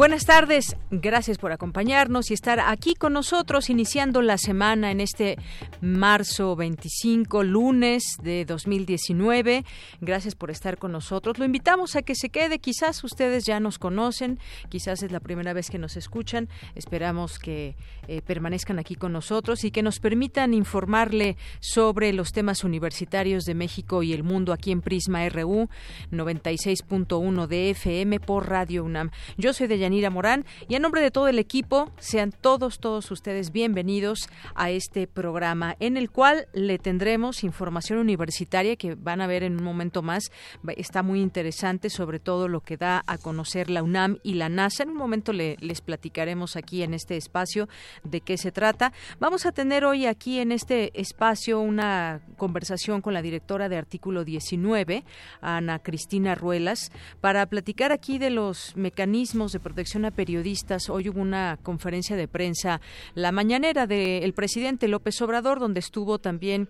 [0.00, 5.36] Buenas tardes, gracias por acompañarnos y estar aquí con nosotros iniciando la semana en este
[5.82, 9.62] marzo 25, lunes de 2019.
[10.00, 11.38] Gracias por estar con nosotros.
[11.38, 14.38] Lo invitamos a que se quede, quizás ustedes ya nos conocen,
[14.70, 16.48] quizás es la primera vez que nos escuchan.
[16.74, 17.76] Esperamos que
[18.10, 23.54] eh, permanezcan aquí con nosotros y que nos permitan informarle sobre los temas universitarios de
[23.54, 25.68] México y el mundo aquí en Prisma RU
[26.10, 29.12] 96.1 de FM por Radio UNAM.
[29.36, 33.08] Yo soy de Yanira Morán y en nombre de todo el equipo, sean todos, todos
[33.12, 39.28] ustedes bienvenidos a este programa en el cual le tendremos información universitaria que van a
[39.28, 40.32] ver en un momento más.
[40.76, 44.82] Está muy interesante sobre todo lo que da a conocer la UNAM y la NASA.
[44.82, 47.68] En un momento les platicaremos aquí en este espacio
[48.04, 48.92] de qué se trata.
[49.18, 54.24] Vamos a tener hoy aquí en este espacio una conversación con la directora de Artículo
[54.24, 55.04] 19,
[55.40, 60.88] Ana Cristina Ruelas, para platicar aquí de los mecanismos de protección a periodistas.
[60.88, 62.80] Hoy hubo una conferencia de prensa,
[63.14, 66.68] la mañanera del presidente López Obrador, donde estuvo también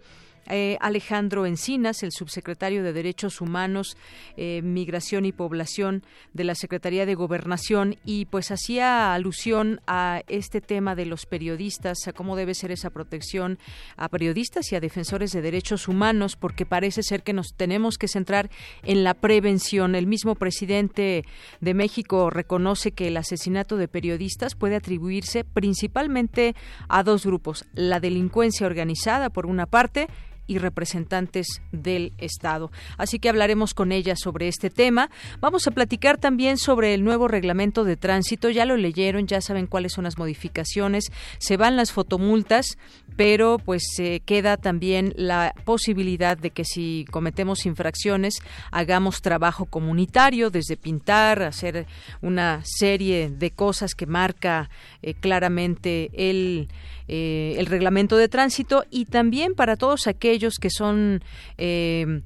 [0.48, 3.96] eh, Alejandro Encinas, el subsecretario de Derechos Humanos,
[4.36, 10.60] eh, Migración y Población de la Secretaría de Gobernación, y pues hacía alusión a este
[10.60, 13.58] tema de los periodistas, a cómo debe ser esa protección
[13.97, 18.09] a periodistas y a defensores de derechos humanos, porque parece ser que nos tenemos que
[18.09, 18.50] centrar
[18.82, 19.94] en la prevención.
[19.94, 21.25] El mismo presidente
[21.60, 26.54] de México reconoce que el asesinato de periodistas puede atribuirse principalmente
[26.88, 30.09] a dos grupos, la delincuencia organizada por una parte,
[30.50, 32.72] y representantes del Estado.
[32.99, 35.09] Así que hablaremos con ella sobre este tema.
[35.38, 38.50] Vamos a platicar también sobre el nuevo reglamento de tránsito.
[38.50, 41.12] Ya lo leyeron, ya saben cuáles son las modificaciones.
[41.39, 42.78] Se van las fotomultas,
[43.16, 48.34] pero pues se queda también la posibilidad de que si cometemos infracciones
[48.72, 51.87] hagamos trabajo comunitario, desde pintar, hacer
[52.22, 54.69] una serie de cosas que marca
[55.03, 56.69] eh, claramente el
[57.12, 61.25] eh, el reglamento de tránsito y también para todos aquellos que son
[61.59, 62.22] eh,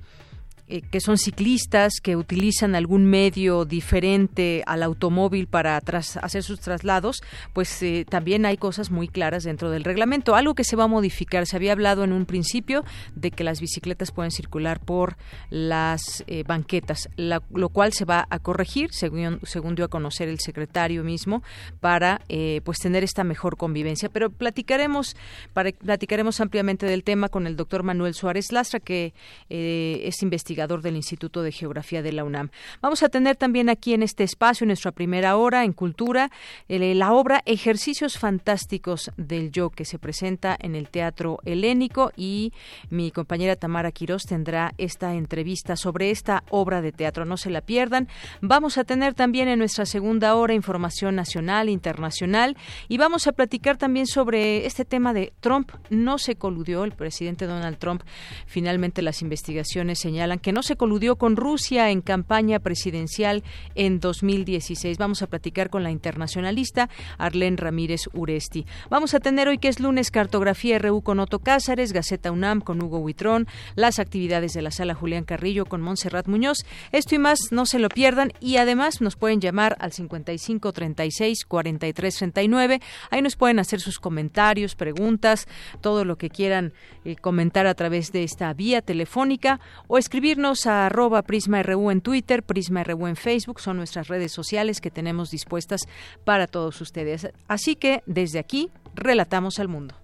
[0.67, 7.23] eh, que son ciclistas, que utilizan algún medio diferente al automóvil para hacer sus traslados,
[7.53, 10.35] pues eh, también hay cosas muy claras dentro del reglamento.
[10.35, 12.83] Algo que se va a modificar, se había hablado en un principio
[13.15, 15.19] de que las bicicletas pueden circular por
[15.51, 19.41] las eh, banquetas, lo cual se va a corregir, según,
[19.75, 21.43] dio a conocer el secretario mismo,
[21.81, 22.23] para
[22.65, 24.09] pues tener esta mejor convivencia.
[24.09, 25.15] Pero platicaremos,
[25.53, 29.13] platicaremos ampliamente del tema con el doctor Manuel Suárez Lastra, que
[29.49, 32.51] es investigador del Instituto de Geografía de la UNAM.
[32.81, 36.31] Vamos a tener también aquí en este espacio, en nuestra primera hora, en Cultura,
[36.69, 42.53] la obra Ejercicios Fantásticos del Yo, que se presenta en el Teatro Helénico y
[42.89, 47.25] mi compañera Tamara Quirós tendrá esta entrevista sobre esta obra de teatro.
[47.25, 48.09] No se la pierdan.
[48.41, 52.57] Vamos a tener también en nuestra segunda hora información nacional, internacional
[52.89, 55.71] y vamos a platicar también sobre este tema de Trump.
[55.91, 58.03] No se coludió el presidente Donald Trump.
[58.47, 63.43] Finalmente las investigaciones señalan que no se coludió con Rusia en campaña presidencial
[63.75, 64.99] en 2016.
[64.99, 68.66] Vamos a platicar con la internacionalista Arlene Ramírez Uresti.
[68.91, 72.83] Vamos a tener hoy que es lunes cartografía RU con Otto Cázares, Gaceta UNAM con
[72.83, 76.59] Hugo Huitrón, las actividades de la sala Julián Carrillo con Montserrat Muñoz.
[76.93, 81.47] Esto y más no se lo pierdan y además nos pueden llamar al 55 36
[81.47, 82.80] 43 39.
[83.09, 85.48] Ahí nos pueden hacer sus comentarios, preguntas,
[85.80, 86.74] todo lo que quieran
[87.07, 90.34] eh, comentar a través de esta vía telefónica o escribir
[90.66, 94.91] a arroba Prisma RU en Twitter, Prisma RU en Facebook, son nuestras redes sociales que
[94.91, 95.83] tenemos dispuestas
[96.25, 97.28] para todos ustedes.
[97.47, 99.95] Así que desde aquí, relatamos al mundo.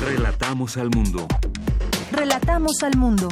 [0.00, 1.28] Relatamos al mundo.
[2.10, 3.28] Relatamos al mundo.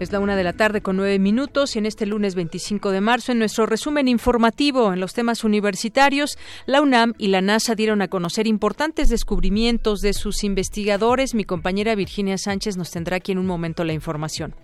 [0.00, 3.00] Es la una de la tarde con nueve minutos y en este lunes 25 de
[3.00, 6.36] marzo, en nuestro resumen informativo en los temas universitarios,
[6.66, 11.34] la UNAM y la NASA dieron a conocer importantes descubrimientos de sus investigadores.
[11.34, 14.54] Mi compañera Virginia Sánchez nos tendrá aquí en un momento la información.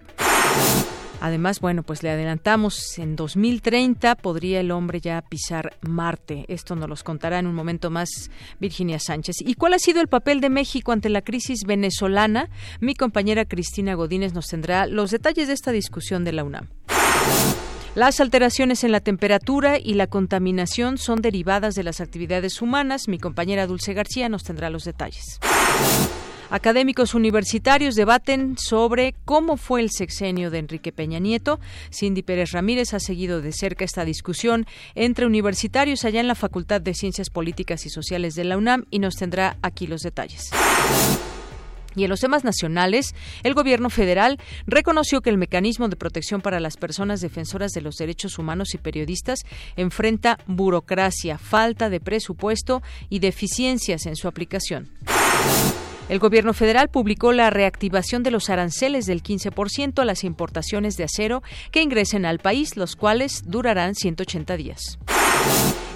[1.21, 6.47] Además, bueno, pues le adelantamos, en 2030 podría el hombre ya pisar Marte.
[6.49, 9.37] Esto nos los contará en un momento más Virginia Sánchez.
[9.41, 12.49] ¿Y cuál ha sido el papel de México ante la crisis venezolana?
[12.81, 16.69] Mi compañera Cristina Godínez nos tendrá los detalles de esta discusión de la UNAM.
[17.95, 23.09] Las alteraciones en la temperatura y la contaminación son derivadas de las actividades humanas.
[23.09, 25.41] Mi compañera Dulce García nos tendrá los detalles.
[26.51, 31.61] Académicos universitarios debaten sobre cómo fue el sexenio de Enrique Peña Nieto.
[31.93, 34.67] Cindy Pérez Ramírez ha seguido de cerca esta discusión
[34.97, 38.99] entre universitarios allá en la Facultad de Ciencias Políticas y Sociales de la UNAM y
[38.99, 40.51] nos tendrá aquí los detalles.
[41.95, 43.15] Y en los temas nacionales,
[43.45, 47.95] el gobierno federal reconoció que el mecanismo de protección para las personas defensoras de los
[47.95, 49.41] derechos humanos y periodistas
[49.77, 54.89] enfrenta burocracia, falta de presupuesto y deficiencias en su aplicación.
[56.11, 61.05] El gobierno federal publicó la reactivación de los aranceles del 15% a las importaciones de
[61.05, 61.41] acero
[61.71, 64.99] que ingresen al país, los cuales durarán 180 días.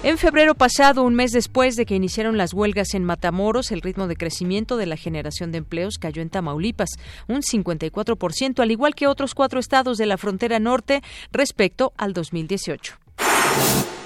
[0.03, 4.07] En febrero pasado, un mes después de que iniciaron las huelgas en Matamoros, el ritmo
[4.07, 6.91] de crecimiento de la generación de empleos cayó en Tamaulipas,
[7.27, 11.01] un 54%, al igual que otros cuatro estados de la frontera norte
[11.33, 12.97] respecto al 2018.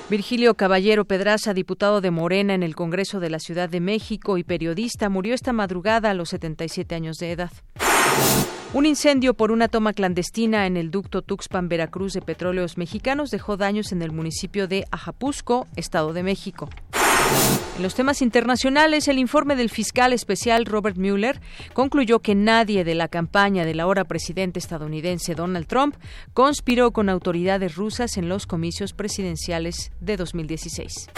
[0.09, 4.44] Virgilio Caballero Pedraza, diputado de Morena en el Congreso de la Ciudad de México y
[4.44, 7.51] periodista, murió esta madrugada a los 77 años de edad.
[8.73, 13.56] Un incendio por una toma clandestina en el ducto Tuxpan Veracruz de Petróleos Mexicanos dejó
[13.56, 16.69] daños en el municipio de Ajapusco, Estado de México.
[17.80, 21.40] En los temas internacionales, el informe del fiscal especial Robert Mueller
[21.72, 25.96] concluyó que nadie de la campaña del ahora presidente estadounidense Donald Trump
[26.34, 31.10] conspiró con autoridades rusas en los comicios presidenciales de 2016.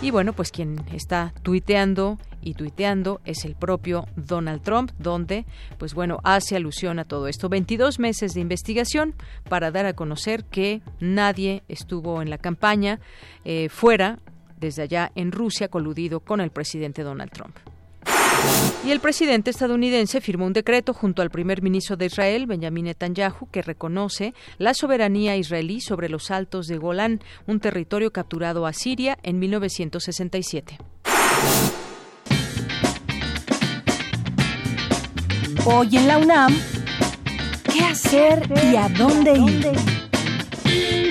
[0.00, 5.44] Y bueno, pues quien está tuiteando y tuiteando es el propio Donald Trump, donde,
[5.78, 7.48] pues bueno, hace alusión a todo esto.
[7.48, 9.16] 22 meses de investigación
[9.48, 13.00] para dar a conocer que nadie estuvo en la campaña
[13.44, 14.20] eh, fuera
[14.64, 17.54] desde allá en Rusia coludido con el presidente Donald Trump.
[18.84, 23.48] Y el presidente estadounidense firmó un decreto junto al primer ministro de Israel, Benjamin Netanyahu,
[23.50, 29.18] que reconoce la soberanía israelí sobre los altos de Golán, un territorio capturado a Siria
[29.22, 30.78] en 1967.
[35.66, 36.54] Hoy en la UNAM,
[37.72, 41.03] ¿qué hacer y a dónde ir?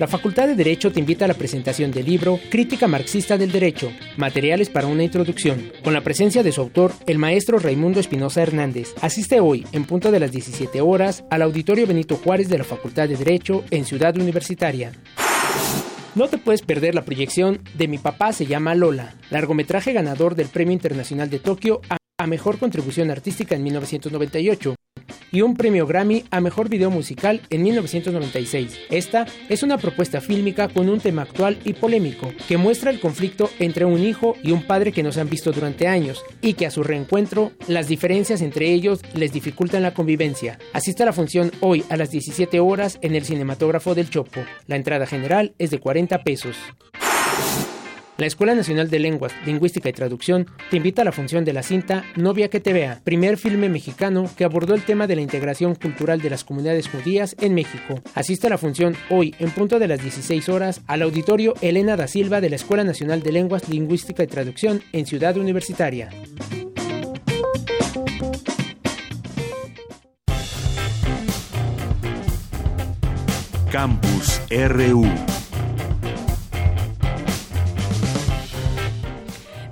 [0.00, 3.92] La Facultad de Derecho te invita a la presentación del libro Crítica Marxista del Derecho,
[4.16, 8.94] Materiales para una Introducción, con la presencia de su autor, el maestro Raimundo Espinosa Hernández.
[9.02, 13.10] Asiste hoy, en punto de las 17 horas, al Auditorio Benito Juárez de la Facultad
[13.10, 14.92] de Derecho en Ciudad Universitaria.
[16.14, 20.48] No te puedes perder la proyección de Mi papá se llama Lola, largometraje ganador del
[20.48, 24.74] Premio Internacional de Tokio a Mejor Contribución Artística en 1998
[25.32, 28.78] y un premio Grammy a Mejor Video Musical en 1996.
[28.90, 33.50] Esta es una propuesta fílmica con un tema actual y polémico que muestra el conflicto
[33.58, 36.66] entre un hijo y un padre que no se han visto durante años y que
[36.66, 40.58] a su reencuentro las diferencias entre ellos les dificultan la convivencia.
[40.72, 44.40] Asista a la función hoy a las 17 horas en el cinematógrafo del Chopo.
[44.66, 46.56] La entrada general es de 40 pesos.
[48.20, 51.62] La Escuela Nacional de Lenguas, Lingüística y Traducción te invita a la función de la
[51.62, 55.74] cinta Novia que te vea, primer filme mexicano que abordó el tema de la integración
[55.74, 58.02] cultural de las comunidades judías en México.
[58.12, 62.08] Asiste a la función hoy en punto de las 16 horas al auditorio Elena da
[62.08, 66.10] Silva de la Escuela Nacional de Lenguas, Lingüística y Traducción en Ciudad Universitaria.
[73.70, 75.08] Campus RU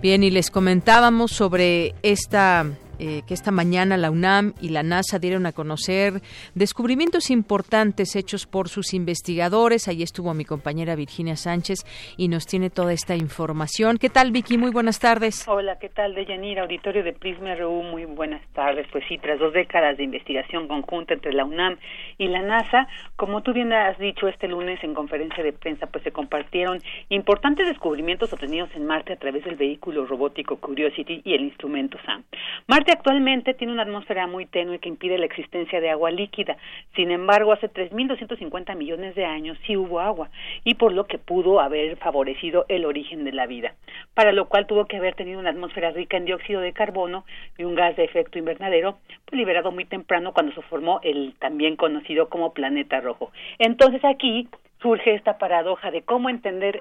[0.01, 2.65] Bien, y les comentábamos sobre esta
[2.99, 6.21] eh, que esta mañana la UNAM y la NASA dieron a conocer
[6.55, 9.89] descubrimientos importantes hechos por sus investigadores.
[9.89, 11.85] Ahí estuvo mi compañera Virginia Sánchez
[12.17, 13.99] y nos tiene toda esta información.
[13.99, 14.59] ¿Qué tal, Vicky?
[14.59, 15.47] Muy buenas tardes.
[15.49, 16.63] Hola, ¿qué tal, Deyanira?
[16.63, 18.87] Auditorio de Prisma RU, muy buenas tardes.
[18.91, 21.77] Pues sí, tras dos décadas de investigación conjunta entre la UNAM
[22.19, 26.05] y la NASA, como tú bien has dicho este lunes en conferencia de prensa, pues
[26.05, 31.43] se compartieron importantes descubrimientos obtenidos en Marte a través del vehículo robótico Curiosity y el
[31.43, 32.25] instrumento SAM.
[32.67, 36.57] Marte actualmente tiene una atmósfera muy tenue que impide la existencia de agua líquida.
[36.95, 40.31] Sin embargo, hace 3.250 millones de años sí hubo agua
[40.65, 43.75] y por lo que pudo haber favorecido el origen de la vida,
[44.15, 47.25] para lo cual tuvo que haber tenido una atmósfera rica en dióxido de carbono
[47.57, 51.77] y un gas de efecto invernadero pues, liberado muy temprano cuando se formó el también
[51.77, 53.31] conocido como planeta rojo.
[53.59, 54.49] Entonces aquí
[54.81, 56.81] surge esta paradoja de cómo entender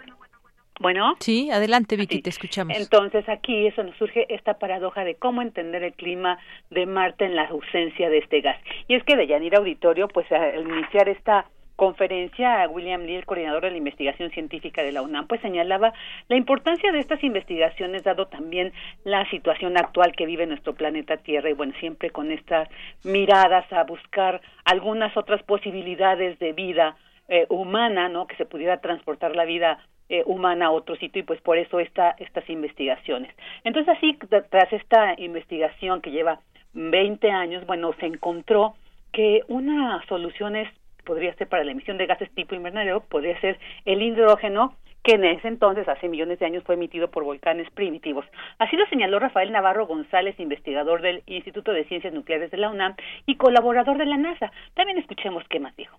[0.79, 1.15] Bueno.
[1.19, 2.77] Sí, adelante Vicky, te escuchamos.
[2.77, 6.37] Entonces aquí eso nos surge esta paradoja de cómo entender el clima
[6.69, 8.57] de Marte en la ausencia de este gas.
[8.87, 13.63] Y es que de Yanira Auditorio, pues al iniciar esta conferencia, William Lee, el coordinador
[13.63, 15.93] de la investigación científica de la UNAM, pues señalaba
[16.27, 21.51] la importancia de estas investigaciones, dado también la situación actual que vive nuestro planeta Tierra,
[21.51, 22.67] y bueno, siempre con estas
[23.03, 26.97] miradas a buscar algunas otras posibilidades de vida
[27.29, 28.25] eh, humana, ¿no?
[28.25, 29.77] Que se pudiera transportar la vida
[30.09, 33.33] eh, humana a otro sitio y pues por eso esta, estas investigaciones.
[33.63, 34.17] Entonces así,
[34.49, 36.39] tras esta investigación que lleva
[36.73, 38.75] 20 años, bueno, se encontró
[39.11, 40.69] que una solución es
[41.07, 45.23] podría ser para la emisión de gases tipo invernadero, podría ser el hidrógeno que en
[45.23, 48.25] ese entonces, hace millones de años, fue emitido por volcanes primitivos.
[48.59, 52.93] Así lo señaló Rafael Navarro González, investigador del Instituto de Ciencias Nucleares de la UNAM
[53.25, 54.51] y colaborador de la NASA.
[54.73, 55.97] También escuchemos qué más dijo.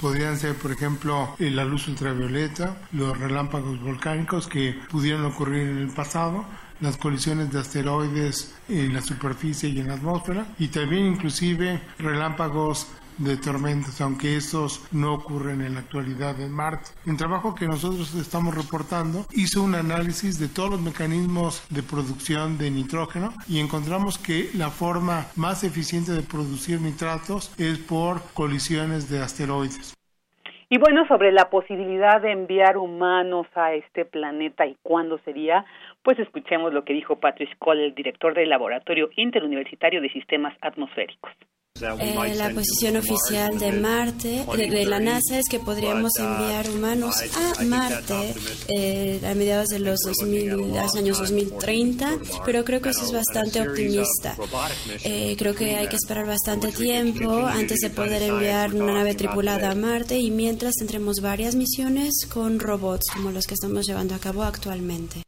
[0.00, 5.88] Podrían ser, por ejemplo, la luz ultravioleta, los relámpagos volcánicos que pudieron ocurrir en el
[5.88, 6.44] pasado,
[6.80, 12.86] las colisiones de asteroides en la superficie y en la atmósfera, y también inclusive relámpagos
[13.18, 16.90] de tormentas, aunque estos no ocurren en la actualidad en Marte.
[17.06, 22.58] El trabajo que nosotros estamos reportando hizo un análisis de todos los mecanismos de producción
[22.58, 29.10] de nitrógeno y encontramos que la forma más eficiente de producir nitratos es por colisiones
[29.10, 29.94] de asteroides.
[30.70, 35.64] Y bueno, sobre la posibilidad de enviar humanos a este planeta y cuándo sería,
[36.08, 41.30] pues escuchemos lo que dijo Patrick Cole, el director del Laboratorio Interuniversitario de Sistemas Atmosféricos.
[41.82, 47.62] Eh, la posición oficial de Marte, de, la NASA, es que podríamos enviar humanos a
[47.62, 48.34] Marte
[48.68, 52.12] eh, a mediados de los, 2000, los años 2030,
[52.46, 54.34] pero creo que eso es bastante optimista.
[55.04, 59.72] Eh, creo que hay que esperar bastante tiempo antes de poder enviar una nave tripulada
[59.72, 64.18] a Marte y mientras tendremos varias misiones con robots como los que estamos llevando a
[64.18, 65.27] cabo actualmente.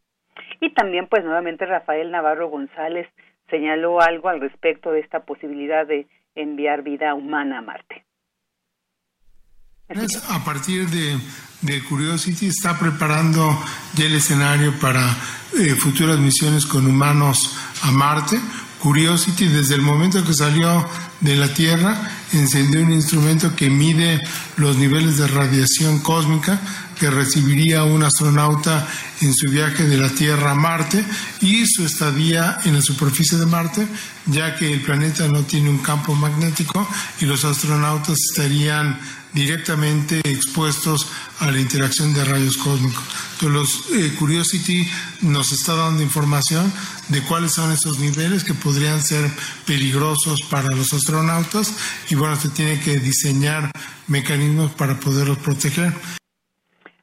[0.60, 3.08] Y también, pues nuevamente, Rafael Navarro González
[3.48, 8.04] señaló algo al respecto de esta posibilidad de enviar vida humana a Marte.
[10.28, 11.18] A partir de,
[11.62, 13.58] de, Curiosity está preparando
[13.96, 15.00] ya el escenario para
[15.58, 18.38] eh, futuras misiones con humanos a Marte.
[18.80, 20.86] Curiosity desde el momento que salió
[21.20, 24.22] de la Tierra encendió un instrumento que mide
[24.56, 26.60] los niveles de radiación cósmica
[26.98, 28.86] que recibiría un astronauta
[29.22, 31.02] en su viaje de la Tierra a Marte
[31.40, 33.86] y su estadía en la superficie de Marte,
[34.26, 36.86] ya que el planeta no tiene un campo magnético
[37.20, 39.00] y los astronautas estarían
[39.32, 41.06] directamente expuestos
[41.38, 43.02] a la interacción de rayos cósmicos.
[43.40, 43.50] Entonces,
[43.90, 44.88] los, eh, Curiosity
[45.22, 46.72] nos está dando información
[47.08, 49.30] de cuáles son esos niveles que podrían ser
[49.66, 51.72] peligrosos para los astronautas
[52.08, 53.70] y bueno, se tiene que diseñar
[54.06, 56.19] mecanismos para poderlos proteger.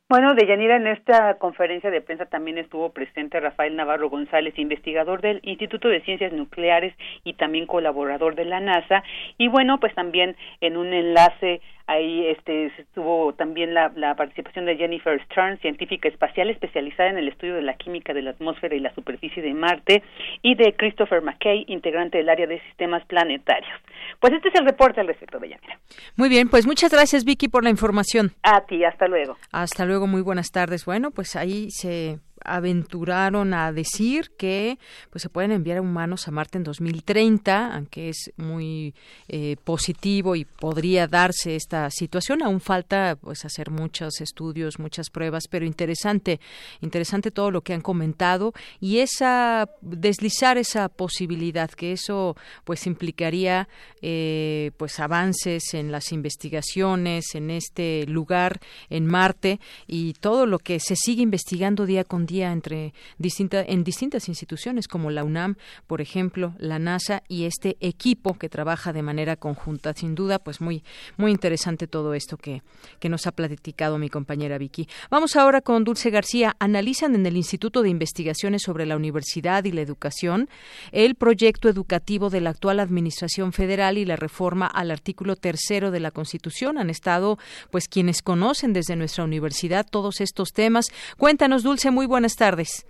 [0.09, 5.41] Bueno, Deyanira, en esta conferencia de prensa también estuvo presente Rafael Navarro González, investigador del
[5.43, 6.95] Instituto de Ciencias Nucleares
[7.25, 9.03] y también colaborador de la NASA.
[9.37, 11.59] Y bueno, pues también en un enlace
[11.89, 17.29] Ahí este, estuvo también la, la, participación de Jennifer Stern, científica espacial especializada en el
[17.29, 20.03] estudio de la química de la atmósfera y la superficie de Marte,
[20.41, 23.71] y de Christopher McKay, integrante del área de sistemas planetarios.
[24.19, 25.79] Pues este es el reporte al respecto, Yanira.
[26.15, 28.33] Muy bien, pues muchas gracias, Vicky, por la información.
[28.43, 29.37] A ti, hasta luego.
[29.51, 30.85] Hasta luego, muy buenas tardes.
[30.85, 36.57] Bueno, pues ahí se aventuraron a decir que pues se pueden enviar humanos a Marte
[36.57, 38.95] en 2030, aunque es muy
[39.27, 42.41] eh, positivo y podría darse esta situación.
[42.41, 46.39] Aún falta pues hacer muchos estudios, muchas pruebas, pero interesante,
[46.81, 53.67] interesante todo lo que han comentado y esa deslizar esa posibilidad que eso pues implicaría
[54.01, 60.79] eh, pues avances en las investigaciones en este lugar en Marte y todo lo que
[60.79, 65.55] se sigue investigando día con día entre distinta, en distintas instituciones como la UNAM,
[65.87, 69.93] por ejemplo, la NASA y este equipo que trabaja de manera conjunta.
[69.93, 70.83] Sin duda, pues muy,
[71.17, 72.61] muy interesante todo esto que,
[72.99, 74.87] que nos ha platicado mi compañera Vicky.
[75.09, 76.55] Vamos ahora con Dulce García.
[76.59, 80.49] Analizan en el Instituto de Investigaciones sobre la Universidad y la Educación
[80.91, 85.99] el proyecto educativo de la actual Administración Federal y la reforma al artículo tercero de
[85.99, 86.77] la Constitución.
[86.77, 87.37] Han estado,
[87.71, 90.87] pues, quienes conocen desde nuestra universidad todos estos temas.
[91.17, 92.85] Cuéntanos, Dulce, muy buenas tardes.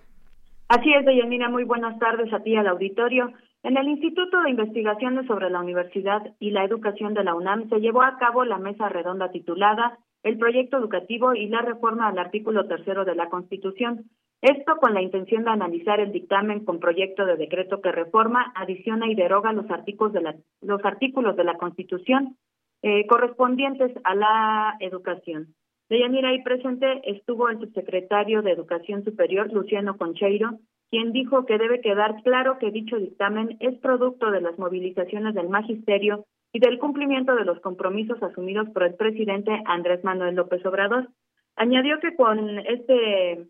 [0.70, 3.32] Así es, Deyanira, muy buenas tardes a ti al auditorio.
[3.64, 7.80] En el Instituto de Investigaciones sobre la Universidad y la Educación de la UNAM se
[7.80, 12.68] llevó a cabo la mesa redonda titulada El proyecto educativo y la reforma al artículo
[12.68, 14.06] tercero de la Constitución.
[14.42, 19.10] Esto con la intención de analizar el dictamen con proyecto de decreto que reforma, adiciona
[19.10, 22.38] y deroga los artículos de la, los artículos de la Constitución
[22.84, 25.56] eh, correspondientes a la educación.
[25.90, 31.82] Deyanira, ahí presente estuvo el subsecretario de Educación Superior, Luciano Concheiro, quien dijo que debe
[31.82, 37.36] quedar claro que dicho dictamen es producto de las movilizaciones del magisterio y del cumplimiento
[37.36, 41.10] de los compromisos asumidos por el presidente Andrés Manuel López Obrador.
[41.56, 43.48] Añadió que con este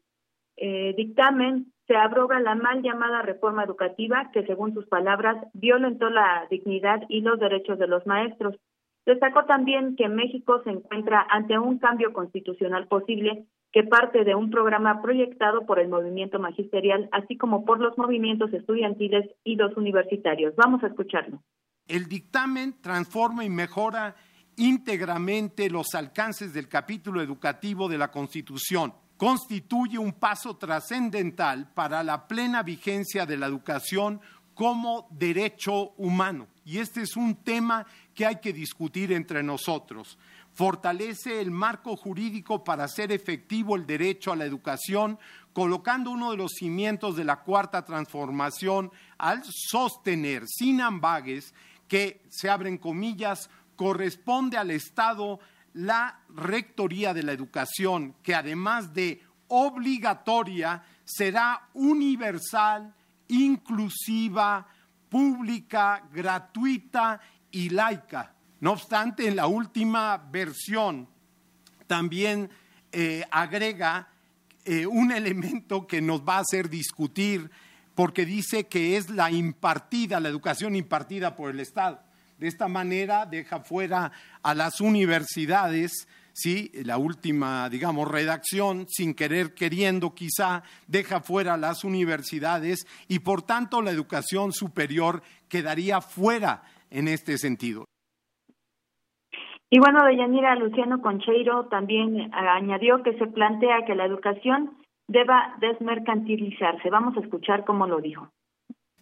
[0.57, 6.47] eh, dictamen se abroga la mal llamada reforma educativa que, según sus palabras, violentó la
[6.49, 8.55] dignidad y los derechos de los maestros.
[9.07, 14.51] Destacó también que México se encuentra ante un cambio constitucional posible que parte de un
[14.51, 20.53] programa proyectado por el movimiento magisterial, así como por los movimientos estudiantiles y los universitarios.
[20.57, 21.41] Vamos a escucharlo.
[21.87, 24.13] El dictamen transforma y mejora
[24.57, 28.93] íntegramente los alcances del capítulo educativo de la Constitución.
[29.15, 34.19] Constituye un paso trascendental para la plena vigencia de la educación
[34.57, 36.47] como derecho humano.
[36.65, 37.85] Y este es un tema
[38.15, 40.17] que hay que discutir entre nosotros.
[40.55, 45.19] Fortalece el marco jurídico para hacer efectivo el derecho a la educación,
[45.53, 51.53] colocando uno de los cimientos de la cuarta transformación al sostener sin ambagues
[51.87, 55.39] que, se abren comillas, corresponde al Estado
[55.73, 62.95] la rectoría de la educación, que además de obligatoria, será universal,
[63.29, 64.67] inclusiva,
[65.09, 67.19] pública, gratuita
[67.51, 68.33] y laica.
[68.59, 71.07] No obstante, en la última versión
[71.85, 72.49] también
[72.91, 74.09] eh, agrega
[74.65, 77.49] eh, un elemento que nos va a hacer discutir
[77.95, 82.01] porque dice que es la impartida, la educación impartida por el Estado.
[82.37, 84.11] De esta manera deja fuera
[84.43, 86.07] a las universidades,
[86.37, 86.71] ¿sí?
[86.85, 93.81] la última, digamos, redacción, sin querer queriendo quizá, deja fuera las universidades y por tanto
[93.81, 97.85] la educación superior quedaría fuera en este sentido.
[99.69, 104.77] Y bueno, Deyanira Luciano Concheiro también añadió que se plantea que la educación
[105.07, 106.89] deba desmercantilizarse.
[106.89, 108.29] Vamos a escuchar cómo lo dijo.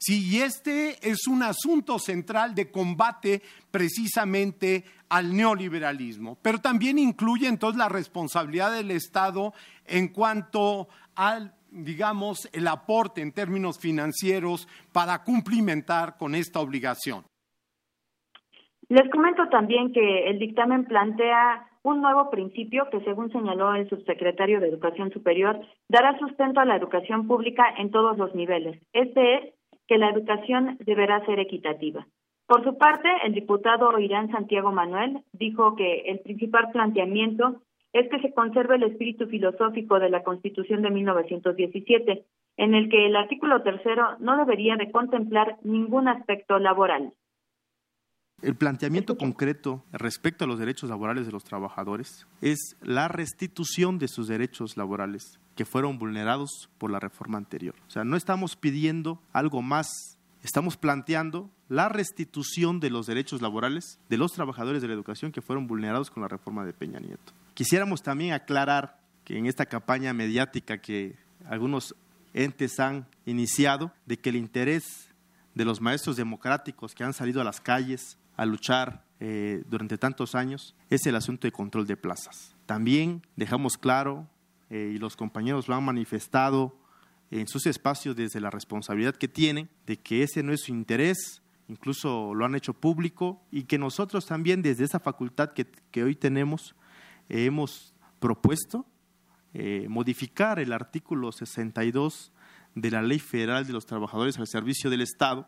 [0.08, 7.80] Sí, este es un asunto central de combate precisamente al neoliberalismo, pero también incluye entonces
[7.80, 9.52] la responsabilidad del Estado
[9.88, 17.24] en cuanto al digamos, el aporte en términos financieros para cumplimentar con esta obligación.
[18.88, 24.60] Les comento también que el dictamen plantea un nuevo principio que, según señaló el subsecretario
[24.60, 28.80] de Educación Superior, dará sustento a la educación pública en todos los niveles.
[28.94, 29.55] Este es
[29.88, 32.06] que la educación deberá ser equitativa.
[32.48, 38.20] Por su parte, el diputado Irán Santiago Manuel dijo que el principal planteamiento es que
[38.20, 42.26] se conserve el espíritu filosófico de la Constitución de 1917,
[42.58, 47.14] en el que el artículo tercero no debería de contemplar ningún aspecto laboral.
[48.42, 54.10] El planteamiento concreto respecto a los derechos laborales de los trabajadores es la restitución de
[54.10, 57.76] sus derechos laborales que fueron vulnerados por la reforma anterior.
[57.88, 64.00] O sea, no estamos pidiendo algo más, estamos planteando la restitución de los derechos laborales
[64.10, 67.34] de los trabajadores de la educación que fueron vulnerados con la reforma de Peña Nieto.
[67.54, 71.16] Quisiéramos también aclarar que en esta campaña mediática que
[71.48, 71.96] algunos
[72.34, 75.10] entes han iniciado, de que el interés
[75.56, 80.36] de los maestros democráticos que han salido a las calles a luchar eh, durante tantos
[80.36, 82.54] años es el asunto de control de plazas.
[82.66, 84.28] También dejamos claro
[84.76, 86.76] eh, y los compañeros lo han manifestado
[87.32, 91.42] en sus espacios desde la responsabilidad que tienen de que ese no es su interés,
[91.70, 96.76] incluso lo han hecho público y que nosotros también desde esa facultad que, hoy tenemos
[97.30, 98.86] hemos propuesto
[99.54, 102.34] eh, modificar el artículo 62
[102.76, 105.48] de la Ley Federal de los Trabajadores al Servicio del Estado,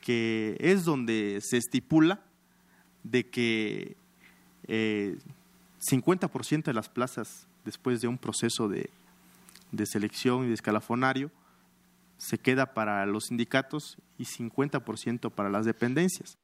[0.00, 2.24] que es donde se estipula
[3.04, 3.96] de que
[4.66, 5.18] eh,
[5.78, 8.90] 50% de las plazas después de un proceso de,
[9.84, 11.30] selección y de escalafonario,
[12.16, 16.38] se queda para los sindicatos y 50% para las dependencias.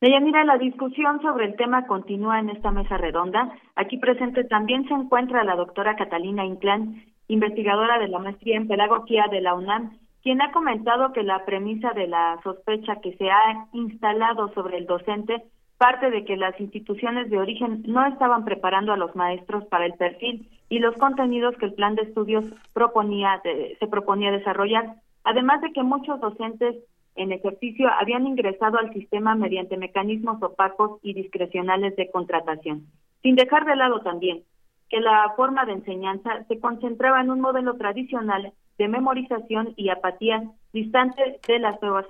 [0.00, 3.52] Deyanira, la discusión sobre el tema continúa en esta mesa redonda.
[3.76, 9.26] Aquí presente también se encuentra la doctora Catalina Inclán, investigadora de la maestría en pedagogía
[9.30, 13.68] de la UNAM, quien ha comentado que la premisa de la sospecha que se ha
[13.72, 15.44] instalado sobre el docente
[15.80, 19.94] parte de que las instituciones de origen no estaban preparando a los maestros para el
[19.94, 25.72] perfil y los contenidos que el plan de estudios proponía se proponía desarrollar, además de
[25.72, 26.76] que muchos docentes
[27.14, 32.84] en ejercicio habían ingresado al sistema mediante mecanismos opacos y discrecionales de contratación,
[33.22, 34.42] sin dejar de lado también
[34.90, 40.42] que la forma de enseñanza se concentraba en un modelo tradicional de memorización y apatía
[40.74, 42.04] distante de las nuevas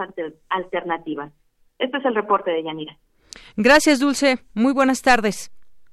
[0.48, 1.33] alternativas.
[1.78, 2.96] Este es el reporte de Yanira.
[3.56, 4.38] Gracias, Dulce.
[4.54, 5.50] Muy buenas tardes.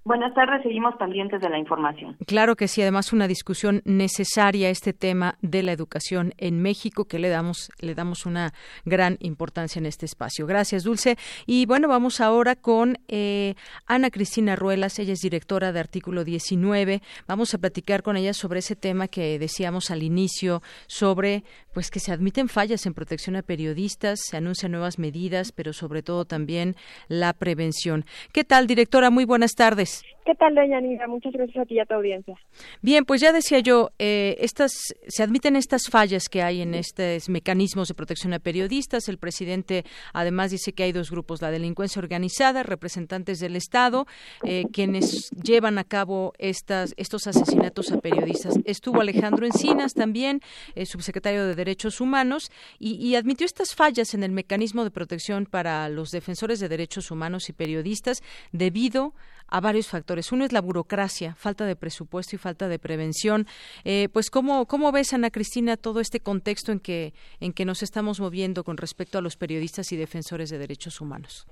[0.07, 2.15] Buenas tardes, seguimos pendientes de la información.
[2.25, 7.19] Claro que sí, además una discusión necesaria este tema de la educación en México que
[7.19, 8.53] le damos le damos una
[8.85, 10.47] gran importancia en este espacio.
[10.47, 11.17] Gracias, Dulce.
[11.45, 17.01] Y bueno, vamos ahora con eh, Ana Cristina Ruelas, ella es directora de Artículo 19.
[17.27, 21.43] Vamos a platicar con ella sobre ese tema que decíamos al inicio sobre
[21.73, 26.01] pues que se admiten fallas en protección a periodistas, se anuncian nuevas medidas, pero sobre
[26.01, 26.77] todo también
[27.09, 28.05] la prevención.
[28.31, 29.09] ¿Qué tal, directora?
[29.09, 29.96] Muy buenas tardes.
[30.25, 31.07] ¿Qué tal, doña Nina?
[31.07, 32.35] Muchas gracias a ti y a tu audiencia.
[32.81, 34.73] Bien, pues ya decía yo, eh, estas,
[35.07, 39.07] se admiten estas fallas que hay en estos mecanismos de protección a periodistas.
[39.07, 44.05] El presidente además dice que hay dos grupos, la delincuencia organizada, representantes del Estado,
[44.43, 48.55] eh, quienes llevan a cabo estas, estos asesinatos a periodistas.
[48.65, 50.41] Estuvo Alejandro Encinas también,
[50.75, 55.45] eh, subsecretario de Derechos Humanos, y, y admitió estas fallas en el mecanismo de protección
[55.45, 60.31] para los defensores de derechos humanos y periodistas debido a varios factores.
[60.31, 63.45] Uno es la burocracia, falta de presupuesto y falta de prevención.
[63.83, 67.83] Eh, pues, ¿cómo, ¿cómo ves, Ana Cristina, todo este contexto en que, en que nos
[67.83, 71.47] estamos moviendo con respecto a los periodistas y defensores de derechos humanos?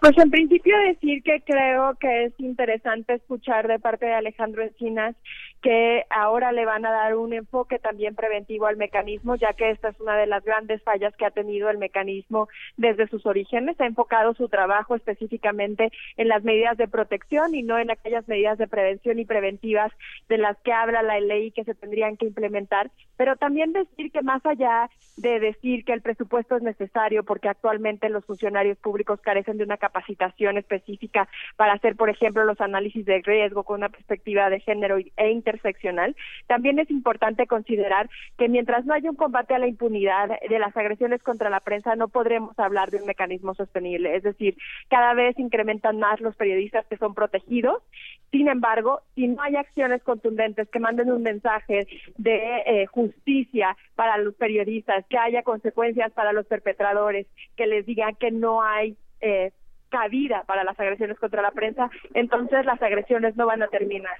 [0.00, 5.16] Pues en principio decir que creo que es interesante escuchar de parte de Alejandro Encinas
[5.62, 9.88] que ahora le van a dar un enfoque también preventivo al mecanismo, ya que esta
[9.88, 13.80] es una de las grandes fallas que ha tenido el mecanismo desde sus orígenes.
[13.80, 18.58] Ha enfocado su trabajo específicamente en las medidas de protección y no en aquellas medidas
[18.58, 19.92] de prevención y preventivas
[20.28, 22.90] de las que habla la ley que se tendrían que implementar.
[23.16, 28.08] Pero también decir que más allá de decir que el presupuesto es necesario porque actualmente
[28.08, 33.22] los funcionarios públicos carecen de una capacitación específica para hacer, por ejemplo, los análisis de
[33.22, 38.94] riesgo con una perspectiva de género e interseccional, también es importante considerar que mientras no
[38.94, 42.90] haya un combate a la impunidad de las agresiones contra la prensa, no podremos hablar
[42.90, 44.16] de un mecanismo sostenible.
[44.16, 44.56] Es decir,
[44.88, 47.82] cada vez incrementan más los periodistas que son protegidos.
[48.30, 54.18] Sin embargo, si no hay acciones contundentes que manden un mensaje de eh, justicia para
[54.18, 59.52] los periodistas, que haya consecuencias para los perpetradores, que les digan que no hay eh,
[59.88, 64.16] cabida para las agresiones contra la prensa, entonces las agresiones no van a terminar.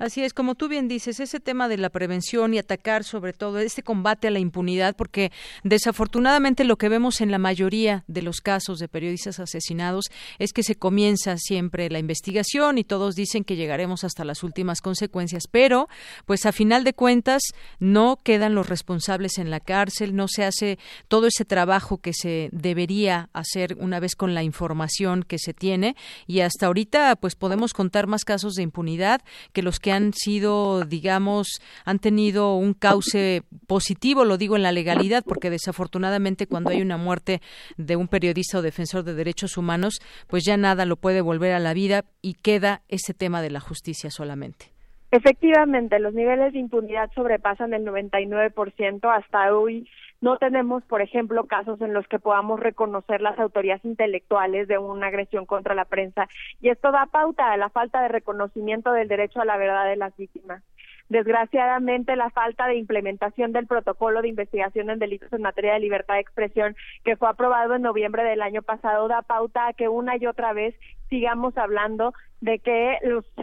[0.00, 3.58] Así es, como tú bien dices, ese tema de la prevención y atacar sobre todo
[3.58, 5.30] este combate a la impunidad, porque
[5.62, 10.06] desafortunadamente lo que vemos en la mayoría de los casos de periodistas asesinados
[10.38, 14.80] es que se comienza siempre la investigación y todos dicen que llegaremos hasta las últimas
[14.80, 15.86] consecuencias, pero
[16.24, 17.42] pues a final de cuentas
[17.78, 22.48] no quedan los responsables en la cárcel, no se hace todo ese trabajo que se
[22.52, 25.94] debería hacer una vez con la información que se tiene
[26.26, 29.20] y hasta ahorita pues podemos contar más casos de impunidad
[29.52, 34.72] que los que han sido, digamos, han tenido un cauce positivo, lo digo en la
[34.72, 37.40] legalidad, porque desafortunadamente cuando hay una muerte
[37.76, 41.60] de un periodista o defensor de derechos humanos, pues ya nada lo puede volver a
[41.60, 44.72] la vida y queda ese tema de la justicia solamente.
[45.12, 49.88] Efectivamente, los niveles de impunidad sobrepasan el 99% hasta hoy.
[50.20, 55.06] No tenemos, por ejemplo, casos en los que podamos reconocer las autoridades intelectuales de una
[55.06, 56.28] agresión contra la prensa
[56.60, 59.96] y esto da pauta a la falta de reconocimiento del derecho a la verdad de
[59.96, 60.62] las víctimas.
[61.08, 66.14] Desgraciadamente, la falta de implementación del protocolo de investigación en delitos en materia de libertad
[66.14, 70.16] de expresión que fue aprobado en noviembre del año pasado da pauta a que una
[70.18, 70.76] y otra vez
[71.10, 72.96] sigamos hablando de que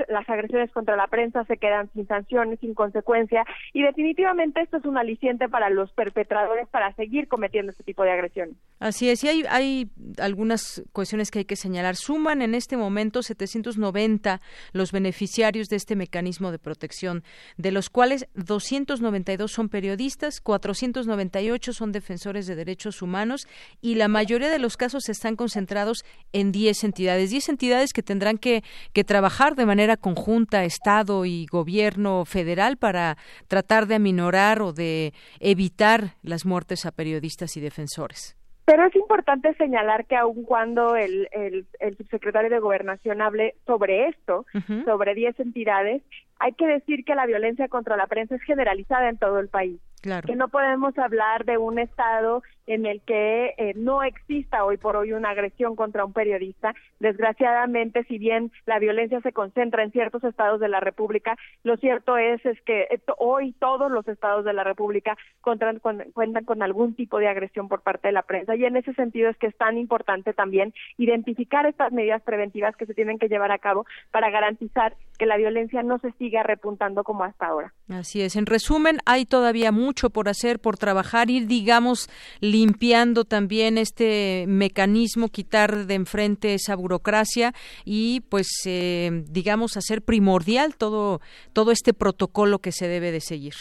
[0.09, 4.85] las agresiones contra la prensa se quedan sin sanciones, sin consecuencia, y definitivamente esto es
[4.85, 8.55] un aliciente para los perpetradores para seguir cometiendo este tipo de agresiones.
[8.79, 11.95] Así es, y hay, hay algunas cuestiones que hay que señalar.
[11.95, 14.41] Suman en este momento 790
[14.73, 17.23] los beneficiarios de este mecanismo de protección,
[17.57, 23.47] de los cuales 292 son periodistas, 498 son defensores de derechos humanos
[23.79, 26.03] y la mayoría de los casos están concentrados
[26.33, 28.61] en 10 entidades, 10 entidades que tendrán que
[28.93, 33.17] que trabajar de manera conjunta Estado y Gobierno federal para
[33.47, 38.35] tratar de aminorar o de evitar las muertes a periodistas y defensores.
[38.65, 41.65] Pero es importante señalar que aun cuando el, el,
[41.97, 44.45] subsecretario de Gobernación hable sobre esto,
[44.83, 46.03] sobre 10 entidades,
[46.37, 49.79] hay que decir que la violencia contra la prensa es generalizada en todo el país.
[50.25, 54.97] Que no podemos hablar de un estado en el que eh, no exista hoy por
[54.97, 56.75] hoy una agresión contra un periodista.
[56.99, 62.17] Desgraciadamente, si bien la violencia se concentra en ciertos estados de la República, lo cierto
[62.17, 67.19] es, es que eh, hoy todos los estados de la República cuentan con algún tipo
[67.19, 68.55] de agresión por parte de la prensa.
[68.55, 72.85] Y en ese sentido es que es tan importante también identificar estas medidas preventivas que
[72.85, 77.03] se tienen que llevar a cabo para garantizar que la violencia no se siga repuntando
[77.03, 77.73] como hasta ahora.
[77.89, 78.35] Así es.
[78.35, 82.07] En resumen, hay todavía mucho mucho por hacer, por trabajar, ir, digamos,
[82.39, 90.77] limpiando también este mecanismo, quitar de enfrente esa burocracia y, pues, eh, digamos, hacer primordial
[90.77, 91.19] todo,
[91.51, 93.53] todo este protocolo que se debe de seguir.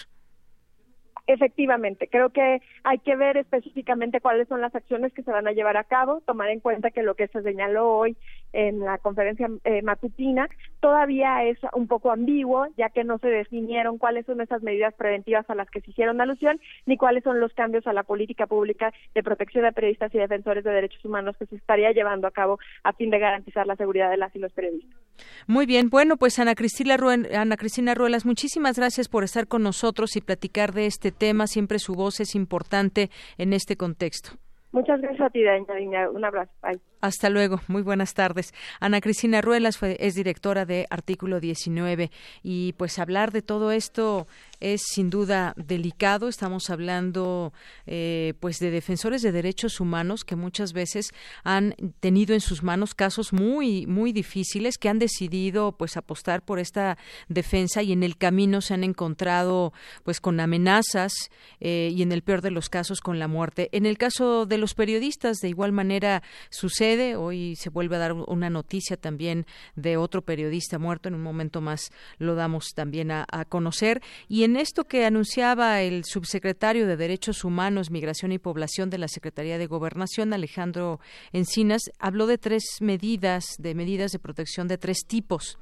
[1.27, 5.53] Efectivamente, creo que hay que ver específicamente cuáles son las acciones que se van a
[5.53, 8.17] llevar a cabo, tomar en cuenta que lo que se señaló hoy
[8.57, 10.49] en la conferencia eh, matutina
[10.81, 15.49] todavía es un poco ambiguo, ya que no se definieron cuáles son esas medidas preventivas
[15.51, 18.95] a las que se hicieron alusión, ni cuáles son los cambios a la política pública
[19.15, 22.59] de protección de periodistas y defensores de derechos humanos que se estaría llevando a cabo
[22.83, 24.99] a fin de garantizar la seguridad de las y los periodistas.
[25.47, 26.97] Muy bien, bueno, pues Ana Cristina,
[27.35, 31.47] Ana Cristina Ruelas, muchísimas gracias por estar con nosotros y platicar de este tema.
[31.47, 34.31] Siempre su voz es importante en este contexto.
[34.73, 36.11] Muchas gracias a ti, Daniela.
[36.11, 36.53] Un abrazo.
[37.03, 37.61] Hasta luego.
[37.69, 38.55] Muy buenas tardes.
[38.81, 42.11] Ana Cristina Ruelas fue, es directora de Artículo 19
[42.43, 44.27] y pues hablar de todo esto
[44.61, 46.29] es sin duda delicado.
[46.29, 47.53] Estamos hablando
[47.87, 51.11] eh, pues de defensores de derechos humanos que muchas veces
[51.45, 56.59] han tenido en sus manos casos muy muy difíciles que han decidido pues apostar por
[56.59, 56.97] esta
[57.29, 61.13] defensa y en el camino se han encontrado pues con amenazas
[61.61, 63.69] eh, y en el peor de los casos con la muerte.
[63.73, 66.86] En el caso de los periodistas de igual manera sucede.
[67.17, 69.45] Hoy se vuelve a dar una noticia también
[69.75, 71.09] de otro periodista muerto.
[71.09, 75.83] En un momento más lo damos también a, a conocer y en esto que anunciaba
[75.83, 81.01] el subsecretario de Derechos Humanos, Migración y Población de la Secretaría de Gobernación, Alejandro
[81.33, 85.59] Encinas, habló de tres medidas, de medidas de protección de tres tipos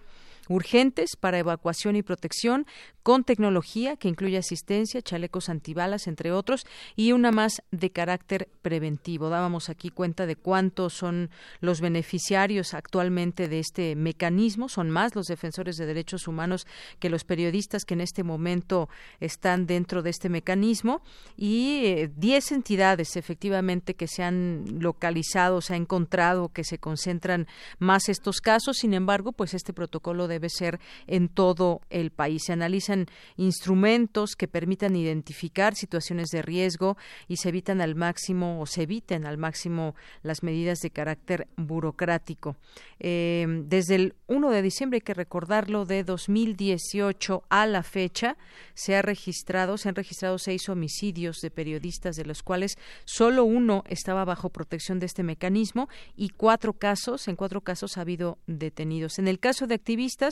[0.49, 2.67] urgentes para evacuación y protección,
[3.03, 9.29] con tecnología que incluye asistencia, chalecos antibalas, entre otros, y una más de carácter preventivo.
[9.29, 11.29] Dábamos aquí cuenta de cuántos son
[11.61, 14.71] los beneficiarios actualmente de este mecanismo.
[14.71, 16.67] Son más los defensores de derechos humanos
[16.99, 18.89] que los periodistas que en este momento
[19.21, 21.03] están dentro de este mecanismo
[21.37, 27.47] y 10 eh, entidades efectivamente que se han localizado, se ha encontrado que se concentran
[27.79, 28.79] más estos casos.
[28.79, 32.45] Sin embargo, pues este protocolo debe ser en todo el país.
[32.47, 36.97] Se analizan instrumentos que permitan identificar situaciones de riesgo
[37.29, 42.57] y se evitan al máximo o se eviten al máximo las medidas de carácter burocrático.
[43.01, 48.37] Eh, desde el 1 de diciembre, hay que recordarlo, de 2018 a la fecha,
[48.75, 53.85] se ha registrado, se han registrado seis homicidios de periodistas, de los cuales solo uno
[53.89, 59.19] estaba bajo protección de este mecanismo y cuatro casos, en cuatro casos ha habido detenidos.
[59.19, 60.24] En el caso de activistas,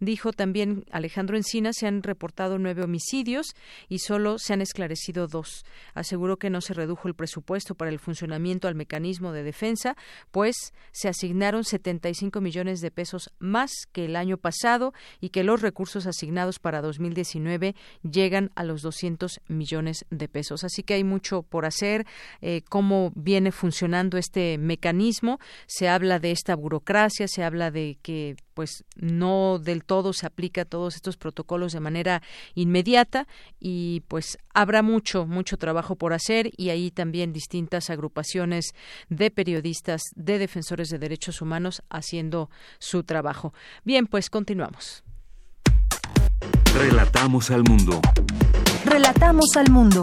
[0.00, 3.54] Dijo también Alejandro Encina, se han reportado nueve homicidios
[3.88, 5.64] y solo se han esclarecido dos.
[5.94, 9.96] Aseguró que no se redujo el presupuesto para el funcionamiento al mecanismo de defensa,
[10.30, 15.62] pues se asignaron 75 millones de pesos más que el año pasado y que los
[15.62, 20.64] recursos asignados para 2019 llegan a los 200 millones de pesos.
[20.64, 22.06] Así que hay mucho por hacer,
[22.40, 25.38] eh, cómo viene funcionando este mecanismo.
[25.66, 30.64] Se habla de esta burocracia, se habla de que pues no del todo se aplica
[30.64, 32.22] todos estos protocolos de manera
[32.54, 33.26] inmediata
[33.60, 38.74] y pues habrá mucho mucho trabajo por hacer y ahí también distintas agrupaciones
[39.08, 43.52] de periodistas de defensores de derechos humanos haciendo su trabajo.
[43.84, 45.04] Bien, pues continuamos.
[46.74, 48.00] Relatamos al mundo.
[48.84, 50.02] Relatamos al mundo.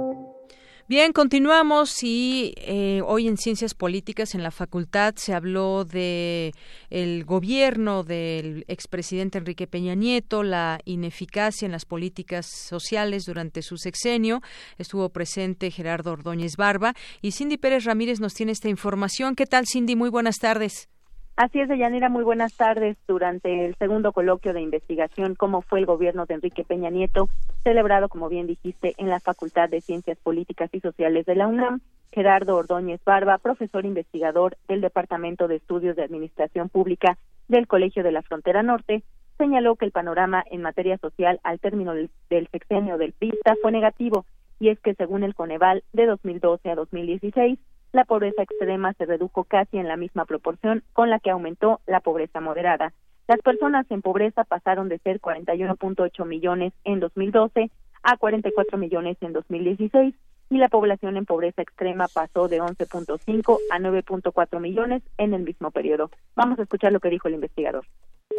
[0.91, 6.51] Bien, continuamos y eh, hoy en Ciencias Políticas en la facultad se habló de
[6.89, 13.77] el gobierno del expresidente Enrique Peña Nieto, la ineficacia en las políticas sociales durante su
[13.77, 14.41] sexenio.
[14.77, 19.35] Estuvo presente Gerardo Ordóñez Barba y Cindy Pérez Ramírez nos tiene esta información.
[19.35, 19.95] ¿Qué tal, Cindy?
[19.95, 20.89] Muy buenas tardes.
[21.35, 22.97] Así es, Deyanira, muy buenas tardes.
[23.07, 27.29] Durante el segundo coloquio de investigación, cómo fue el gobierno de Enrique Peña Nieto,
[27.63, 31.81] celebrado, como bien dijiste, en la Facultad de Ciencias Políticas y Sociales de la UNAM,
[32.11, 37.17] Gerardo Ordóñez Barba, profesor investigador del Departamento de Estudios de Administración Pública
[37.47, 39.03] del Colegio de la Frontera Norte,
[39.37, 42.09] señaló que el panorama en materia social al término del,
[42.51, 44.25] sexenio del PISTA fue negativo,
[44.59, 47.57] y es que según el Coneval de 2012 a 2016,
[47.93, 51.99] la pobreza extrema se redujo casi en la misma proporción con la que aumentó la
[51.99, 52.93] pobreza moderada.
[53.27, 57.71] Las personas en pobreza pasaron de ser 41.8 millones en 2012
[58.03, 60.15] a 44 millones en 2016
[60.49, 65.71] y la población en pobreza extrema pasó de 11.5 a 9.4 millones en el mismo
[65.71, 66.11] periodo.
[66.35, 67.85] Vamos a escuchar lo que dijo el investigador.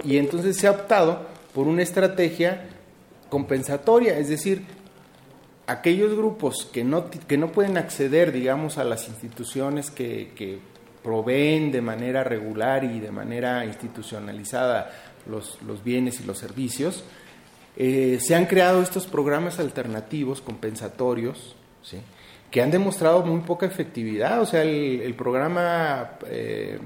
[0.05, 2.69] Y entonces se ha optado por una estrategia
[3.31, 4.63] compensatoria, es decir,
[5.67, 10.59] aquellos grupos que no, que no pueden acceder, digamos, a las instituciones que, que
[11.03, 14.91] proveen de manera regular y de manera institucionalizada
[15.27, 17.05] los, los bienes y los servicios,
[17.77, 21.99] eh, se han creado estos programas alternativos compensatorios ¿sí?
[22.51, 24.41] que han demostrado muy poca efectividad.
[24.41, 26.79] O sea, el, programa eh,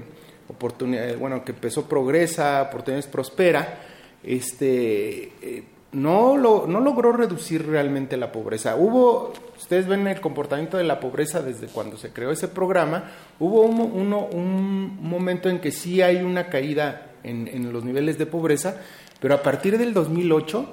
[0.47, 3.79] oportunidad, bueno, que empezó Progresa, Oportunidades Prospera,
[4.23, 8.75] este, eh, no, lo, no logró reducir realmente la pobreza.
[8.75, 13.61] Hubo, ustedes ven el comportamiento de la pobreza desde cuando se creó ese programa, hubo
[13.61, 18.81] un, un momento en que sí hay una caída en, en los niveles de pobreza,
[19.19, 20.65] pero a partir del 2008,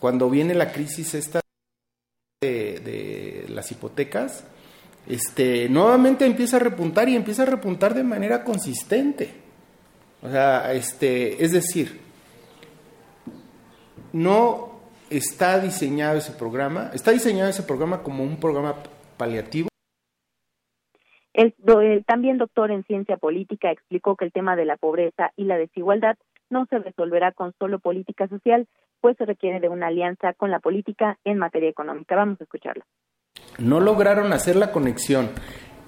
[0.00, 1.40] cuando viene la crisis esta
[2.40, 4.44] de, las hipotecas,
[5.06, 9.30] este, nuevamente empieza a repuntar y empieza a repuntar de manera consistente.
[10.22, 12.00] O sea, este, es decir,
[14.12, 18.76] no está diseñado ese programa, está diseñado ese programa como un programa
[19.16, 19.68] paliativo.
[21.32, 21.54] El,
[22.06, 26.16] también doctor en ciencia política explicó que el tema de la pobreza y la desigualdad
[26.50, 28.66] no se resolverá con solo política social,
[29.00, 32.16] pues se requiere de una alianza con la política en materia económica.
[32.16, 32.84] Vamos a escucharlo.
[33.58, 35.30] No lograron hacer la conexión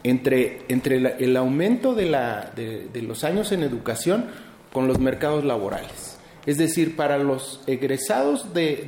[0.05, 4.27] entre, entre el aumento de, la, de, los años en educación
[4.73, 6.12] con los mercados laborales.
[6.45, 8.85] Es decir, para los egresados de,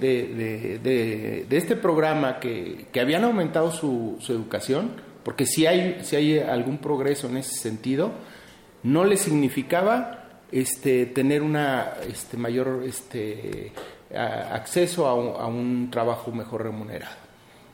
[0.00, 7.36] de, este programa que, habían aumentado su, educación, porque si hay, hay algún progreso en
[7.36, 8.12] ese sentido,
[8.82, 13.72] no les significaba este, tener una este, mayor este,
[14.14, 17.16] acceso a un, trabajo mejor remunerado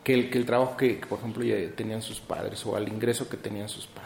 [0.02, 1.44] que el, que el trabajo que, por ejemplo,
[1.76, 4.05] tenían sus padres o al ingreso que tenían sus padres.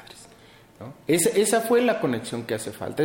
[0.80, 0.94] ¿No?
[1.06, 3.04] esa fue la conexión que hace falta.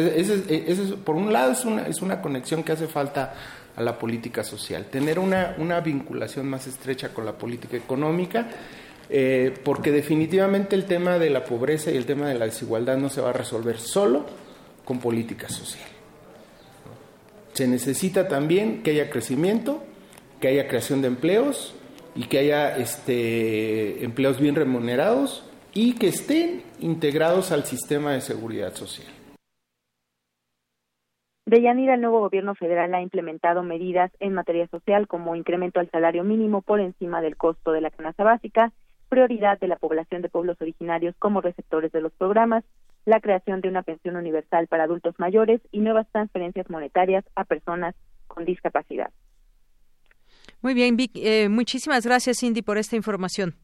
[1.04, 3.34] por un lado, es una, es una conexión que hace falta
[3.76, 8.48] a la política social, tener una, una vinculación más estrecha con la política económica.
[9.08, 13.10] Eh, porque definitivamente el tema de la pobreza y el tema de la desigualdad no
[13.10, 14.26] se va a resolver solo
[14.84, 15.88] con política social.
[17.54, 19.84] Se necesita también que haya crecimiento,
[20.42, 21.76] que haya creación de empleos
[22.16, 28.74] y que haya este, empleos bien remunerados y que estén integrados al sistema de seguridad
[28.74, 29.08] social.
[31.46, 35.92] De Yanira, el nuevo gobierno federal ha implementado medidas en materia social como incremento al
[35.92, 38.74] salario mínimo por encima del costo de la canasta básica,
[39.10, 42.64] prioridad de la población de pueblos originarios como receptores de los programas,
[43.06, 47.94] la creación de una pensión universal para adultos mayores y nuevas transferencias monetarias a personas
[48.28, 49.12] con discapacidad.
[50.62, 53.56] Muy bien, Vic, eh, muchísimas gracias, Cindy, por esta información.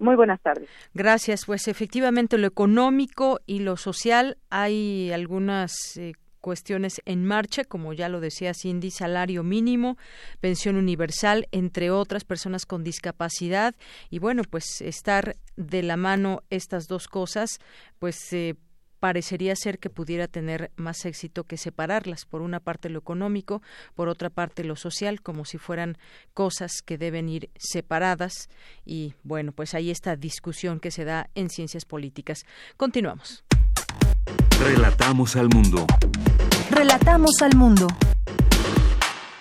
[0.00, 0.68] Muy buenas tardes.
[0.94, 1.44] Gracias.
[1.44, 8.08] Pues efectivamente lo económico y lo social hay algunas eh, cuestiones en marcha, como ya
[8.08, 9.98] lo decía Cindy, salario mínimo,
[10.40, 13.74] pensión universal, entre otras personas con discapacidad.
[14.08, 17.58] Y bueno, pues estar de la mano estas dos cosas,
[17.98, 18.56] pues eh,
[19.00, 23.62] parecería ser que pudiera tener más éxito que separarlas, por una parte lo económico,
[23.94, 25.96] por otra parte lo social, como si fueran
[26.34, 28.48] cosas que deben ir separadas.
[28.84, 32.44] Y bueno, pues ahí esta discusión que se da en ciencias políticas.
[32.76, 33.44] Continuamos.
[34.60, 35.86] Relatamos al mundo.
[36.70, 37.88] Relatamos al mundo.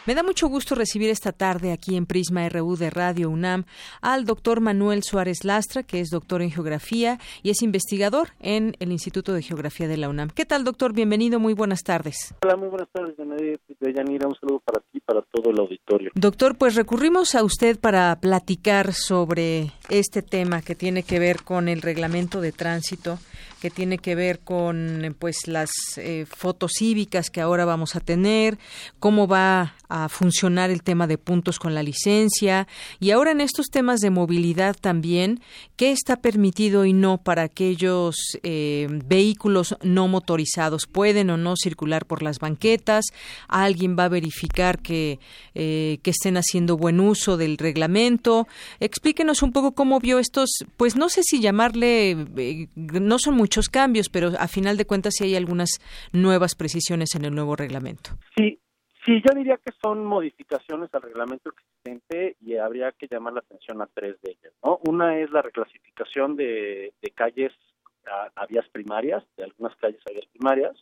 [0.06, 3.66] Me da mucho gusto recibir esta tarde aquí en Prisma RU de Radio UNAM
[4.02, 8.92] al doctor Manuel Suárez Lastra, que es doctor en geografía y es investigador en el
[8.92, 10.30] Instituto de Geografía de la UNAM.
[10.30, 10.94] ¿Qué tal, doctor?
[10.94, 12.34] Bienvenido, muy buenas tardes.
[12.44, 14.28] Hola, muy buenas tardes, Yanira.
[14.28, 16.12] Un saludo para ti y para todo el auditorio.
[16.16, 21.68] Doctor, pues recurrimos a usted para platicar sobre este tema que tiene que ver con
[21.68, 23.20] el reglamento de tránsito
[23.60, 28.58] que tiene que ver con pues las eh, fotos cívicas que ahora vamos a tener,
[29.00, 32.68] cómo va a funcionar el tema de puntos con la licencia
[33.00, 35.42] y ahora en estos temas de movilidad también,
[35.76, 42.06] qué está permitido y no para aquellos eh, vehículos no motorizados, pueden o no circular
[42.06, 43.06] por las banquetas,
[43.48, 45.20] alguien va a verificar que,
[45.56, 48.48] eh, que estén haciendo buen uso del reglamento.
[48.80, 52.28] Explíquenos un poco cómo vio estos, pues no sé si llamarle,
[52.76, 55.80] no son muchos cambios, pero a final de cuentas sí hay algunas
[56.14, 58.12] nuevas precisiones en el nuevo reglamento.
[58.38, 58.60] Sí,
[59.04, 63.82] sí, yo diría que son modificaciones al reglamento existente y habría que llamar la atención
[63.82, 64.54] a tres de ellas.
[64.64, 64.80] ¿no?
[64.88, 67.52] Una es la reclasificación de, calles
[68.36, 70.78] a, vías primarias, de algunas calles a vías primarias.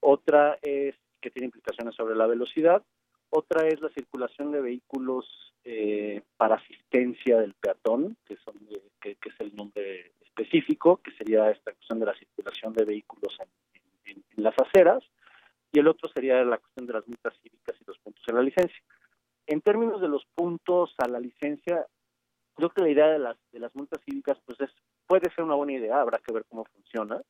[0.00, 2.82] Otra es que tiene implicaciones sobre la velocidad.
[3.28, 5.26] otra es la circulación de vehículos
[5.64, 8.54] eh, para asistencia del peatón, que, son,
[9.02, 14.24] que, es el nombre específico, que sería esta cuestión de la circulación de vehículos en,
[14.36, 15.04] las aceras,
[15.72, 18.42] y el otro sería la cuestión de las multas cívicas y los puntos en la
[18.42, 18.82] licencia.
[19.46, 21.86] En términos de los puntos a la licencia,
[22.54, 24.70] creo que la idea de las, de las multas cívicas pues es,
[25.06, 27.20] puede ser una buena idea, habrá que ver cómo funciona.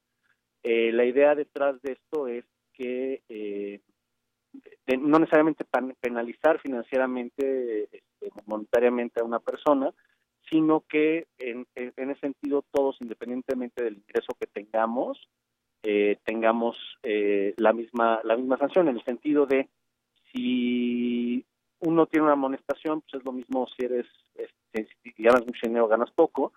[0.62, 3.80] Eh, la idea detrás de esto es que eh,
[4.98, 5.64] no necesariamente
[6.00, 9.92] penalizar financieramente, este, monetariamente a una persona,
[10.48, 15.28] sino que en, ese sentido todos, independientemente del ingreso que tengamos,
[15.82, 19.68] eh, tengamos eh, la misma la misma sanción en el sentido de
[20.32, 21.44] si
[21.80, 25.88] uno tiene una amonestación, pues es lo mismo si eres este, si ganas mucho dinero
[25.88, 26.52] ganas poco.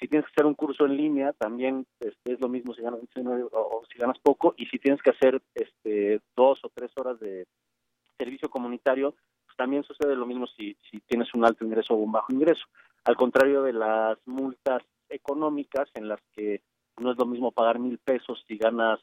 [0.00, 3.00] Si tienes que hacer un curso en línea, también este, es lo mismo si ganas
[3.00, 4.54] mucho dinero o, si ganas poco.
[4.56, 7.46] Y si tienes que hacer este, dos o tres horas de
[8.18, 9.14] servicio comunitario,
[9.44, 10.76] pues también sucede lo mismo si
[11.06, 12.64] tienes un alto ingreso o un bajo ingreso.
[13.04, 16.62] Al contrario de las multas económicas en las que
[16.98, 19.00] no es lo mismo pagar mil pesos si ganas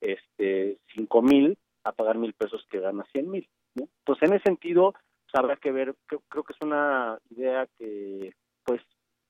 [0.00, 3.48] este cinco mil a pagar mil pesos que ganas cien mil.
[3.74, 3.88] ¿no?
[4.04, 8.34] Pues en ese sentido pues, habrá que ver, creo que es una idea que
[8.64, 8.80] pues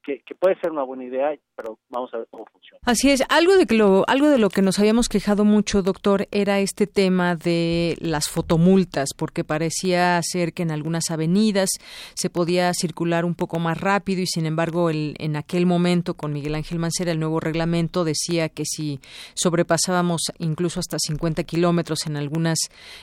[0.05, 2.79] que, puede ser una buena idea, pero vamos a ver cómo funciona.
[2.85, 6.61] Así es, algo de, lo, algo de lo que nos habíamos quejado mucho, doctor, era
[6.61, 11.71] este tema de las fotomultas, porque parecía ser que en algunas avenidas
[12.15, 16.33] se podía circular un poco más rápido y sin embargo el, en aquel momento con
[16.33, 19.01] Miguel Ángel Mancera el nuevo reglamento decía que si
[19.35, 22.59] sobrepasábamos incluso hasta 50 kilómetros en algunas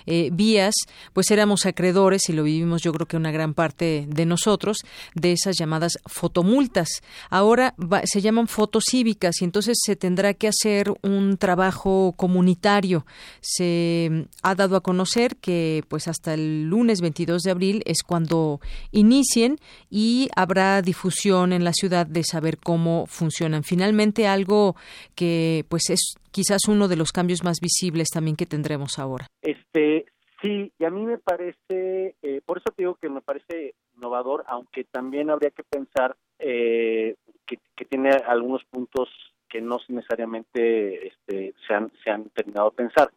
[0.05, 0.75] eh, vías,
[1.13, 4.77] pues éramos acreedores y lo vivimos yo creo que una gran parte de nosotros
[5.15, 6.90] de esas llamadas fotomultas
[7.29, 13.05] Ahora se llaman fotos cívicas y entonces se tendrá que hacer un trabajo comunitario.
[13.41, 18.03] Se mm, ha dado a conocer que pues hasta el lunes 22 de abril es
[18.03, 18.59] cuando
[18.91, 19.57] inicien
[19.89, 23.63] y habrá difusión en la ciudad de saber cómo funcionan.
[23.63, 24.75] Finalmente algo
[25.15, 29.27] que pues es quizás uno de los cambios más visibles también que tendremos ahora.
[29.41, 30.05] Este
[30.41, 34.43] Sí, y a mí me parece, eh, por eso te digo que me parece innovador,
[34.47, 37.15] aunque también habría que pensar eh,
[37.45, 39.09] que, tiene algunos puntos
[39.49, 43.11] que no necesariamente este, se, han, se han terminado de pensar.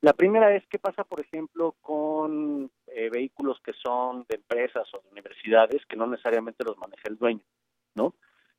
[0.00, 5.00] La primera es qué pasa, por ejemplo, con eh, vehículos que son de empresas o
[5.00, 7.44] de universidades que no necesariamente los maneja el dueño,
[7.94, 8.14] ¿no?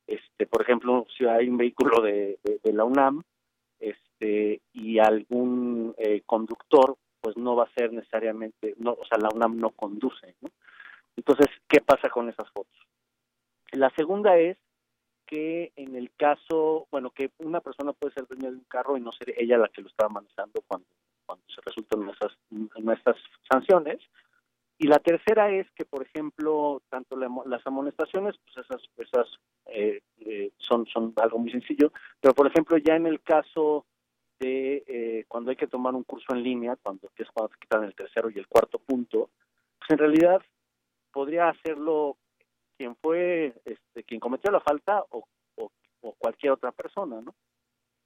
[0.08, 3.24] Este, por ejemplo, si hay un vehículo de, de, la UNAM
[3.80, 9.30] este, y algún eh, conductor, pues no va a ser necesariamente, no, o sea, la
[9.34, 10.50] UNAM no conduce, ¿no?
[11.16, 12.78] Entonces, ¿qué pasa con esas fotos?
[13.72, 14.58] La segunda es
[15.26, 19.02] que en el caso, bueno, que una persona puede ser dueña de un carro y
[19.02, 20.88] no ser ella la que lo estaba manejando cuando,
[21.26, 23.18] cuando se resultan nuestras, nuestras
[23.52, 24.00] sanciones.
[24.80, 29.28] Y la tercera es que, por ejemplo, tanto las amonestaciones, pues esas, esas
[29.66, 31.92] eh, eh, son, son algo muy sencillo,
[32.22, 33.86] pero por ejemplo, ya en el caso
[34.40, 37.60] de eh, cuando hay que tomar un curso en línea, cuando que es cuando se
[37.60, 39.30] quitan el tercero y el cuarto punto,
[39.80, 40.42] pues en realidad
[41.12, 42.18] podría hacerlo
[42.78, 45.28] quien fue, este, quien cometió la falta o,
[46.20, 47.36] cualquier otra persona, ¿no?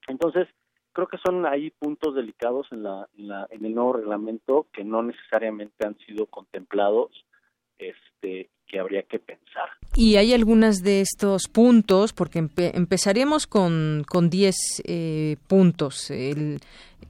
[0.07, 0.47] Entonces,
[0.91, 4.83] creo que son ahí puntos delicados en, la, en, la, en el nuevo reglamento que
[4.83, 7.25] no necesariamente han sido contemplados
[7.77, 9.69] este, que habría que pensar.
[9.95, 14.55] Y hay algunas de estos puntos, porque empezaríamos con, con 10
[14.85, 16.09] eh, puntos.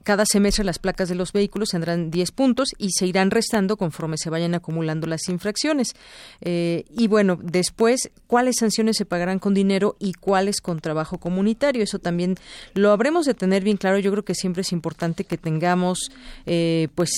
[0.04, 4.18] Cada semestre las placas de los vehículos tendrán 10 puntos y se irán restando conforme
[4.18, 5.94] se vayan acumulando las infracciones.
[6.42, 11.84] Eh, y bueno, después, ¿cuáles sanciones se pagarán con dinero y cuáles con trabajo comunitario?
[11.84, 12.36] Eso también
[12.74, 14.00] lo habremos de tener bien claro.
[14.00, 16.12] Yo creo que siempre es importante que tengamos,
[16.48, 17.12] eh, pues,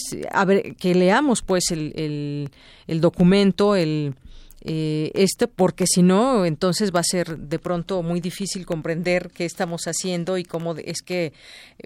[0.78, 2.50] que leamos pues el, el,
[2.88, 4.16] el documento, el
[4.66, 9.44] eh, este, porque si no, entonces va a ser de pronto muy difícil comprender qué
[9.44, 11.34] estamos haciendo y cómo es que,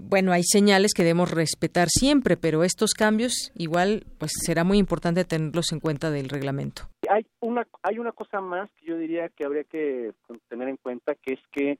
[0.03, 5.25] bueno, hay señales que debemos respetar siempre, pero estos cambios igual, pues será muy importante
[5.25, 6.83] tenerlos en cuenta del reglamento.
[7.09, 10.13] Hay una, hay una cosa más que yo diría que habría que
[10.47, 11.79] tener en cuenta, que es que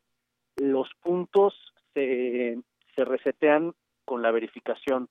[0.55, 1.53] los puntos
[1.93, 2.57] se,
[2.95, 3.73] se resetean
[4.03, 5.09] con la verificación,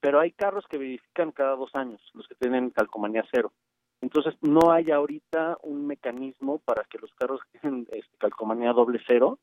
[0.00, 3.52] pero hay carros que verifican cada dos años, los que tienen calcomanía cero.
[4.02, 9.38] Entonces, no hay ahorita un mecanismo para que los carros tienen este, calcomanía doble cero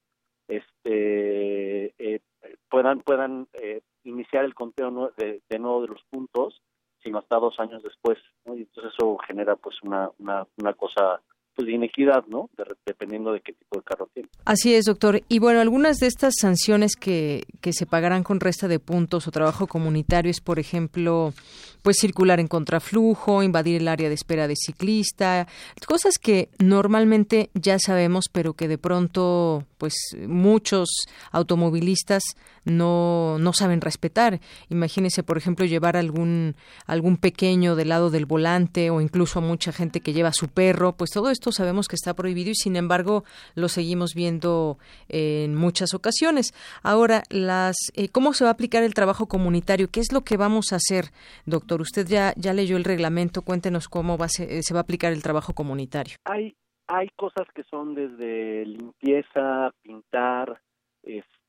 [0.50, 2.22] este, eh,
[2.70, 6.62] puedan, puedan eh, iniciar el conteo de, de, nuevo de los puntos,
[7.04, 8.18] sino hasta dos años después.
[8.48, 11.22] Y entonces eso genera pues una, una, una cosa
[11.60, 12.50] pues de inequidad, ¿no?
[12.86, 14.30] dependiendo de qué tipo de carro tiene.
[14.46, 15.24] Así es, doctor.
[15.28, 19.32] Y bueno, algunas de estas sanciones que, que se pagarán con resta de puntos o
[19.32, 21.34] trabajo comunitario es, por ejemplo,
[21.82, 25.48] pues circular en contraflujo, invadir el área de espera de ciclista,
[25.86, 29.96] cosas que normalmente ya sabemos, pero que de pronto pues
[30.28, 30.90] muchos
[31.32, 32.22] automovilistas
[32.66, 34.42] no, no saben respetar.
[34.70, 36.56] Imagínese, por ejemplo, llevar algún
[36.86, 40.94] algún pequeño del lado del volante o incluso a mucha gente que lleva su perro,
[40.98, 43.24] pues todo esto sabemos que está prohibido y sin embargo
[43.56, 44.78] lo seguimos viendo
[45.08, 46.54] en muchas ocasiones.
[46.84, 49.90] Ahora, las eh, ¿cómo se va a aplicar el trabajo comunitario?
[49.90, 51.06] ¿Qué es lo que vamos a hacer,
[51.46, 51.82] doctor?
[51.82, 56.18] Usted ya, leyó el reglamento, cuéntenos cómo va, se, va a aplicar el trabajo comunitario.
[56.26, 56.56] Hay,
[56.88, 60.62] hay cosas que son desde limpieza, pintar,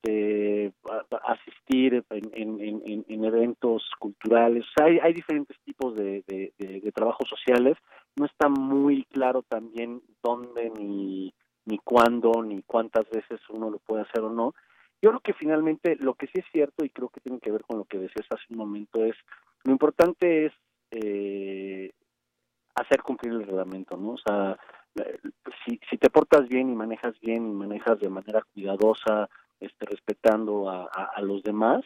[0.01, 0.73] este,
[1.25, 4.65] asistir en, en, eventos culturales.
[4.81, 6.23] hay, hay diferentes tipos de,
[6.93, 7.77] trabajos sociales.
[8.17, 11.33] No está muy claro también dónde ni,
[11.65, 14.53] ni cuándo ni cuántas veces uno lo puede hacer o no.
[15.01, 17.63] Yo creo que finalmente lo que sí es cierto y creo que tiene que ver
[17.63, 19.15] con lo que decías hace un momento es
[19.63, 20.53] lo importante es
[20.91, 21.91] eh,
[22.75, 24.11] hacer cumplir el reglamento, ¿no?
[24.11, 24.57] O sea,
[24.95, 25.17] eh,
[25.65, 29.29] si, si te portas bien y manejas bien y manejas de manera cuidadosa,
[29.61, 30.89] este, respetando a,
[31.21, 31.81] los demás,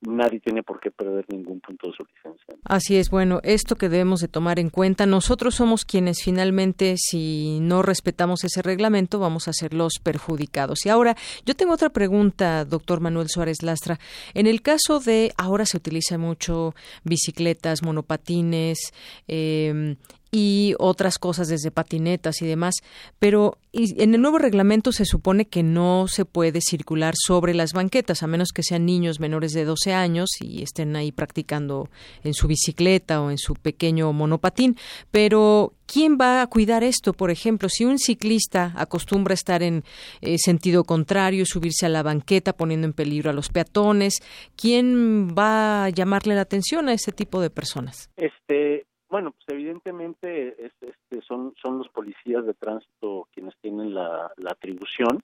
[0.00, 2.56] nadie tiene por qué perder ningún punto de su licencia.
[2.64, 7.60] Así es, bueno, esto que debemos de tomar en cuenta, nosotros somos quienes finalmente, si
[7.60, 10.84] no respetamos ese reglamento, vamos a ser los perjudicados.
[10.84, 11.16] Y ahora,
[11.46, 13.98] yo tengo otra pregunta, doctor Manuel Suárez Lastra.
[14.34, 18.92] En el caso de, ahora se utiliza mucho bicicletas, monopatines,
[19.28, 19.96] eh,
[20.34, 22.76] y otras cosas desde patinetas y demás,
[23.18, 28.22] pero en el nuevo reglamento se supone que no se puede circular sobre las banquetas,
[28.22, 31.90] a menos que sean niños menores de 12 años y estén ahí practicando
[32.24, 34.78] en su bicicleta o en su pequeño monopatín,
[35.10, 37.12] pero ¿quién va a cuidar esto?
[37.12, 39.84] Por ejemplo, si un ciclista acostumbra estar en
[40.22, 44.22] eh, sentido contrario, subirse a la banqueta poniendo en peligro a los peatones,
[44.56, 48.08] ¿quién va a llamarle la atención a ese tipo de personas?
[48.16, 55.20] Este, bueno, pues evidentemente este, son, son los policías de tránsito quienes tienen la, atribución.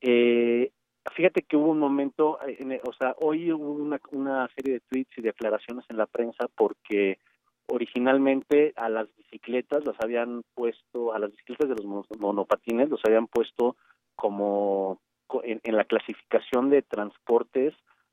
[0.00, 0.72] Eh,
[1.14, 5.18] fíjate que hubo un momento, eh, o sea, hoy hubo una, una serie de tweets
[5.18, 7.20] y declaraciones en la prensa porque
[7.66, 13.28] originalmente a las bicicletas las habían puesto, a las bicicletas de los monopatines los habían
[13.28, 13.76] puesto
[14.16, 15.00] como
[15.44, 17.72] en, en la clasificación de transportes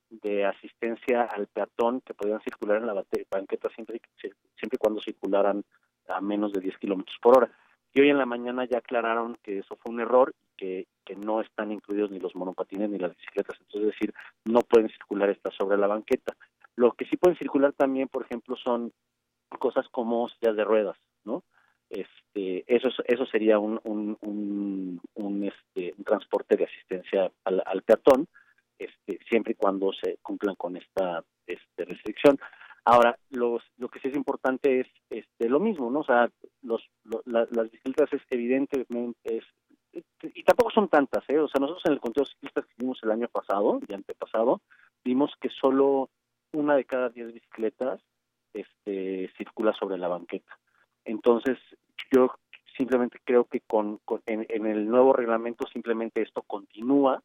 [0.09, 5.63] de asistencia al peatón que podían circular en la banqueta siempre, siempre y cuando circularan
[6.07, 7.51] a menos de 10 kilómetros por hora.
[7.93, 11.41] Y hoy en la mañana ya aclararon que eso fue un error que, que no
[11.41, 13.57] están incluidos ni los monopatines ni las bicicletas.
[13.59, 14.13] Entonces, es decir,
[14.45, 16.35] no pueden circular estas sobre la banqueta.
[16.75, 18.91] Lo que sí pueden circular también, por ejemplo, son
[19.57, 21.43] cosas como sillas de ruedas, ¿no?
[21.89, 27.81] Este, eso, eso sería un, un, un, un este, un transporte de asistencia al, al
[27.81, 28.27] peatón
[28.79, 32.39] este, siempre y cuando se cumplan con esta este, restricción.
[32.85, 33.59] Ahora, lo
[33.91, 35.99] que sí es importante es este, lo mismo, ¿no?
[35.99, 36.29] O sea,
[36.63, 36.81] los,
[37.25, 39.43] las bicicletas es evidentemente, es,
[40.23, 41.39] y tampoco son tantas, ¿eh?
[41.39, 44.61] O sea, nosotros en el conteo ciclistas que vimos el año pasado y antepasado,
[45.03, 46.09] vimos que solo
[46.53, 48.01] una de cada diez bicicletas
[48.53, 50.57] este, circula sobre la banqueta.
[51.05, 51.57] Entonces,
[52.11, 52.31] yo
[52.77, 57.21] simplemente creo que con, con en, en, el nuevo reglamento simplemente esto continúa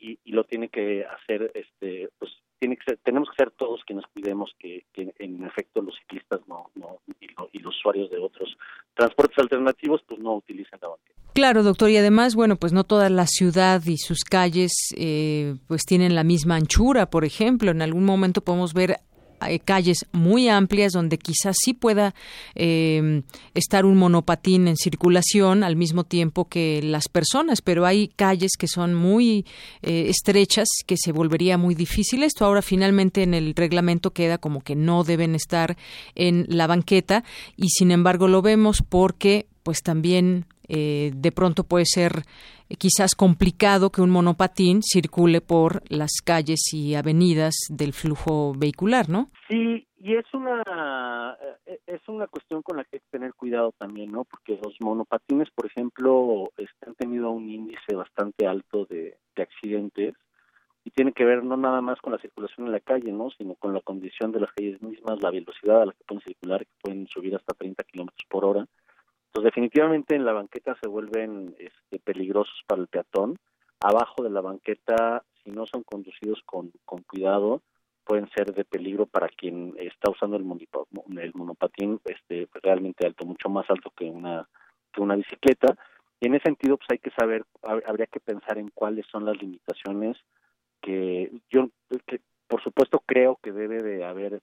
[0.00, 4.04] y, lo tiene que hacer, este, pues tiene que ser, tenemos que ser todos quienes
[4.12, 7.28] cuidemos que, en efecto los ciclistas no, no y,
[7.58, 8.56] los usuarios de otros
[8.94, 11.18] transportes alternativos pues no utilicen la banqueta.
[11.34, 15.84] Claro, doctor, y además, bueno, pues no toda la ciudad y sus calles eh, pues
[15.84, 18.96] tienen la misma anchura, por ejemplo, en algún momento podemos ver
[19.64, 22.14] calles muy amplias donde quizás sí pueda
[22.54, 23.22] eh,
[23.54, 28.68] estar un monopatín en circulación al mismo tiempo que las personas, pero hay calles que
[28.68, 29.46] son muy
[29.82, 32.44] eh, estrechas que se volvería muy difícil esto.
[32.44, 35.76] Ahora finalmente en el reglamento queda como que no deben estar
[36.14, 37.24] en la banqueta
[37.56, 42.12] y sin embargo lo vemos porque pues también eh, de pronto puede ser
[42.68, 49.08] eh, quizás complicado que un monopatín circule por las calles y avenidas del flujo vehicular,
[49.08, 49.30] ¿no?
[49.48, 53.72] Sí, y es una eh, es una cuestión con la que hay que tener cuidado
[53.78, 54.24] también, ¿no?
[54.24, 56.50] Porque los monopatines, por ejemplo,
[56.86, 60.14] han tenido un índice bastante alto de, de accidentes
[60.84, 63.30] y tiene que ver no nada más con la circulación en la calle, ¿no?
[63.30, 66.60] Sino con la condición de las calles mismas, la velocidad a la que pueden circular,
[66.60, 68.66] que pueden subir hasta 30 kilómetros por hora
[69.32, 73.36] pues definitivamente en la banqueta se vuelven este, peligrosos para el peatón.
[73.80, 76.72] Abajo de la banqueta, si no son conducidos con,
[77.06, 77.62] cuidado,
[78.04, 80.44] pueden ser de peligro para quien está usando el,
[81.20, 84.48] el monopatín este, realmente alto, mucho más alto que una
[84.98, 85.76] este, una bicicleta.
[86.20, 89.40] Y en ese sentido, pues hay que saber, habría que pensar en cuáles son las
[89.40, 90.16] limitaciones
[90.80, 91.70] que yo,
[92.06, 94.40] que por supuesto creo que debe de haber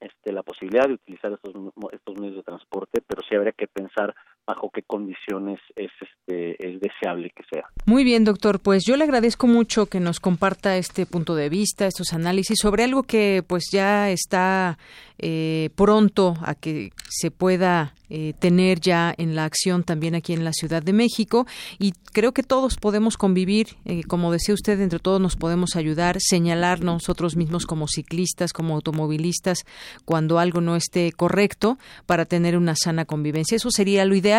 [0.00, 1.54] este, la posibilidad de utilizar estos,
[1.92, 4.14] estos medios de transporte, pero sí habría que pensar
[4.46, 7.64] bajo qué condiciones es, este, es deseable que sea.
[7.86, 8.60] Muy bien, doctor.
[8.60, 12.84] Pues yo le agradezco mucho que nos comparta este punto de vista, estos análisis sobre
[12.84, 14.78] algo que pues ya está
[15.18, 20.44] eh, pronto a que se pueda eh, tener ya en la acción también aquí en
[20.44, 21.46] la Ciudad de México
[21.78, 26.16] y creo que todos podemos convivir, eh, como decía usted, entre todos nos podemos ayudar,
[26.20, 29.64] señalar nosotros mismos como ciclistas, como automovilistas,
[30.04, 33.56] cuando algo no esté correcto para tener una sana convivencia.
[33.56, 34.33] Eso sería lo ideal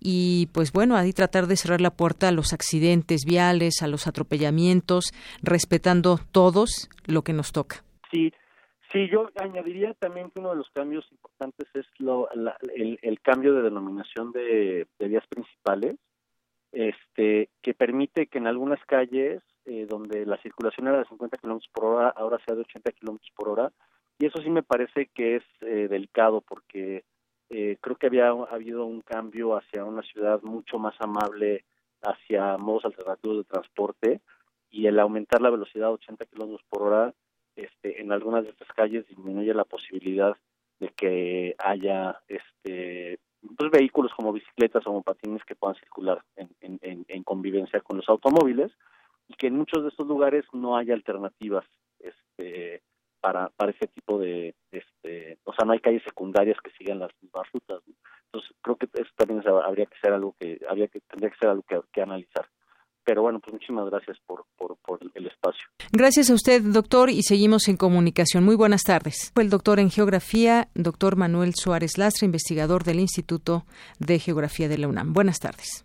[0.00, 4.06] y pues bueno, ahí tratar de cerrar la puerta a los accidentes viales, a los
[4.06, 7.84] atropellamientos, respetando todos lo que nos toca.
[8.10, 8.32] Sí,
[8.94, 13.62] Sí, yo añadiría también que uno de los cambios importantes es lo, el, cambio de
[13.62, 15.96] denominación de, vías principales,
[16.70, 21.68] este, que permite que en algunas calles eh, donde la circulación era de 50 kilómetros
[21.72, 23.72] por hora, ahora sea de 80 kilómetros por hora,
[24.20, 27.02] y eso sí me parece que es eh, delicado porque
[27.50, 31.64] eh, creo que había habido un cambio hacia una ciudad mucho más amable
[32.02, 34.20] hacia modos alternativos de transporte
[34.70, 37.14] y el aumentar la velocidad a 80 kilómetros por hora
[37.56, 40.36] este, en algunas de estas calles disminuye la posibilidad
[40.80, 43.20] de que haya este
[43.56, 48.72] pues, vehículos como bicicletas o patines que puedan circular en, en, convivencia con los automóviles
[49.28, 51.64] y que en muchos de estos lugares no haya alternativas
[52.00, 52.82] este,
[53.24, 57.10] para, para ese tipo de, este, o sea, no hay calles secundarias que sigan las
[57.22, 57.80] mismas rutas.
[58.26, 61.48] Entonces, creo que eso también habría que ser algo que, habría que, tendría que ser
[61.48, 62.46] algo que analizar
[63.04, 64.78] pero bueno, pues muchísimas gracias por, por,
[65.14, 65.68] el espacio.
[65.92, 68.44] Gracias a usted, doctor, y seguimos en comunicación.
[68.44, 69.30] Muy buenas tardes.
[69.36, 73.64] El doctor en geografía, doctor Manuel Suárez Lastra, investigador del Instituto
[73.98, 75.12] de Geografía de la UNAM.
[75.12, 75.84] Buenas tardes.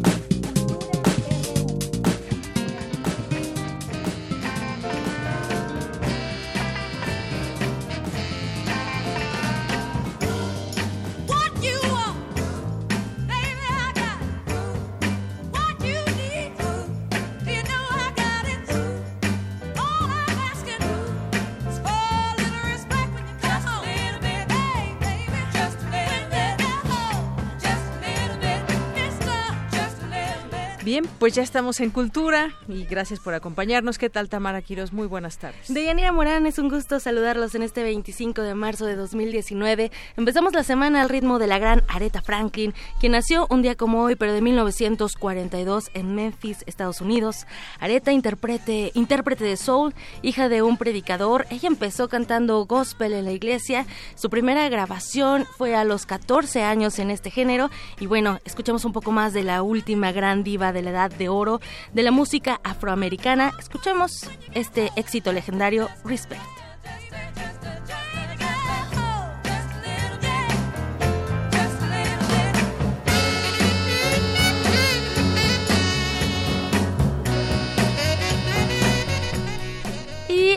[30.91, 33.97] Bien, pues ya estamos en Cultura y gracias por acompañarnos.
[33.97, 34.91] ¿Qué tal, Tamara Quiros?
[34.91, 35.73] Muy buenas tardes.
[35.73, 39.89] Deyanira Morán, es un gusto saludarlos en este 25 de marzo de 2019.
[40.17, 44.01] Empezamos la semana al ritmo de la gran Aretha Franklin, quien nació un día como
[44.01, 47.47] hoy, pero de 1942 en Memphis, Estados Unidos.
[47.79, 51.47] Aretha, intérprete, intérprete de soul, hija de un predicador.
[51.51, 53.85] Ella empezó cantando gospel en la iglesia.
[54.15, 57.69] Su primera grabación fue a los 14 años en este género.
[58.01, 61.29] Y bueno, escuchamos un poco más de la última gran diva de la edad de
[61.29, 61.59] oro
[61.93, 63.51] de la música afroamericana.
[63.59, 66.60] Escuchemos este éxito legendario, Respect.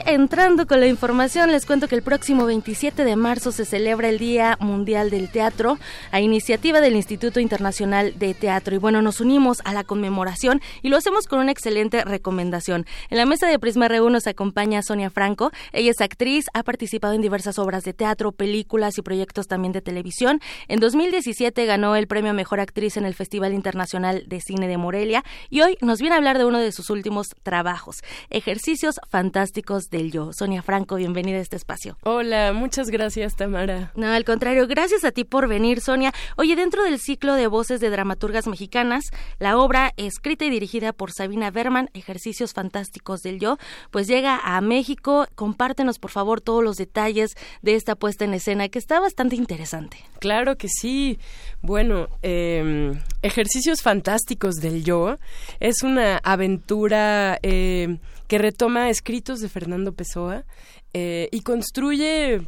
[0.07, 4.18] Entrando con la información, les cuento que el próximo 27 de marzo se celebra el
[4.18, 5.78] Día Mundial del Teatro
[6.11, 8.74] a iniciativa del Instituto Internacional de Teatro.
[8.74, 12.87] Y bueno, nos unimos a la conmemoración y lo hacemos con una excelente recomendación.
[13.11, 15.51] En la mesa de Prisma RU nos acompaña Sonia Franco.
[15.72, 19.82] Ella es actriz, ha participado en diversas obras de teatro, películas y proyectos también de
[19.82, 20.41] televisión.
[20.68, 25.24] En 2017 ganó el premio Mejor Actriz en el Festival Internacional de Cine de Morelia
[25.51, 30.12] y hoy nos viene a hablar de uno de sus últimos trabajos, Ejercicios Fantásticos del
[30.12, 30.33] Yo.
[30.33, 31.99] Sonia Franco, bienvenida a este espacio.
[32.05, 33.93] Hola, muchas gracias, Tamara.
[33.97, 36.12] No, al contrario, gracias a ti por venir, Sonia.
[36.37, 39.05] Oye, dentro del ciclo de voces de dramaturgas mexicanas,
[39.39, 43.59] la obra escrita y dirigida por Sabina Berman, Ejercicios Fantásticos del Yo,
[43.91, 45.27] pues llega a México.
[45.35, 49.99] Compártenos, por favor, todos los detalles de esta puesta en escena, que está bastante interesante.
[50.20, 51.18] Claro que sí.
[51.62, 55.16] Bueno, em, Ejercicios Fantásticos del Yo
[55.61, 60.45] es una aventura eh, que retoma escritos de Fernando Pessoa
[60.93, 62.41] eh, y construye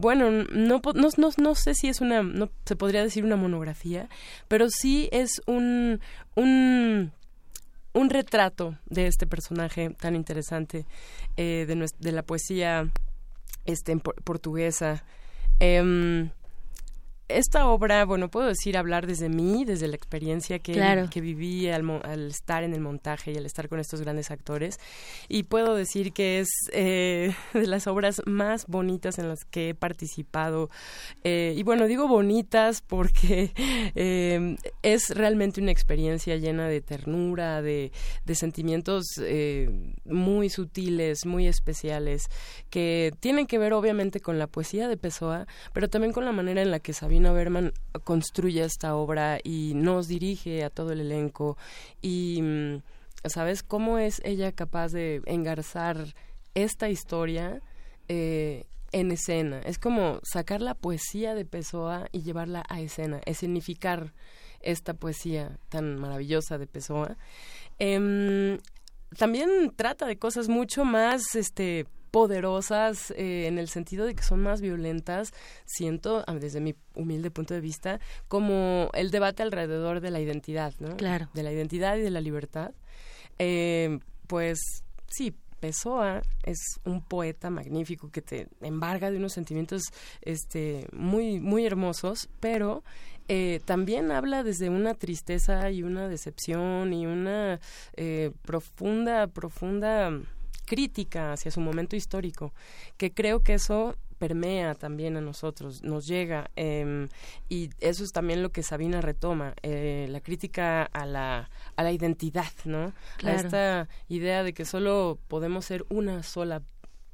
[0.00, 4.08] bueno, no, no, no, no, sé si es una, no se podría decir una monografía,
[4.48, 6.00] pero sí es un,
[6.36, 7.12] un,
[7.92, 10.86] un retrato de este personaje tan interesante
[11.36, 12.90] eh, de, de, la poesía
[13.66, 15.04] este, portuguesa.
[15.58, 16.30] Em,
[17.36, 22.28] esta obra, bueno, puedo decir, hablar desde mí, desde la experiencia que, que viví al,
[22.28, 24.78] estar en el montaje y al estar con estos grandes actores.
[25.28, 29.74] Y puedo decir que es eh, de las obras más bonitas en las que he
[29.74, 30.70] participado.
[31.24, 33.52] Eh, y bueno, digo bonitas porque
[33.94, 37.92] eh, es realmente una experiencia llena de ternura, de,
[38.24, 39.06] de sentimientos
[40.04, 42.28] muy sutiles, muy especiales,
[42.70, 46.62] que tienen que ver obviamente con la poesía de Pessoa, pero también con la manera
[46.62, 47.72] en la que Sabina Berman
[48.04, 51.56] construye esta obra y nos dirige a todo el elenco.
[52.00, 52.82] Y mm,
[53.24, 56.14] sabes cómo es ella capaz de engarzar
[56.54, 57.62] esta historia
[58.08, 63.38] eh, en escena es como sacar la poesía de Pessoa y llevarla a escena es
[63.38, 64.12] significar
[64.60, 67.16] esta poesía tan maravillosa de Pessoa.
[67.78, 68.58] Em,
[69.16, 74.40] también trata de cosas mucho más este poderosas eh, en el sentido de que son
[74.40, 75.32] más violentas,
[75.64, 80.96] siento, desde mi humilde punto de vista, como el debate alrededor de la identidad, ¿no?
[80.96, 81.28] Claro.
[81.34, 82.72] De la identidad y de la libertad.
[83.38, 84.58] Eh, pues
[85.08, 89.82] sí, Pessoa es un poeta magnífico que te embarga de unos sentimientos
[90.22, 92.82] este, muy, muy hermosos, pero
[93.28, 97.60] eh, también habla desde una tristeza y una decepción y una
[98.42, 100.18] profunda, profunda
[100.66, 102.52] crítica hacia su momento histórico,
[102.96, 107.08] que creo que eso permea también a nosotros, nos llega em,
[107.48, 111.90] y eso es también lo que Sabina retoma, eh, la crítica a la, a la
[111.90, 112.92] identidad, ¿no?
[113.24, 116.62] A esta idea de que solo podemos ser una sola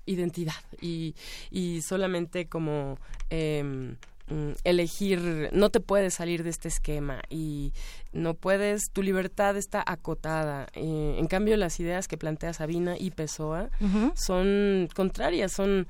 [0.05, 1.15] identidad y,
[1.51, 2.99] y solamente como
[3.31, 3.97] em,
[4.29, 7.73] Mm, elegir, no te puedes salir de este esquema y
[8.13, 10.67] no puedes, tu libertad está acotada.
[10.75, 13.71] Eh, en cambio, las ideas que plantea Sabina y Pessoa
[14.17, 15.87] son contrarias, son,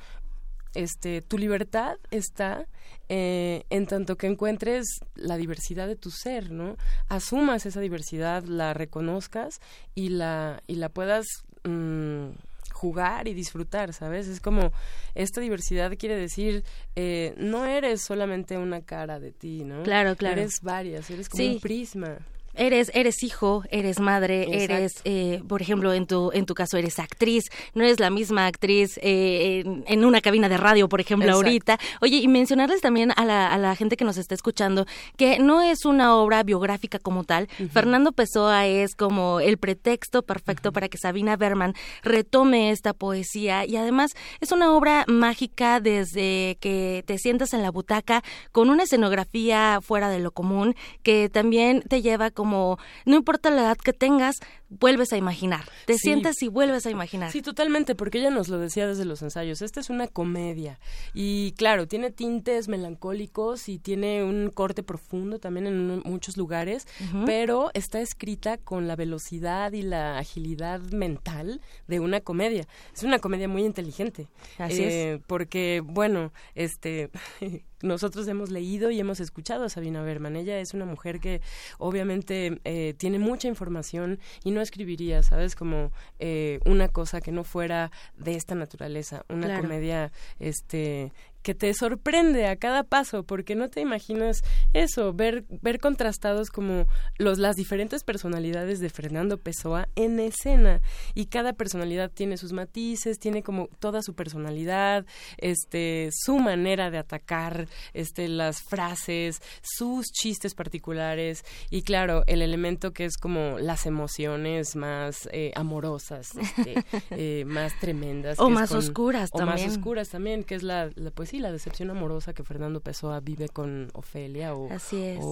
[0.75, 2.67] este, tu libertad está
[3.09, 4.85] eh, en tanto que encuentres
[5.15, 6.77] la diversidad de tu ser, ¿no?
[7.09, 9.61] Asumas esa diversidad, la reconozcas
[9.95, 11.25] y la, y la puedas...
[11.65, 12.33] Mm,
[12.77, 14.29] jugar y disfrutar, ¿sabes?
[14.29, 14.73] Es como
[15.15, 16.63] esta diversidad quiere decir
[16.95, 19.83] eh, no eres solamente una cara de ti, ¿no?
[19.83, 20.41] Claro, claro.
[20.41, 22.19] Eres varias, eres como un prisma
[22.57, 26.99] eres eres hijo, eres madre, eres, eh, por ejemplo, en tu en tu caso eres
[26.99, 27.45] actriz,
[27.75, 31.79] no eres la misma actriz eh, en, una cabina de radio, por ejemplo, ahorita.
[32.01, 34.87] Oye, y mencionarles también a la, a la gente que nos está escuchando
[35.17, 37.49] que no es una obra biográfica como tal.
[37.73, 43.77] Fernando Pessoa es como el pretexto perfecto para que Sabina Berman retome esta poesía y
[43.77, 49.81] además es una obra mágica desde que te sientas en la butaca con una escenografía
[49.83, 53.93] fuera de lo común que también te lleva como como no importa la edad que
[53.93, 54.37] tengas,
[54.69, 55.65] vuelves a imaginar.
[55.87, 57.31] Te sientes y vuelves a imaginar.
[57.31, 59.63] Sí, totalmente, porque ella nos lo decía desde los ensayos.
[59.63, 60.79] Esta es una comedia.
[61.15, 66.87] Y claro, tiene tintes melancólicos y tiene un corte profundo también en muchos lugares,
[67.25, 72.67] pero está escrita con la velocidad y la agilidad mental de una comedia.
[72.95, 74.29] Es una comedia muy inteligente.
[74.59, 74.93] Así es.
[74.93, 77.11] Eh, porque, bueno, este.
[77.83, 80.37] nosotros hemos leído y hemos escuchado a Sabina Berman.
[80.37, 81.41] Ella es una mujer que
[81.79, 85.55] obviamente eh, tiene mucha información y no escribiría, ¿sabes?
[85.55, 91.13] Como eh, una cosa que no fuera de esta naturaleza, una comedia este
[91.47, 94.43] que te sorprende a cada paso porque no te imaginas
[94.73, 96.89] eso, ver ver contrastados como
[97.19, 100.81] los las diferentes personalidades de Fernando Pessoa en escena.
[101.15, 105.07] Y cada personalidad tiene sus matices, tiene como toda su personalidad,
[105.39, 111.45] este su manera de atacar, este las frases, sus chistes particulares.
[111.71, 117.79] Y claro, el elemento que es como las emociones más eh, amorosas, este, eh, más
[117.79, 119.69] tremendas o más oscuras o también.
[119.69, 123.49] más oscuras también, que es la, la poesía la decepción amorosa que Fernando Pessoa vive
[123.49, 125.25] con Ofelia o Así es.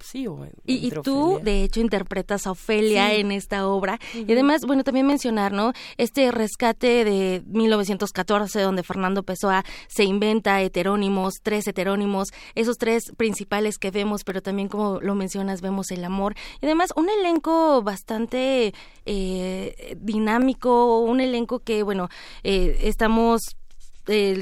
[0.00, 3.98] sí o y, tú de hecho interpretas a Ofelia en esta obra.
[4.14, 10.60] Y además bueno también mencionar no este rescate de 1914 donde Fernando Pessoa se inventa
[10.62, 16.04] heterónimos tres heterónimos esos tres principales que vemos pero también como lo mencionas vemos el
[16.04, 16.34] amor.
[16.60, 18.74] Y además un elenco bastante
[19.06, 22.08] eh, dinámico un elenco que bueno
[22.42, 23.56] eh, estamos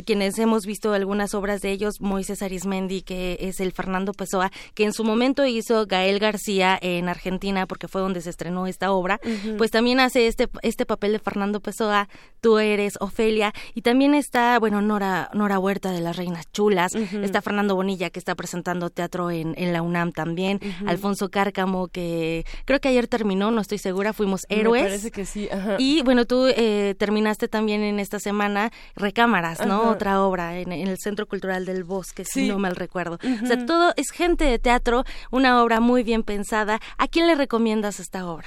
[0.04, 4.84] quienes hemos visto algunas obras de ellos, Moisés Arismendi, que es el Fernando Pessoa, que
[4.84, 9.20] en su momento hizo Gael García en Argentina, porque fue donde se estrenó esta obra,
[9.56, 12.08] pues también hace este, este papel de Fernando Pessoa,
[12.40, 17.42] tú eres Ofelia, y también está, bueno, Nora, Nora Huerta de las Reinas Chulas, está
[17.42, 22.80] Fernando Bonilla, que está presentando teatro en, en la UNAM también, Alfonso Cárcamo, que creo
[22.80, 24.82] que ayer terminó, no estoy segura, fuimos héroes.
[24.82, 25.48] Me parece que sí.
[25.78, 29.90] Y bueno, tú eh, terminaste también en esta semana Recámaras ¿no?
[29.90, 33.18] Otra obra en, el Centro Cultural del Bosque, si no mal recuerdo.
[33.42, 36.80] O sea, todo es gente de teatro, una obra muy bien pensada.
[36.96, 38.46] ¿A quién le recomiendas esta obra?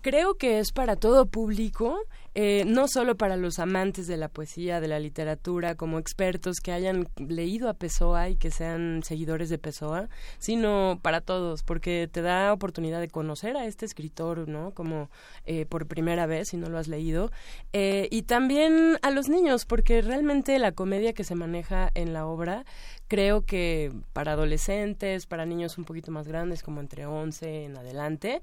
[0.00, 1.98] Creo que es para todo público.
[2.36, 6.72] Eh, no solo para los amantes de la poesía, de la literatura, como expertos que
[6.72, 10.08] hayan leído a Pessoa y que sean seguidores de Pessoa,
[10.38, 14.72] sino para todos, porque te da oportunidad de conocer a este escritor, ¿no?
[14.72, 15.10] Como
[15.46, 17.30] eh, por primera vez, si no lo has leído,
[17.72, 22.26] eh, y también a los niños, porque realmente la comedia que se maneja en la
[22.26, 22.64] obra
[23.08, 28.42] creo que para adolescentes, para niños un poquito más grandes, como entre 11 en adelante,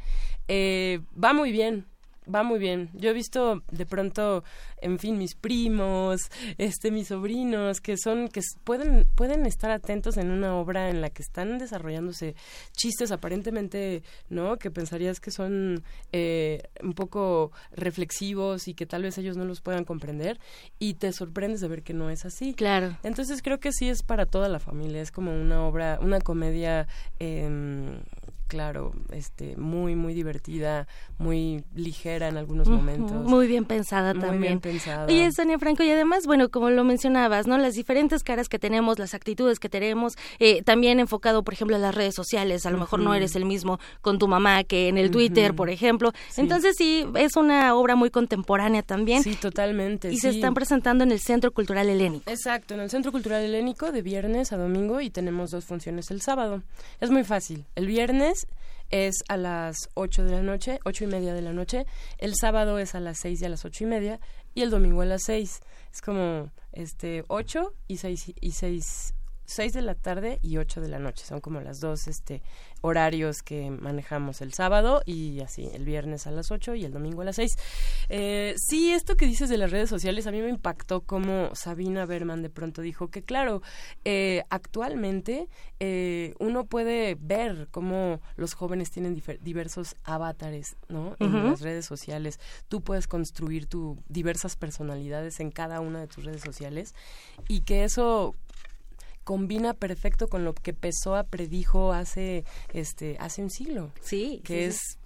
[0.50, 1.86] va muy bien
[2.34, 2.90] va muy bien.
[2.94, 4.44] Yo he visto de pronto,
[4.82, 6.22] en fin, mis primos,
[6.58, 11.10] este, mis sobrinos, que son, que pueden, pueden estar atentos en una obra en la
[11.10, 12.36] que están desarrollándose
[12.74, 14.58] chistes aparentemente, ¿no?
[14.58, 19.62] Que pensarías que son eh, un poco reflexivos y que tal vez ellos no los
[19.62, 20.40] puedan comprender
[20.80, 22.54] y te sorprendes de ver que no es así.
[22.54, 22.98] Claro.
[23.04, 26.88] Entonces creo que sí es para toda la familia, es como una obra, una comedia
[27.20, 28.00] eh,
[28.52, 30.86] claro, este, muy, muy divertida,
[31.18, 33.24] muy ligera en algunos momentos.
[33.26, 34.38] Muy bien pensada también.
[34.38, 35.06] Muy bien pensada.
[35.06, 37.58] Oye, Sonia Franco, y además, bueno, como lo mencionabas, ¿no?
[37.58, 41.80] Las diferentes caras que tenemos, las actitudes que tenemos, eh, también enfocado, por ejemplo, a
[41.80, 42.66] las redes sociales.
[42.66, 45.70] A lo mejor no eres el mismo con tu mamá que en el Twitter, por
[45.70, 46.12] ejemplo.
[46.38, 49.24] Entonces, sí, es una obra muy contemporánea también.
[49.24, 50.12] Sí, totalmente.
[50.12, 52.30] Y se están presentando en el Centro Cultural Helénico.
[52.30, 56.22] Exacto, en el Centro Cultural Helénico de viernes a domingo y tenemos dos funciones el
[56.22, 56.64] sábado.
[57.00, 57.66] Es muy fácil.
[57.76, 58.48] El viernes
[58.92, 61.86] es a las 8 de la noche, ocho y media de la noche,
[62.18, 64.20] el sábado es a las 6 y a las ocho y media,
[64.54, 65.60] y el domingo a las 6.
[65.92, 69.14] Es como este 8 y 6 y 6
[69.52, 71.26] 6 de la tarde y 8 de la noche.
[71.26, 72.42] Son como las dos este,
[72.82, 77.22] horarios que manejamos el sábado y así, el viernes a las 8 y el domingo
[77.22, 77.56] a las 6.
[78.10, 82.06] Eh, sí, esto que dices de las redes sociales a mí me impactó como Sabina
[82.06, 83.62] Berman de pronto dijo que claro,
[84.06, 85.48] eh, actualmente
[85.80, 91.16] eh, uno puede ver cómo los jóvenes tienen diversos avatares, ¿no?
[91.20, 92.40] En las redes sociales.
[92.68, 96.96] Tú puedes construir tu diversas personalidades en cada una de tus redes sociales
[97.48, 98.36] y que eso
[99.32, 103.94] combina perfecto con lo que Pessoa predijo hace este hace un siglo.
[104.02, 104.98] Sí, que es Sí,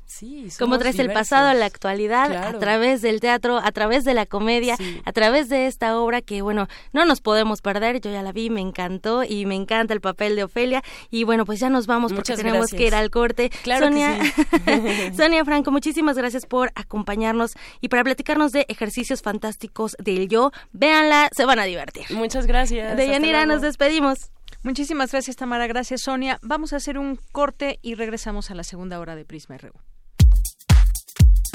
[0.60, 4.26] como traes el pasado a la actualidad a través del teatro, a través de la
[4.26, 8.32] comedia, a través de esta obra que bueno, no nos podemos perder, yo ya la
[8.32, 11.88] vi, me encantó y me encanta el papel de Ofelia y bueno, pues ya nos
[11.88, 13.52] vamos porque tenemos que ir al corte.
[13.64, 14.20] Sonia,
[15.16, 20.52] Sonia Franco, muchísimas gracias por acompañarnos y para platicarnos de ejercicios fantásticos del yo.
[20.72, 22.06] Véanla, se van a divertir.
[22.12, 22.96] Muchas gracias.
[22.96, 24.32] De Yanira nos despedimos.
[24.64, 25.68] Muchísimas gracias, Tamara.
[25.68, 26.40] Gracias, Sonia.
[26.42, 29.74] Vamos a hacer un corte y regresamos a la segunda hora de Prisma RU.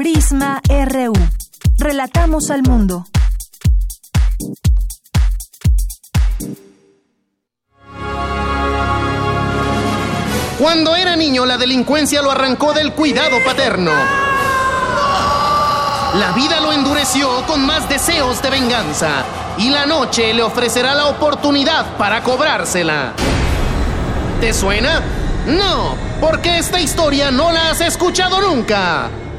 [0.01, 1.13] Prisma RU.
[1.77, 3.05] Relatamos al mundo.
[10.59, 13.91] Cuando era niño, la delincuencia lo arrancó del cuidado paterno.
[16.15, 19.27] La vida lo endureció con más deseos de venganza
[19.59, 23.13] y la noche le ofrecerá la oportunidad para cobrársela.
[24.41, 25.03] ¿Te suena?
[25.47, 29.11] No, porque esta historia no la has escuchado nunca.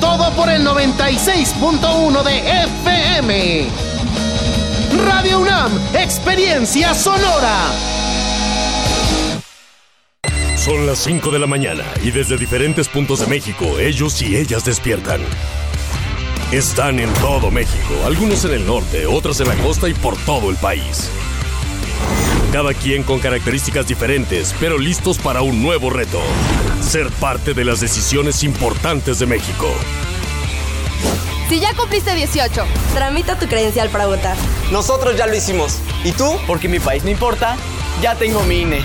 [0.00, 3.66] Todo por el 96.1 de FM.
[5.04, 7.56] Radio UNAM, experiencia sonora.
[10.56, 14.64] Son las 5 de la mañana y desde diferentes puntos de México ellos y ellas
[14.64, 15.20] despiertan.
[16.52, 20.50] Están en todo México, algunos en el norte, otros en la costa y por todo
[20.50, 21.10] el país.
[22.52, 26.20] Cada quien con características diferentes, pero listos para un nuevo reto.
[26.80, 29.66] Ser parte de las decisiones importantes de México.
[31.48, 32.64] Si ya cumpliste 18,
[32.94, 34.36] tramita tu credencial para votar.
[34.70, 35.78] Nosotros ya lo hicimos.
[36.04, 36.36] ¿Y tú?
[36.46, 37.56] Porque mi país no importa,
[38.02, 38.82] ya tengo mi INE.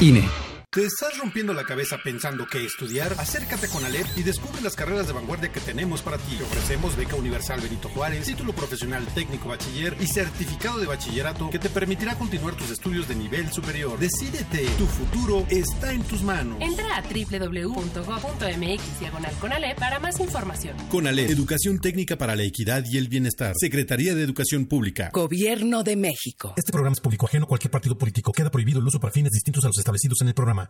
[0.00, 0.41] INE
[0.74, 3.12] ¿Te estás rompiendo la cabeza pensando qué estudiar?
[3.18, 6.36] Acércate con Alep y descubre las carreras de vanguardia que tenemos para ti.
[6.38, 11.58] Te ofrecemos beca universal Benito Juárez, título profesional técnico bachiller y certificado de bachillerato que
[11.58, 13.98] te permitirá continuar tus estudios de nivel superior.
[13.98, 16.56] Decídete, tu futuro está en tus manos.
[16.62, 20.74] Entra a www.go.mx diagonal con Alep para más información.
[20.88, 23.52] Con Alep, Educación Técnica para la Equidad y el Bienestar.
[23.58, 25.10] Secretaría de Educación Pública.
[25.12, 26.54] Gobierno de México.
[26.56, 28.32] Este programa es público ajeno a cualquier partido político.
[28.32, 30.61] Queda prohibido el uso para fines distintos a los establecidos en el programa.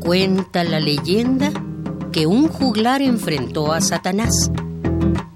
[0.00, 1.52] Cuenta la leyenda
[2.12, 4.50] que un juglar enfrentó a Satanás,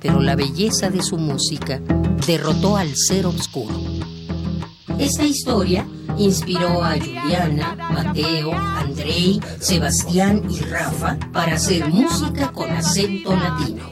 [0.01, 1.81] pero la belleza de su música
[2.27, 3.75] derrotó al ser oscuro.
[4.99, 5.87] Esta historia
[6.19, 13.89] inspiró a Juliana, Mateo, Andrei, Sebastián y Rafa para hacer música con acento latino.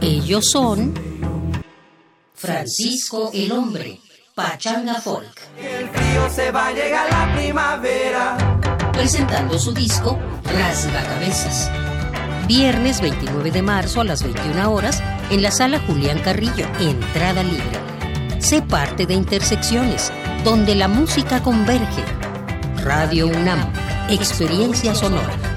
[0.00, 0.94] Ellos son
[2.34, 4.00] Francisco el Hombre,
[4.38, 5.36] Pachanga Folk.
[5.60, 8.36] El frío se va a llegar la primavera.
[8.92, 11.68] Presentando su disco Rasga Cabezas.
[12.46, 16.68] Viernes 29 de marzo a las 21 horas en la sala Julián Carrillo.
[16.78, 17.80] Entrada libre.
[18.38, 20.12] Sé parte de Intersecciones,
[20.44, 22.04] donde la música converge.
[22.84, 23.72] Radio UNAM.
[24.08, 25.47] Experiencia sonora.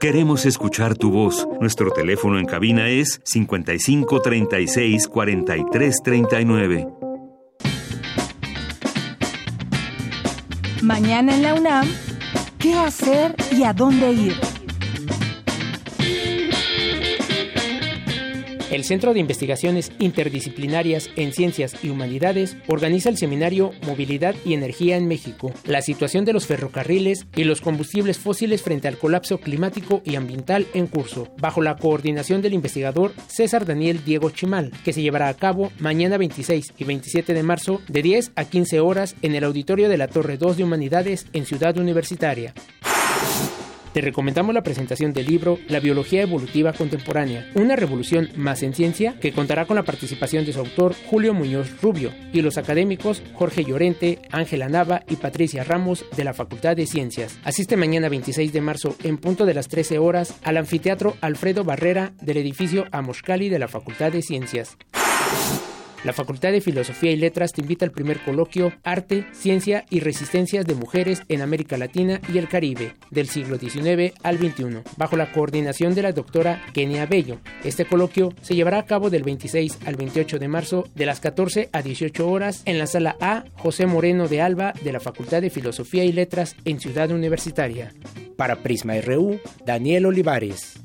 [0.00, 1.46] Queremos escuchar tu voz.
[1.60, 6.88] Nuestro teléfono en cabina es 55 36 43 39.
[10.80, 11.86] Mañana en la UNAM,
[12.58, 14.55] ¿qué hacer y a dónde ir?
[18.76, 24.98] El Centro de Investigaciones Interdisciplinarias en Ciencias y Humanidades organiza el seminario Movilidad y Energía
[24.98, 30.02] en México, la situación de los ferrocarriles y los combustibles fósiles frente al colapso climático
[30.04, 35.00] y ambiental en curso, bajo la coordinación del investigador César Daniel Diego Chimal, que se
[35.00, 39.34] llevará a cabo mañana 26 y 27 de marzo de 10 a 15 horas en
[39.34, 42.52] el auditorio de la Torre 2 de Humanidades en Ciudad Universitaria.
[43.96, 49.18] Te recomendamos la presentación del libro La biología evolutiva contemporánea, una revolución más en ciencia,
[49.18, 53.64] que contará con la participación de su autor Julio Muñoz Rubio y los académicos Jorge
[53.64, 57.38] Llorente, Ángela Nava y Patricia Ramos de la Facultad de Ciencias.
[57.42, 62.12] Asiste mañana 26 de marzo en punto de las 13 horas al anfiteatro Alfredo Barrera
[62.20, 64.76] del edificio Amoshkali de la Facultad de Ciencias.
[66.06, 70.64] La Facultad de Filosofía y Letras te invita al primer coloquio Arte, Ciencia y Resistencias
[70.64, 75.32] de Mujeres en América Latina y el Caribe, del siglo XIX al XXI, bajo la
[75.32, 77.40] coordinación de la doctora Kenia Bello.
[77.64, 81.70] Este coloquio se llevará a cabo del 26 al 28 de marzo de las 14
[81.72, 85.50] a 18 horas en la sala A José Moreno de Alba de la Facultad de
[85.50, 87.92] Filosofía y Letras en Ciudad Universitaria.
[88.36, 90.78] Para Prisma RU, Daniel Olivares.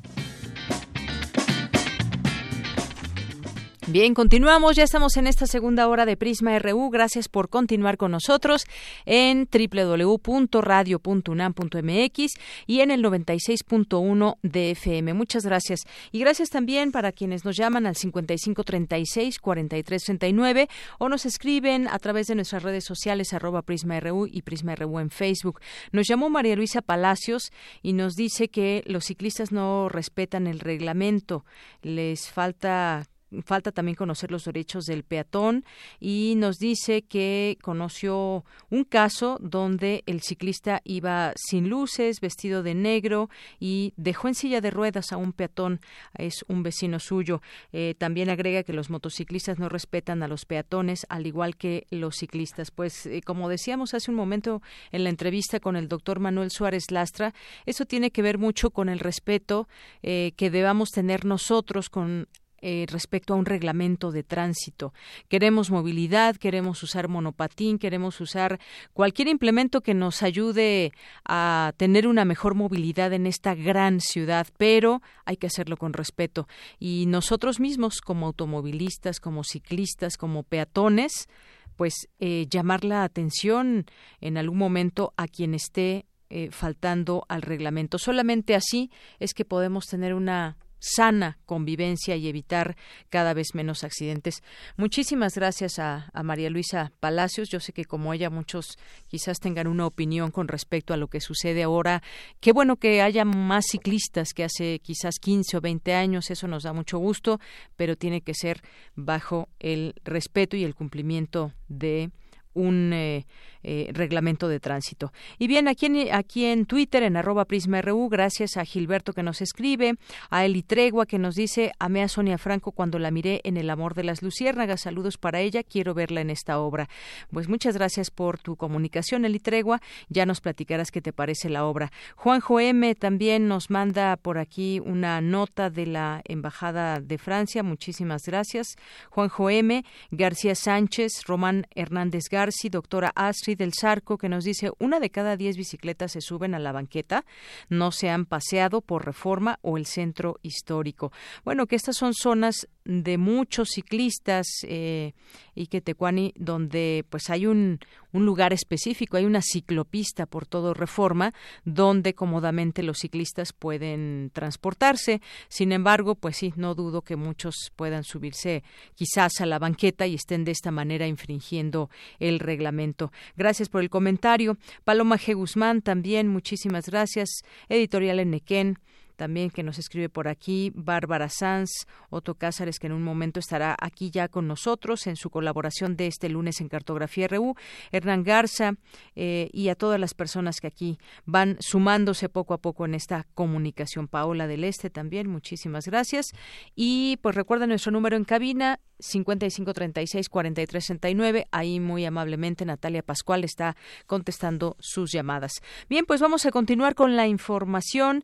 [3.92, 4.78] Bien, continuamos.
[4.78, 6.90] Ya estamos en esta segunda hora de Prisma RU.
[6.92, 8.64] Gracias por continuar con nosotros
[9.06, 12.34] en www.radio.unam.mx
[12.68, 15.14] y en el 96.1 de FM.
[15.14, 15.82] Muchas gracias.
[16.14, 22.36] Y gracias también para quienes nos llaman al 5536-4339 o nos escriben a través de
[22.36, 25.60] nuestras redes sociales arroba Prisma RU y Prisma RU en Facebook.
[25.92, 31.44] Nos llamó María Luisa Palacios y nos dice que los ciclistas no respetan el reglamento.
[31.82, 33.11] Les falta
[33.46, 35.66] falta también conocer los derechos del peatón
[36.00, 42.76] y nos dice que conoció un caso donde el ciclista iba sin luces, vestido de
[42.76, 43.30] negro
[43.60, 45.80] y dejó en silla de ruedas a un peatón,
[46.18, 47.42] es un vecino suyo.
[47.72, 52.18] Eh, también agrega que los motociclistas no respetan a los peatones al igual que los
[52.18, 52.72] ciclistas.
[52.72, 54.62] Pues eh, como decíamos hace un momento
[54.92, 57.34] en la entrevista con el doctor Manuel Suárez Lastra,
[57.66, 59.68] eso tiene que ver mucho con el respeto
[60.04, 62.28] eh, que debamos tener nosotros con
[62.62, 64.94] eh, respecto a un reglamento de tránsito.
[65.28, 68.60] Queremos movilidad, queremos usar monopatín, queremos usar
[68.94, 70.92] cualquier implemento que nos ayude
[71.26, 76.48] a tener una mejor movilidad en esta gran ciudad, pero hay que hacerlo con respeto.
[76.80, 81.28] Y nosotros mismos, como automovilistas, como ciclistas, como peatones,
[81.76, 83.86] pues eh, llamar la atención
[84.20, 87.98] en algún momento a quien esté eh, faltando al reglamento.
[87.98, 92.76] Solamente así es que podemos tener una sana convivencia y evitar
[93.10, 94.44] cada vez menos accidentes.
[94.76, 97.50] Muchísimas gracias a, María Luisa Palacios.
[97.50, 98.78] Yo sé que como ella muchos
[99.08, 102.02] quizás tengan una opinión con respecto a lo que sucede ahora.
[102.40, 106.32] Qué bueno que haya más ciclistas que hace quizás 15 o 20 años.
[106.32, 107.40] Eso nos da mucho gusto,
[107.76, 108.62] pero tiene que ser
[108.96, 112.12] bajo el respeto y el cumplimiento de
[112.54, 113.26] un eh,
[113.64, 115.12] eh, reglamento de tránsito.
[115.38, 119.42] Y bien, aquí en, aquí en Twitter, en arroba PrismaRU, gracias a Gilberto que nos
[119.42, 119.96] escribe,
[120.30, 123.70] a Eli Tregua que nos dice, amé a Sonia Franco cuando la miré en El
[123.70, 126.90] amor de las luciérnagas, saludos para ella, quiero verla en esta obra.
[127.32, 131.66] Pues muchas gracias por tu comunicación, Eli Tregua, ya nos platicarás qué te parece la
[131.66, 131.92] obra.
[132.16, 138.24] Juanjo M también nos manda por aquí una nota de la Embajada de Francia, muchísimas
[138.26, 138.76] gracias.
[139.10, 145.00] Juanjo M, García Sánchez, Román Hernández Garci, doctora Astrid del Zarco, que nos dice, una
[145.00, 147.26] de cada diez bicicletas se suben a la banqueta,
[147.70, 151.12] no se han paseado por reforma o el centro histórico.
[151.44, 155.14] Bueno, que estas son zonas de muchos ciclistas eh,
[155.54, 157.80] y que Tecuani donde pues hay un,
[158.12, 161.34] un lugar específico, hay una ciclopista por todo Reforma
[161.64, 165.22] donde cómodamente los ciclistas pueden transportarse.
[165.48, 168.64] Sin embargo, pues sí, no dudo que muchos puedan subirse
[168.96, 171.90] quizás a la banqueta y estén de esta manera infringiendo
[172.20, 173.12] el reglamento.
[173.42, 174.56] Gracias por el comentario.
[174.84, 175.34] Paloma G.
[175.34, 177.42] Guzmán también, muchísimas gracias.
[177.70, 178.78] Editorial Enequén
[179.22, 183.76] también que nos escribe por aquí, Bárbara Sanz, Otto Cázares, que en un momento estará
[183.80, 187.54] aquí ya con nosotros en su colaboración de este lunes en Cartografía RU,
[187.92, 188.74] Hernán Garza
[189.16, 193.28] eh, y a todas las personas que aquí van sumándose poco a poco en esta
[193.36, 194.08] comunicación.
[194.08, 196.32] Paola del Este también, muchísimas gracias.
[196.76, 201.48] Y pues recuerda nuestro número en cabina, 5536-4369.
[201.52, 205.62] Ahí muy amablemente Natalia Pascual está contestando sus llamadas.
[205.90, 208.24] Bien, pues vamos a continuar con la información.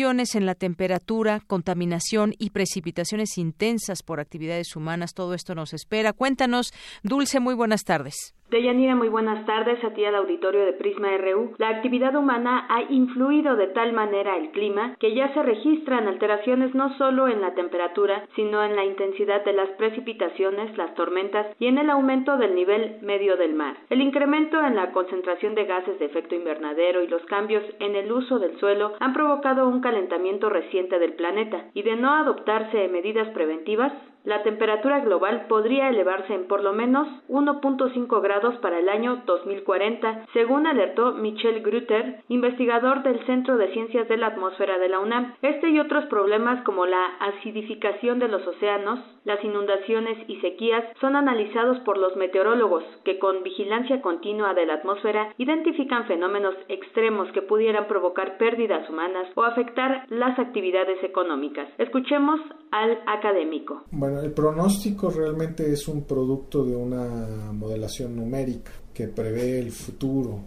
[0.00, 5.12] En la temperatura, contaminación y precipitaciones intensas por actividades humanas.
[5.12, 6.12] Todo esto nos espera.
[6.12, 6.72] Cuéntanos,
[7.02, 8.32] Dulce, muy buenas tardes.
[8.50, 11.52] Deyanira, muy buenas tardes a ti al auditorio de Prisma RU.
[11.58, 16.74] La actividad humana ha influido de tal manera el clima que ya se registran alteraciones
[16.74, 21.66] no solo en la temperatura, sino en la intensidad de las precipitaciones, las tormentas y
[21.66, 23.76] en el aumento del nivel medio del mar.
[23.90, 28.10] El incremento en la concentración de gases de efecto invernadero y los cambios en el
[28.10, 33.28] uso del suelo han provocado un calentamiento reciente del planeta y de no adoptarse medidas
[33.28, 33.92] preventivas,
[34.24, 40.26] la temperatura global podría elevarse en por lo menos 1.5 grados para el año 2040,
[40.32, 45.34] según alertó Michel Grutter, investigador del Centro de Ciencias de la Atmósfera de la UNAM.
[45.42, 51.16] Este y otros problemas como la acidificación de los océanos, las inundaciones y sequías son
[51.16, 57.42] analizados por los meteorólogos, que con vigilancia continua de la atmósfera identifican fenómenos extremos que
[57.42, 61.68] pudieran provocar pérdidas humanas o afectar las actividades económicas.
[61.78, 62.40] Escuchemos
[62.70, 63.82] al académico.
[64.22, 70.40] El pronóstico realmente es un producto de una modelación numérica que prevé el futuro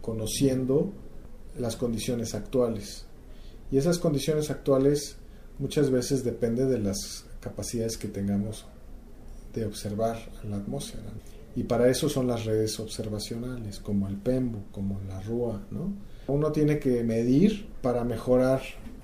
[0.00, 0.92] conociendo
[1.58, 3.04] las condiciones actuales.
[3.70, 5.16] Y esas condiciones actuales
[5.58, 8.66] muchas veces dependen de las capacidades que tengamos
[9.54, 11.10] de observar la atmósfera.
[11.54, 15.66] Y para eso son las redes observacionales, como el PEMBO, como la RUA.
[15.70, 15.92] ¿no?
[16.26, 18.62] Uno tiene que medir para mejorar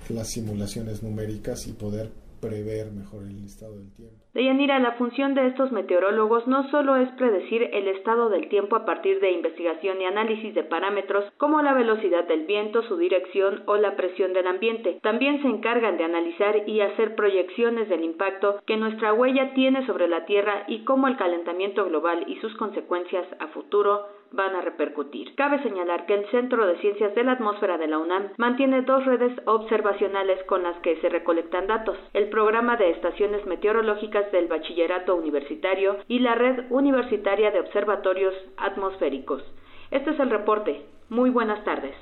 [0.09, 2.11] las simulaciones numéricas y poder
[2.41, 4.15] prever mejor el estado del tiempo.
[4.33, 8.85] Deyanira, la función de estos meteorólogos no solo es predecir el estado del tiempo a
[8.85, 13.77] partir de investigación y análisis de parámetros como la velocidad del viento, su dirección o
[13.77, 14.99] la presión del ambiente.
[15.01, 20.07] También se encargan de analizar y hacer proyecciones del impacto que nuestra huella tiene sobre
[20.07, 25.35] la Tierra y cómo el calentamiento global y sus consecuencias a futuro van a repercutir.
[25.35, 29.05] Cabe señalar que el Centro de Ciencias de la Atmósfera de la UNAM mantiene dos
[29.05, 35.15] redes observacionales con las que se recolectan datos, el programa de estaciones meteorológicas del Bachillerato
[35.15, 39.43] Universitario y la red universitaria de observatorios atmosféricos.
[39.91, 40.81] Este es el reporte.
[41.09, 41.95] Muy buenas tardes.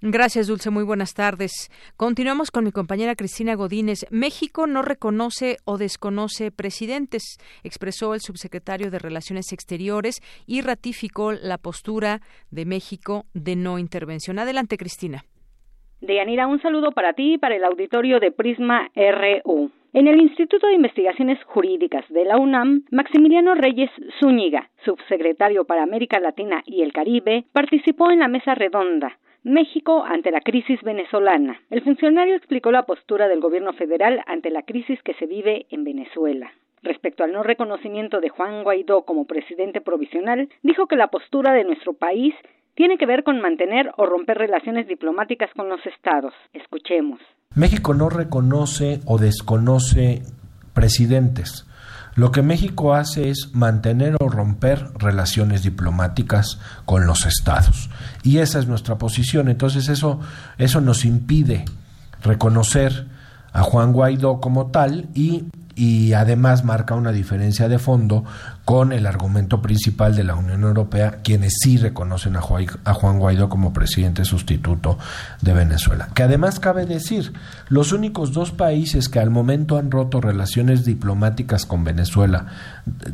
[0.00, 0.70] Gracias, Dulce.
[0.70, 1.70] Muy buenas tardes.
[1.96, 4.06] Continuamos con mi compañera Cristina Godínez.
[4.10, 11.58] México no reconoce o desconoce presidentes, expresó el subsecretario de Relaciones Exteriores y ratificó la
[11.58, 12.20] postura
[12.50, 14.38] de México de no intervención.
[14.38, 15.24] Adelante, Cristina.
[16.00, 19.70] Deyanira, un saludo para ti y para el auditorio de Prisma RU.
[19.94, 23.90] En el Instituto de Investigaciones Jurídicas de la UNAM, Maximiliano Reyes
[24.20, 30.30] Zúñiga, subsecretario para América Latina y el Caribe, participó en la mesa redonda México ante
[30.30, 31.60] la crisis venezolana.
[31.68, 35.84] El funcionario explicó la postura del gobierno federal ante la crisis que se vive en
[35.84, 36.50] Venezuela.
[36.82, 41.64] Respecto al no reconocimiento de Juan Guaidó como presidente provisional, dijo que la postura de
[41.64, 42.34] nuestro país
[42.74, 46.32] tiene que ver con mantener o romper relaciones diplomáticas con los estados.
[46.54, 47.20] Escuchemos.
[47.54, 50.22] México no reconoce o desconoce
[50.74, 51.66] presidentes.
[52.14, 57.90] Lo que México hace es mantener o romper relaciones diplomáticas con los estados.
[58.22, 59.48] Y esa es nuestra posición.
[59.48, 60.20] Entonces eso,
[60.56, 61.64] eso nos impide
[62.22, 63.08] reconocer
[63.52, 65.44] a Juan Guaidó como tal y
[65.76, 68.24] y además marca una diferencia de fondo
[68.64, 73.72] con el argumento principal de la Unión Europea, quienes sí reconocen a Juan Guaidó como
[73.72, 74.98] presidente sustituto
[75.42, 76.08] de Venezuela.
[76.14, 77.32] Que además cabe decir,
[77.68, 82.46] los únicos dos países que al momento han roto relaciones diplomáticas con Venezuela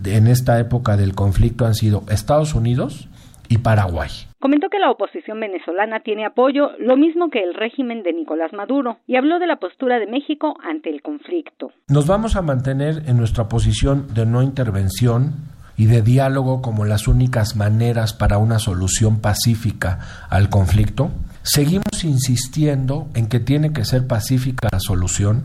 [0.05, 3.09] en esta época del conflicto han sido Estados Unidos
[3.51, 4.09] y Paraguay.
[4.39, 8.99] Comentó que la oposición venezolana tiene apoyo, lo mismo que el régimen de Nicolás Maduro,
[9.07, 11.73] y habló de la postura de México ante el conflicto.
[11.89, 15.35] Nos vamos a mantener en nuestra posición de no intervención
[15.77, 19.99] y de diálogo como las únicas maneras para una solución pacífica
[20.31, 21.11] al conflicto.
[21.43, 25.45] Seguimos insistiendo en que tiene que ser pacífica la solución,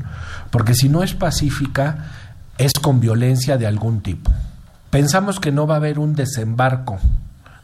[0.51, 2.05] porque si no es pacífica,
[2.59, 4.31] es con violencia de algún tipo.
[4.91, 6.99] Pensamos que no va a haber un desembarco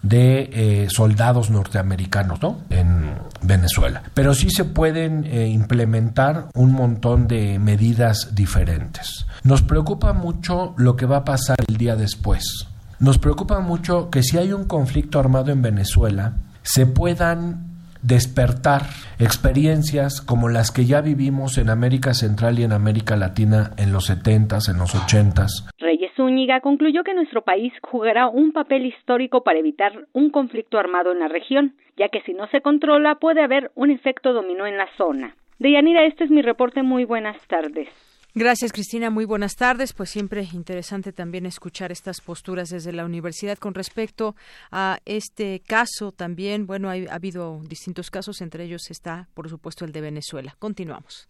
[0.01, 2.61] de eh, soldados norteamericanos ¿no?
[2.69, 4.03] en Venezuela.
[4.13, 9.25] Pero sí se pueden eh, implementar un montón de medidas diferentes.
[9.43, 12.67] Nos preocupa mucho lo que va a pasar el día después.
[12.99, 17.70] Nos preocupa mucho que si hay un conflicto armado en Venezuela, se puedan
[18.03, 18.81] despertar
[19.19, 24.09] experiencias como las que ya vivimos en América Central y en América Latina en los
[24.09, 25.71] 70s, en los 80s.
[25.79, 31.11] Reyes Zúñiga concluyó que nuestro país jugará un papel histórico para evitar un conflicto armado
[31.11, 34.77] en la región, ya que si no se controla puede haber un efecto dominó en
[34.77, 35.35] la zona.
[35.59, 36.81] Deyanira, este es mi reporte.
[36.81, 37.87] Muy buenas tardes.
[38.33, 39.09] Gracias, Cristina.
[39.09, 39.91] Muy buenas tardes.
[39.91, 44.35] Pues siempre interesante también escuchar estas posturas desde la universidad con respecto
[44.71, 46.65] a este caso también.
[46.65, 50.55] Bueno, ha habido distintos casos, entre ellos está, por supuesto, el de Venezuela.
[50.59, 51.27] Continuamos.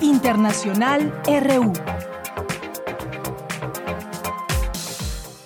[0.00, 2.15] Internacional RU.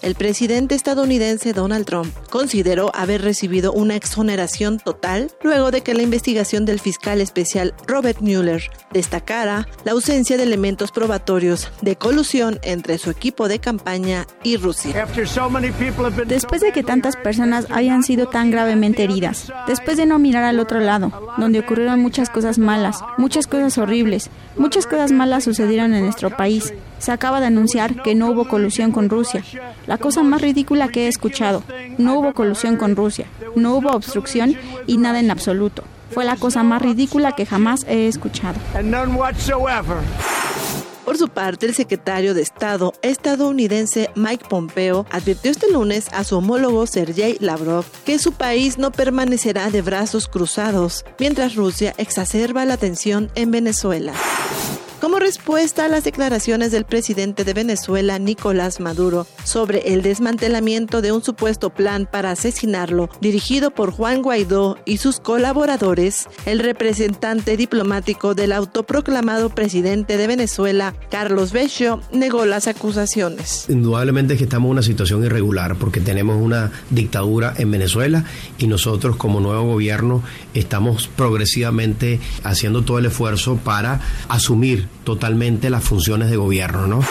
[0.02, 6.02] El presidente estadounidense Donald Trump consideró haber recibido una exoneración total luego de que la
[6.02, 8.62] investigación del fiscal especial Robert Mueller
[8.92, 15.06] destacara la ausencia de elementos probatorios de colusión entre su equipo de campaña y Rusia.
[16.26, 20.60] Después de que tantas personas hayan sido tan gravemente heridas, después de no mirar al
[20.60, 26.04] otro lado, donde ocurrieron muchas cosas malas, muchas cosas horribles, muchas cosas malas sucedieron en
[26.04, 29.42] nuestro país, se acaba de anunciar que no hubo colusión con Rusia.
[29.86, 31.64] La cosa más ridícula que he escuchado.
[31.98, 34.56] No hubo colusión con Rusia, no hubo obstrucción
[34.86, 35.82] y nada en absoluto.
[36.10, 38.58] Fue la cosa más ridícula que jamás he escuchado.
[41.04, 46.36] Por su parte, el secretario de Estado estadounidense Mike Pompeo advirtió este lunes a su
[46.36, 52.76] homólogo Sergei Lavrov que su país no permanecerá de brazos cruzados mientras Rusia exacerba la
[52.76, 54.12] tensión en Venezuela.
[55.00, 61.10] Como respuesta a las declaraciones del presidente de Venezuela, Nicolás Maduro, sobre el desmantelamiento de
[61.10, 68.34] un supuesto plan para asesinarlo, dirigido por Juan Guaidó y sus colaboradores, el representante diplomático
[68.34, 73.70] del autoproclamado presidente de Venezuela, Carlos Beccio, negó las acusaciones.
[73.70, 78.26] Indudablemente que estamos en una situación irregular porque tenemos una dictadura en Venezuela
[78.58, 80.22] y nosotros como nuevo gobierno
[80.52, 87.04] estamos progresivamente haciendo todo el esfuerzo para asumir totalmente las funciones de gobierno, ¿no?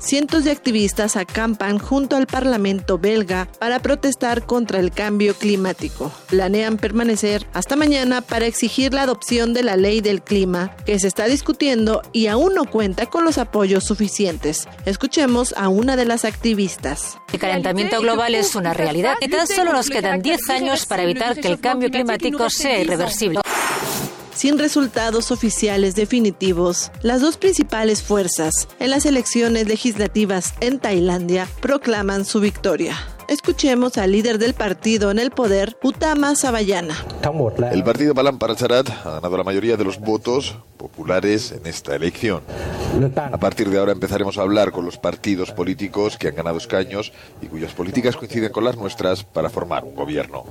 [0.00, 6.10] Cientos de activistas acampan junto al Parlamento belga para protestar contra el cambio climático.
[6.28, 11.06] Planean permanecer hasta mañana para exigir la adopción de la ley del clima que se
[11.06, 14.66] está discutiendo y aún no cuenta con los apoyos suficientes.
[14.86, 17.18] Escuchemos a una de las activistas.
[17.30, 21.38] El calentamiento global es una realidad y tan solo nos quedan 10 años para evitar
[21.38, 23.40] que el cambio climático sea irreversible.
[24.40, 32.24] Sin resultados oficiales definitivos, las dos principales fuerzas en las elecciones legislativas en Tailandia proclaman
[32.24, 32.96] su victoria.
[33.28, 36.96] Escuchemos al líder del partido en el poder, Utama Sabayana.
[37.70, 42.40] El partido Palam Paracharat ha ganado la mayoría de los votos populares en esta elección.
[43.16, 47.12] A partir de ahora empezaremos a hablar con los partidos políticos que han ganado escaños
[47.42, 50.46] y cuyas políticas coinciden con las nuestras para formar un gobierno.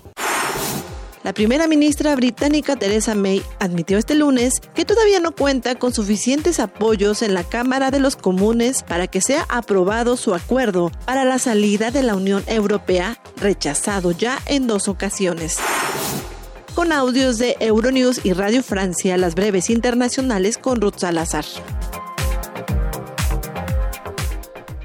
[1.24, 6.62] La primera ministra británica Theresa May admitió este lunes que todavía no cuenta con suficientes
[6.62, 11.38] apoyos en la Cámara de los Comunes para que sea aprobado su acuerdo para la
[11.38, 15.58] salida de la Unión Europea, rechazado ya en dos ocasiones.
[16.74, 21.44] Con audios de Euronews y Radio Francia, las breves internacionales con Ruth Salazar.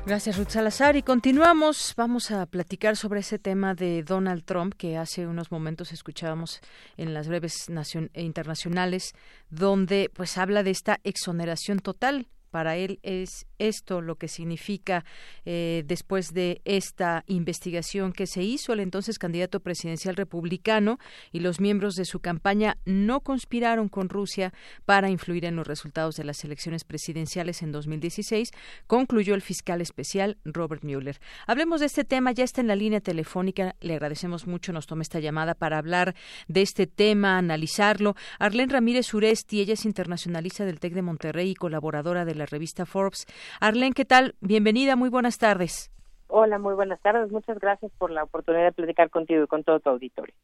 [0.07, 0.97] Gracias, Ruth Salazar.
[0.97, 1.95] Y continuamos.
[1.97, 6.61] Vamos a platicar sobre ese tema de Donald Trump que hace unos momentos escuchábamos
[6.99, 7.69] en las breves
[8.13, 9.15] e internacionales,
[9.49, 15.05] donde pues habla de esta exoneración total para él es esto lo que significa
[15.45, 18.73] eh, después de esta investigación que se hizo.
[18.73, 20.99] El entonces candidato presidencial republicano
[21.33, 24.53] y los miembros de su campaña no conspiraron con Rusia
[24.85, 28.51] para influir en los resultados de las elecciones presidenciales en 2016,
[28.87, 31.21] concluyó el fiscal especial Robert Mueller.
[31.47, 33.75] Hablemos de este tema, ya está en la línea telefónica.
[33.81, 36.15] Le agradecemos mucho, nos toma esta llamada para hablar
[36.49, 38.15] de este tema, analizarlo.
[38.39, 42.87] Arlene Ramírez Uresti, ella es internacionalista del TEC de Monterrey y colaboradora de la revista
[42.87, 43.27] Forbes.
[43.61, 44.35] Arlene, ¿qué tal?
[44.41, 45.91] Bienvenida, muy buenas tardes.
[46.29, 47.31] Hola, muy buenas tardes.
[47.31, 50.35] Muchas gracias por la oportunidad de platicar contigo y con todo tu auditorio.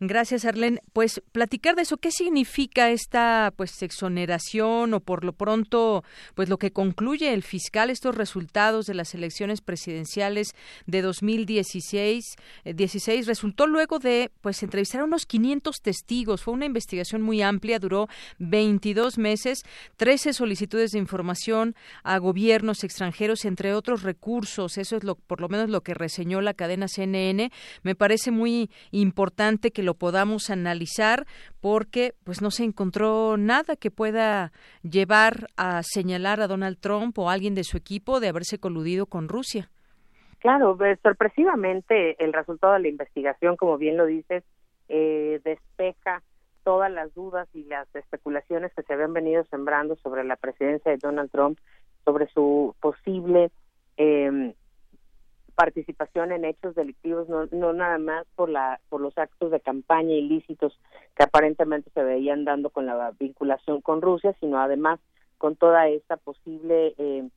[0.00, 0.80] Gracias, Arlene.
[0.92, 6.04] Pues platicar de eso, ¿qué significa esta pues exoneración o por lo pronto
[6.34, 10.54] pues lo que concluye el fiscal estos resultados de las elecciones presidenciales
[10.86, 16.42] de 2016 16 eh, resultó luego de pues entrevistar a unos 500 testigos.
[16.42, 18.08] Fue una investigación muy amplia, duró
[18.38, 19.64] 22 meses,
[19.96, 24.78] 13 solicitudes de información a gobiernos extranjeros entre otros recursos.
[24.78, 27.50] Eso es lo por lo menos lo que reseñó la cadena CNN.
[27.82, 31.24] Me parece muy importante que lo podamos analizar
[31.62, 34.52] porque pues no se encontró nada que pueda
[34.82, 39.06] llevar a señalar a Donald Trump o a alguien de su equipo de haberse coludido
[39.06, 39.70] con Rusia.
[40.40, 44.44] Claro, pues, sorpresivamente el resultado de la investigación, como bien lo dices,
[44.90, 46.22] eh, despeja
[46.64, 50.98] todas las dudas y las especulaciones que se habían venido sembrando sobre la presidencia de
[50.98, 51.58] Donald Trump,
[52.04, 53.50] sobre su posible
[53.96, 54.52] eh,
[55.58, 60.14] participación en hechos delictivos, no, no nada más por, la, por los actos de campaña
[60.14, 60.78] ilícitos
[61.16, 65.00] que aparentemente se veían dando con la vinculación con Rusia, sino además
[65.36, 67.28] con toda esta posible eh,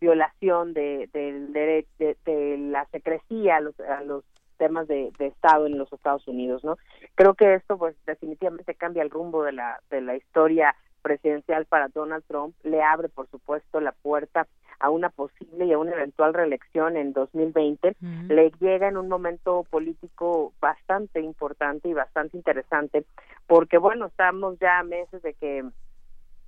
[0.00, 1.84] violación de, de,
[2.24, 4.24] de, la secrecía a los, a los
[4.56, 6.78] temas de, de, Estado en los Estados Unidos, ¿no?
[7.16, 11.88] Creo que esto, pues, definitivamente cambia el rumbo de la, de la historia presidencial para
[11.88, 14.46] Donald Trump, le abre, por supuesto, la puerta
[14.80, 17.96] a una posible y a una eventual reelección en 2020,
[18.28, 23.04] le llega en un momento político bastante importante y bastante interesante,
[23.46, 25.64] porque bueno, estamos ya a meses de que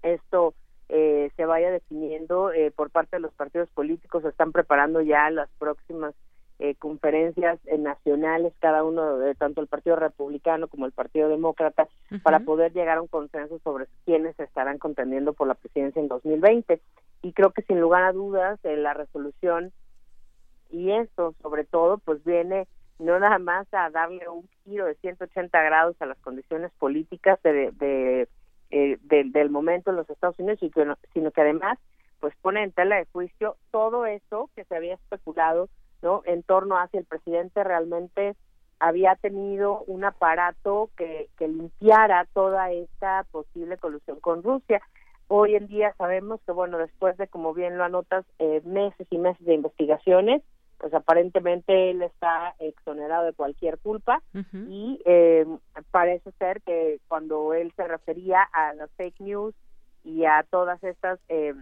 [0.02, 0.54] esto
[0.88, 5.30] eh, se vaya definiendo eh, por parte de los partidos políticos, se están preparando ya
[5.30, 6.14] las próximas
[6.62, 11.88] eh, conferencias eh, nacionales, cada uno, de tanto el Partido Republicano como el Partido Demócrata,
[12.22, 16.82] para poder llegar a un consenso sobre quiénes estarán contendiendo por la presidencia en 2020.
[17.22, 19.72] Y creo que sin lugar a dudas, eh, la resolución
[20.70, 22.66] y esto, sobre todo, pues viene
[22.98, 27.72] no nada más a darle un giro de 180 grados a las condiciones políticas de,
[27.72, 28.28] de,
[29.00, 30.60] del momento en los Estados Unidos,
[31.12, 31.78] sino que además
[32.20, 35.70] pues pone en tela de juicio todo eso que se había especulado
[36.02, 36.22] ¿no?
[36.24, 38.36] En torno a si el presidente realmente
[38.78, 44.80] había tenido un aparato que, que limpiara toda esta posible colusión con Rusia.
[45.32, 49.16] Hoy en día sabemos que, bueno, después de, como bien lo anotas, eh, meses y
[49.16, 50.42] meses de investigaciones,
[50.78, 54.20] pues aparentemente él está exonerado de cualquier culpa
[54.52, 55.46] y eh,
[55.92, 59.54] parece ser que cuando él se refería a las fake news
[60.02, 61.54] y a todas estas, eh,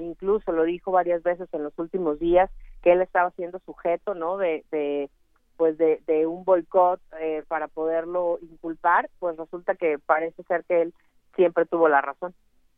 [0.00, 2.50] incluso lo dijo varias veces en los últimos días,
[2.82, 4.38] que él estaba siendo sujeto, ¿no?
[4.38, 5.08] De, de
[5.56, 10.82] pues de, de un boicot eh, para poderlo inculpar, pues resulta que parece ser que
[10.82, 10.94] él
[11.36, 12.34] siempre tuvo la razón.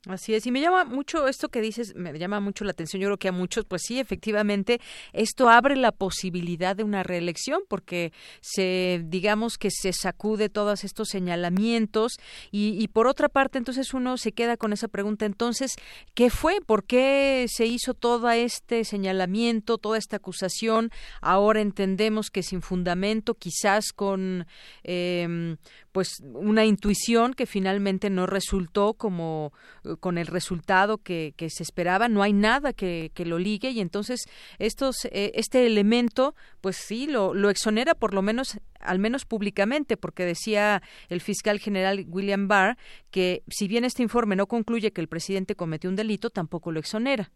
[0.07, 3.09] Así es, y me llama mucho esto que dices, me llama mucho la atención, yo
[3.09, 4.81] creo que a muchos, pues sí, efectivamente,
[5.13, 8.11] esto abre la posibilidad de una reelección, porque
[8.41, 12.15] se, digamos que se sacude todos estos señalamientos,
[12.51, 15.75] y, y por otra parte, entonces uno se queda con esa pregunta, entonces,
[16.15, 16.63] ¿qué fue?
[16.63, 20.89] ¿Por qué se hizo todo este señalamiento, toda esta acusación?
[21.21, 24.47] Ahora entendemos que sin fundamento, quizás con,
[24.83, 25.57] eh,
[25.93, 29.53] pues, una intuición que finalmente no resultó como
[30.01, 34.25] con el resultado que, que se esperaba, no hay nada que, lo ligue y entonces
[34.59, 39.97] estos, eh, este elemento, pues sí, lo, lo exonera por lo menos al menos públicamente,
[39.97, 40.81] porque decía
[41.11, 42.77] el fiscal general William Barr
[43.11, 46.81] que si bien este informe no concluye que el presidente cometió un delito, tampoco lo
[46.81, 47.31] exonera.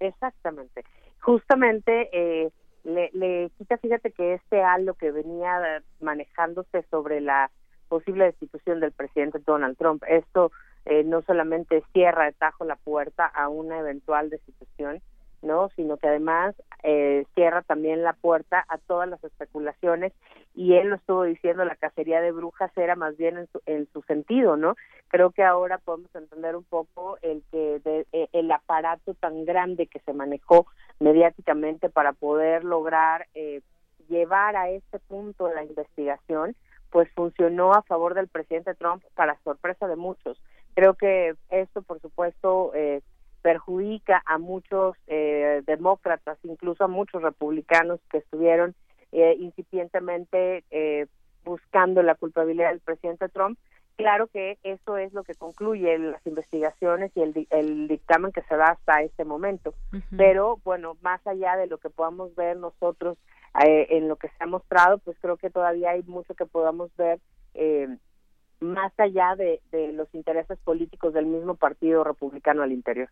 [0.00, 0.84] Exactamente.
[1.20, 2.50] Justamente eh,
[2.84, 7.50] le, le quita, fíjate que este halo que venía manejándose sobre la
[7.88, 10.52] posible destitución del presidente Donald Trump, esto
[10.84, 15.00] eh, no solamente cierra de tajo la puerta a una eventual destitución,
[15.42, 20.12] no, sino que además eh, cierra también la puerta a todas las especulaciones
[20.54, 23.88] y él lo estuvo diciendo la cacería de brujas era más bien en su, en
[23.92, 24.74] su sentido, ¿no?
[25.08, 27.80] Creo que ahora podemos entender un poco el que
[28.12, 30.66] eh, el aparato tan grande que se manejó
[30.98, 33.60] mediáticamente para poder lograr eh,
[34.08, 36.56] llevar a este punto la investigación,
[36.90, 40.40] pues funcionó a favor del presidente Trump para sorpresa de muchos
[40.78, 43.02] Creo que esto, por supuesto, eh,
[43.42, 48.76] perjudica a muchos eh, demócratas, incluso a muchos republicanos que estuvieron
[49.10, 51.06] eh, incipientemente eh,
[51.44, 53.58] buscando la culpabilidad del presidente Trump.
[53.98, 58.56] Claro que eso es lo que concluye las investigaciones y el, el dictamen que se
[58.56, 59.74] da hasta este momento.
[60.16, 63.18] Pero bueno, más allá de lo que podamos ver nosotros
[63.66, 66.94] eh, en lo que se ha mostrado, pues creo que todavía hay mucho que podamos
[66.96, 67.18] ver
[67.54, 67.88] eh,
[68.60, 73.08] más allá de, de los intereses políticos del mismo partido republicano al interior.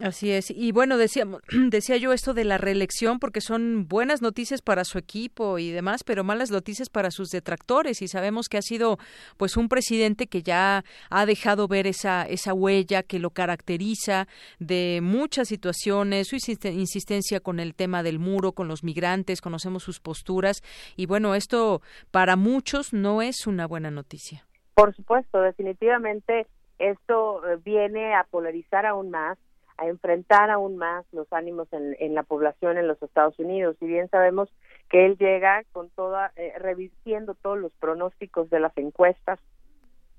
[0.00, 0.50] Así es.
[0.50, 1.24] Y bueno, decía,
[1.68, 6.04] decía yo esto de la reelección porque son buenas noticias para su equipo y demás,
[6.04, 8.98] pero malas noticias para sus detractores y sabemos que ha sido
[9.36, 14.26] pues un presidente que ya ha dejado ver esa esa huella que lo caracteriza
[14.58, 20.00] de muchas situaciones, su insistencia con el tema del muro, con los migrantes, conocemos sus
[20.00, 20.62] posturas
[20.96, 24.46] y bueno, esto para muchos no es una buena noticia.
[24.74, 26.46] Por supuesto, definitivamente
[26.78, 29.36] esto eh, viene a polarizar aún más
[29.80, 33.76] a enfrentar aún más los ánimos en, la población en los Estados Unidos.
[33.80, 34.52] Y bien sabemos
[34.90, 39.40] que él llega con toda, eh, revirtiendo todos los pronósticos de las encuestas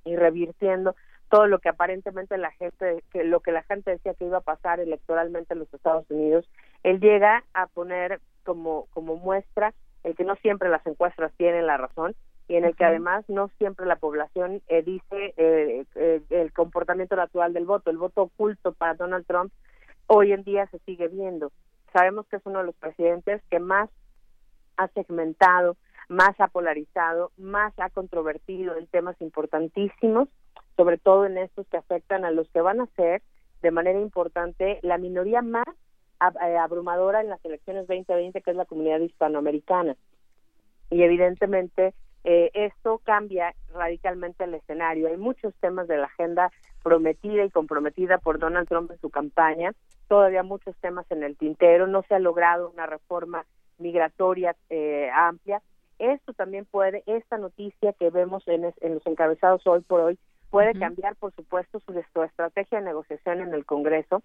[0.03, 0.95] y revirtiendo
[1.29, 4.41] todo lo que aparentemente la gente, que lo que la gente decía que iba a
[4.41, 6.49] pasar electoralmente en los Estados Unidos,
[6.81, 11.77] él llega a poner como, como muestra el que no siempre las encuestas tienen la
[11.77, 12.15] razón
[12.47, 17.15] y en el que además no siempre la población eh, dice eh, eh, el comportamiento
[17.15, 19.53] natural del voto, el voto oculto para Donald Trump
[20.07, 21.51] hoy en día se sigue viendo.
[21.93, 23.89] Sabemos que es uno de los presidentes que más
[24.75, 25.77] ha segmentado,
[26.09, 30.27] más ha polarizado, más ha controvertido en temas importantísimos,
[30.75, 33.21] sobre todo en estos que afectan a los que van a ser
[33.61, 35.65] de manera importante la minoría más
[36.19, 39.95] abrumadora en las elecciones 2020, que es la comunidad hispanoamericana.
[40.89, 41.93] Y evidentemente
[42.23, 45.07] eh, esto cambia radicalmente el escenario.
[45.07, 46.51] Hay muchos temas de la agenda
[46.83, 49.73] prometida y comprometida por Donald Trump en su campaña,
[50.07, 53.45] todavía muchos temas en el tintero, no se ha logrado una reforma
[53.77, 55.61] migratoria eh, amplia.
[55.99, 60.19] Esto también puede, esta noticia que vemos en, los encabezados hoy por hoy,
[60.49, 64.23] puede cambiar, por supuesto, su, su estrategia de negociación en el Congreso,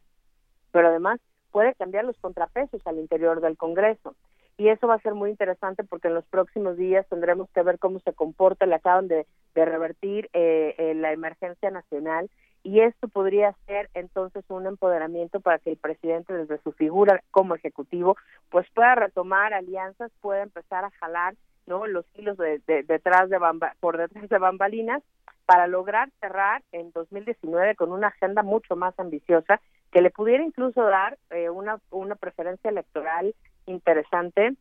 [0.72, 1.20] pero además
[1.52, 4.14] puede cambiar los contrapesos al interior del Congreso
[4.58, 7.78] y eso va a ser muy interesante porque en los próximos días tendremos que ver
[7.78, 12.28] cómo se comporta, le acaban de, revertir eh, eh, la emergencia nacional
[12.62, 17.54] y esto podría ser entonces un empoderamiento para que el presidente desde su figura como
[17.54, 18.16] ejecutivo
[18.50, 21.34] pues pueda retomar alianzas, pueda empezar a jalar
[21.66, 23.38] no los hilos de, detrás de
[23.80, 25.02] por detrás de bambalinas
[25.46, 29.60] para lograr cerrar en 2019 con una agenda mucho más ambiciosa
[29.92, 33.34] que le pudiera incluso dar eh, una, una preferencia electoral
[33.66, 34.54] interesante,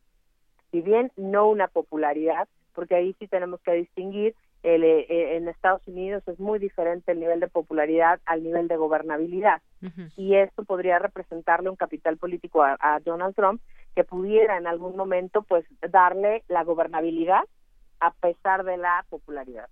[0.70, 5.86] si bien no una popularidad, porque ahí sí tenemos que distinguir, el, eh, en Estados
[5.86, 9.62] Unidos es muy diferente el nivel de popularidad al nivel de gobernabilidad.
[10.16, 13.60] Y esto podría representarle un capital político a, a Donald Trump
[13.94, 17.42] que pudiera en algún momento pues darle la gobernabilidad
[18.00, 19.68] a pesar de la popularidad.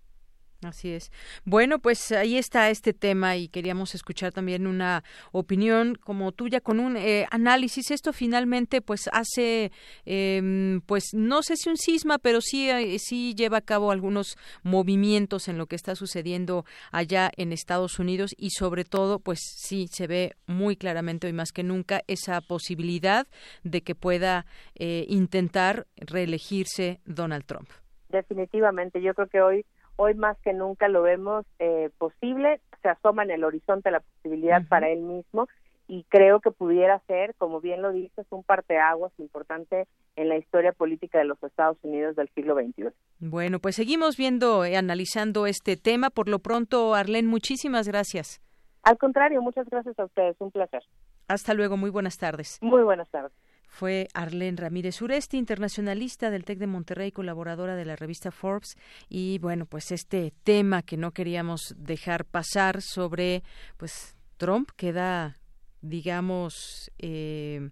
[0.65, 1.12] Así es.
[1.45, 6.81] Bueno, pues ahí está este tema y queríamos escuchar también una opinión como tuya con
[6.81, 7.91] un eh, análisis.
[7.91, 9.73] Esto finalmente pues hace,
[10.07, 14.36] em, pues no sé si un cisma, pero sí, eh, sí lleva a cabo algunos
[14.62, 19.86] movimientos en lo que está sucediendo allá en Estados Unidos y sobre todo pues sí
[19.91, 23.27] se ve muy claramente hoy más que nunca esa posibilidad
[23.62, 24.47] de que pueda
[24.77, 27.69] eh, intentar reelegirse Donald Trump.
[28.09, 33.22] Definitivamente, yo creo que hoy hoy más que nunca lo vemos eh, posible, se asoma
[33.22, 35.48] en el horizonte la posibilidad para él mismo
[35.86, 40.72] y creo que pudiera ser, como bien lo dices, un parteaguas importante en la historia
[40.72, 42.88] política de los Estados Unidos del siglo XXI.
[43.18, 46.10] Bueno, pues seguimos viendo, y analizando este tema.
[46.10, 48.40] Por lo pronto, Arlene, muchísimas gracias.
[48.82, 50.82] Al contrario, muchas gracias a ustedes, un placer.
[51.28, 52.58] Hasta luego, muy buenas tardes.
[52.62, 53.32] Muy buenas tardes
[53.74, 58.76] fue Arlene Ramírez Uresti, internacionalista del TEC de Monterrey, colaboradora de la revista Forbes.
[59.09, 63.42] Y bueno, pues este tema que no queríamos dejar pasar sobre,
[63.76, 65.38] pues Trump queda,
[65.80, 67.70] digamos, eh,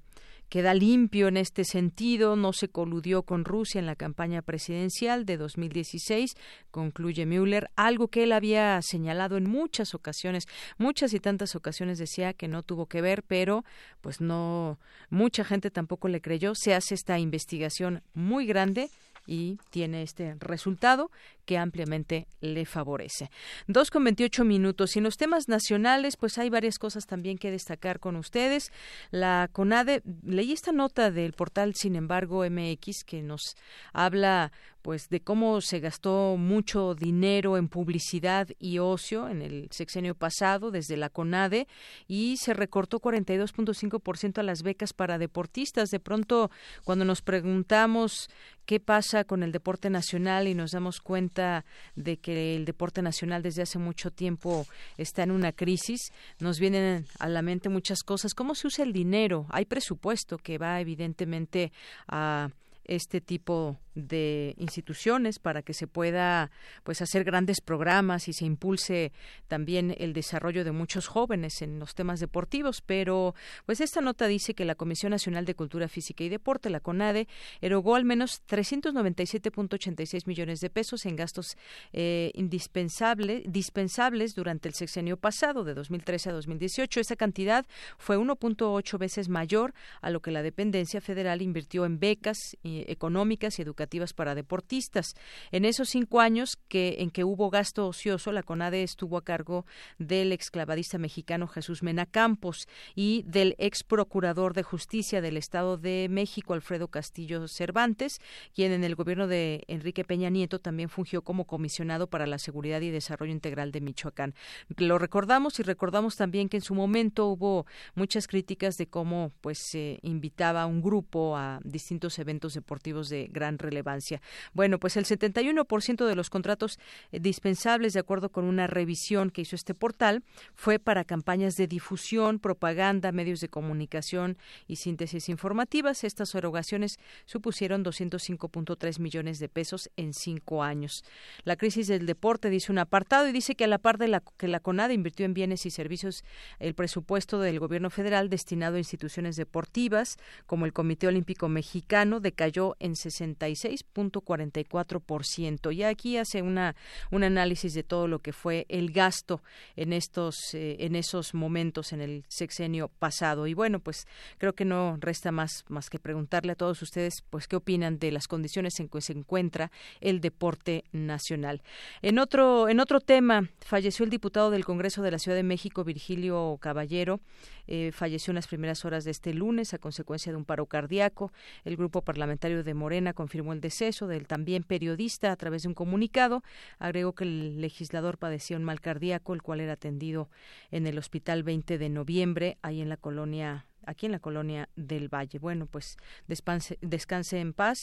[0.52, 5.38] queda limpio en este sentido, no se coludió con Rusia en la campaña presidencial de
[5.38, 6.34] 2016,
[6.70, 10.44] concluye Müller, algo que él había señalado en muchas ocasiones,
[10.76, 13.64] muchas y tantas ocasiones decía que no tuvo que ver, pero
[14.02, 18.90] pues no, mucha gente tampoco le creyó, se hace esta investigación muy grande
[19.26, 21.10] y tiene este resultado
[21.44, 23.30] que ampliamente le favorece.
[23.66, 24.94] Dos con veintiocho minutos.
[24.94, 28.70] Y en los temas nacionales, pues hay varias cosas también que destacar con ustedes.
[29.10, 33.56] La CONADE, leí esta nota del portal Sin embargo MX que nos
[33.92, 34.52] habla
[34.82, 40.72] pues de cómo se gastó mucho dinero en publicidad y ocio en el sexenio pasado
[40.72, 41.68] desde la CONADE
[42.08, 45.90] y se recortó 42.5% a las becas para deportistas.
[45.90, 46.50] De pronto,
[46.84, 48.28] cuando nos preguntamos
[48.66, 53.42] qué pasa con el deporte nacional y nos damos cuenta de que el deporte nacional
[53.42, 58.34] desde hace mucho tiempo está en una crisis, nos vienen a la mente muchas cosas.
[58.34, 59.46] ¿Cómo se usa el dinero?
[59.50, 61.72] Hay presupuesto que va evidentemente
[62.08, 62.48] a
[62.84, 66.50] este tipo de instituciones para que se pueda
[66.82, 69.12] pues hacer grandes programas y se impulse
[69.48, 72.80] también el desarrollo de muchos jóvenes en los temas deportivos.
[72.80, 73.34] Pero
[73.66, 77.28] pues esta nota dice que la Comisión Nacional de Cultura Física y Deporte la CONADE
[77.60, 81.56] erogó al menos 397.86 millones de pesos en gastos
[81.92, 87.66] eh, indispensables dispensables durante el sexenio pasado de 2013 a 2018 esa cantidad
[87.98, 93.58] fue 1.8 veces mayor a lo que la dependencia federal invirtió en becas eh, económicas
[93.58, 93.81] y educativas
[94.14, 95.14] para deportistas.
[95.50, 99.66] En esos cinco años que, en que hubo gasto ocioso, la CONADE estuvo a cargo
[99.98, 106.08] del exclavadista mexicano Jesús Mena Campos y del ex procurador de justicia del Estado de
[106.10, 108.20] México, Alfredo Castillo Cervantes,
[108.54, 112.80] quien en el gobierno de Enrique Peña Nieto también fungió como comisionado para la seguridad
[112.80, 114.34] y desarrollo integral de Michoacán.
[114.76, 119.58] Lo recordamos y recordamos también que en su momento hubo muchas críticas de cómo pues
[119.58, 124.20] se invitaba a un grupo a distintos eventos deportivos de gran relevancia relevancia.
[124.52, 126.78] Bueno, pues el 71% de los contratos
[127.10, 130.22] eh, dispensables, de acuerdo con una revisión que hizo este portal,
[130.54, 134.36] fue para campañas de difusión, propaganda, medios de comunicación
[134.66, 136.04] y síntesis informativas.
[136.04, 141.04] Estas erogaciones supusieron 205.3 millones de pesos en cinco años.
[141.44, 144.22] La crisis del deporte dice un apartado y dice que a la par de la
[144.36, 146.24] que la CONADE invirtió en bienes y servicios
[146.58, 152.76] el presupuesto del gobierno federal destinado a instituciones deportivas como el Comité Olímpico Mexicano decayó
[152.78, 155.74] en 66 6.44%.
[155.74, 156.76] Y aquí hace una,
[157.10, 159.42] un análisis de todo lo que fue el gasto
[159.76, 163.46] en estos eh, en esos momentos en el sexenio pasado.
[163.46, 164.06] Y bueno, pues
[164.38, 168.12] creo que no resta más más que preguntarle a todos ustedes pues qué opinan de
[168.12, 169.70] las condiciones en que se encuentra
[170.00, 171.62] el deporte nacional.
[172.02, 175.84] En otro en otro tema, falleció el diputado del Congreso de la Ciudad de México
[175.84, 177.20] Virgilio Caballero,
[177.66, 181.32] eh, falleció en las primeras horas de este lunes a consecuencia de un paro cardíaco.
[181.64, 185.74] El grupo parlamentario de Morena confirmó el deceso del también periodista a través de un
[185.74, 186.42] comunicado.
[186.78, 190.28] Agregó que el legislador padecía un mal cardíaco, el cual era atendido
[190.70, 195.08] en el hospital 20 de noviembre, ahí en la colonia aquí en la colonia del
[195.08, 195.38] Valle.
[195.38, 195.96] Bueno, pues
[196.26, 197.78] descanse en paz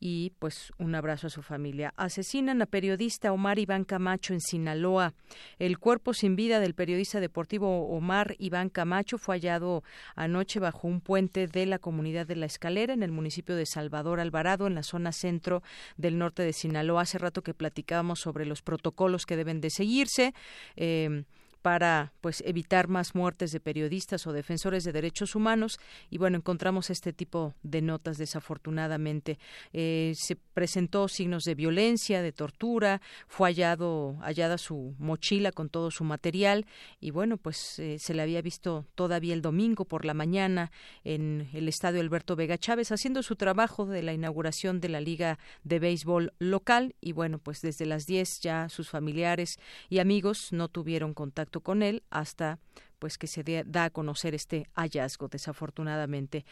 [0.00, 1.92] y pues un abrazo a su familia.
[1.96, 5.14] Asesinan a periodista Omar Iván Camacho en Sinaloa.
[5.58, 9.82] El cuerpo sin vida del periodista deportivo Omar Iván Camacho fue hallado
[10.14, 14.20] anoche bajo un puente de la comunidad de La Escalera en el municipio de Salvador
[14.20, 15.62] Alvarado, en la zona centro
[15.96, 17.02] del norte de Sinaloa.
[17.02, 20.34] Hace rato que platicábamos sobre los protocolos que deben de seguirse.
[20.76, 21.24] Eh,
[21.64, 25.80] para pues evitar más muertes de periodistas o defensores de derechos humanos.
[26.10, 29.38] Y bueno encontramos este tipo de notas desafortunadamente.
[29.72, 35.90] Eh, se presentó signos de violencia de tortura fue hallado hallada su mochila con todo
[35.90, 36.66] su material.
[37.00, 40.70] Y bueno pues eh, se le había visto todavía el domingo por la mañana
[41.02, 45.38] en el estadio Alberto Vega Chávez haciendo su trabajo de la inauguración de la liga
[45.62, 46.94] de béisbol local.
[47.00, 49.58] Y bueno pues desde las 10 ya sus familiares
[49.88, 52.58] y amigos no tuvieron contacto con él hasta
[52.98, 56.46] pues que se da a conocer este hallazgo desafortunadamente.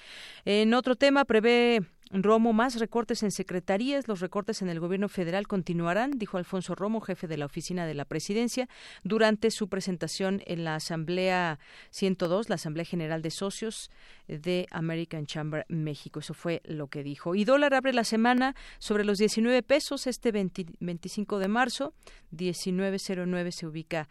[0.44, 1.80] En otro tema prevé
[2.14, 7.00] Romo más recortes en secretarías, los recortes en el gobierno federal continuarán, dijo Alfonso Romo,
[7.00, 8.68] jefe de la oficina de la presidencia,
[9.02, 11.58] durante su presentación en la Asamblea
[11.90, 13.90] 102, la Asamblea General de Socios
[14.28, 16.20] de American Chamber México.
[16.20, 17.34] Eso fue lo que dijo.
[17.34, 21.94] Y dólar abre la semana sobre los 19 pesos este 25 de marzo,
[22.32, 24.08] 19.09 se ubica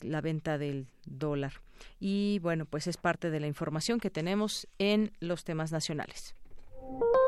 [0.00, 1.52] la venta del dólar.
[2.00, 6.34] Y bueno, pues es parte de la información que tenemos en los temas nacionales.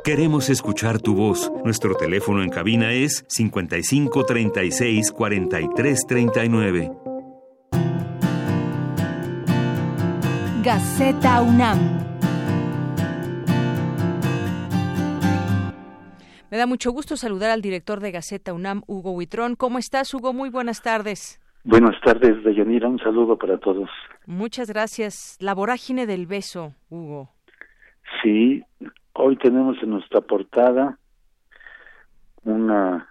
[0.04, 1.50] Queremos escuchar tu voz.
[1.64, 6.90] Nuestro teléfono en cabina es 55 36 43 39.
[10.62, 11.78] Gaceta UNAM.
[16.50, 19.56] Me da mucho gusto saludar al director de Gaceta UNAM, Hugo Huitrón.
[19.56, 20.32] ¿Cómo estás, Hugo?
[20.32, 21.40] Muy buenas tardes.
[21.64, 22.88] Buenas tardes, Deyanira.
[22.88, 23.88] Un saludo para todos.
[24.26, 25.36] Muchas gracias.
[25.40, 27.30] La vorágine del beso, Hugo.
[28.22, 28.62] Sí,
[29.16, 30.98] Hoy tenemos en nuestra portada
[32.42, 33.08] una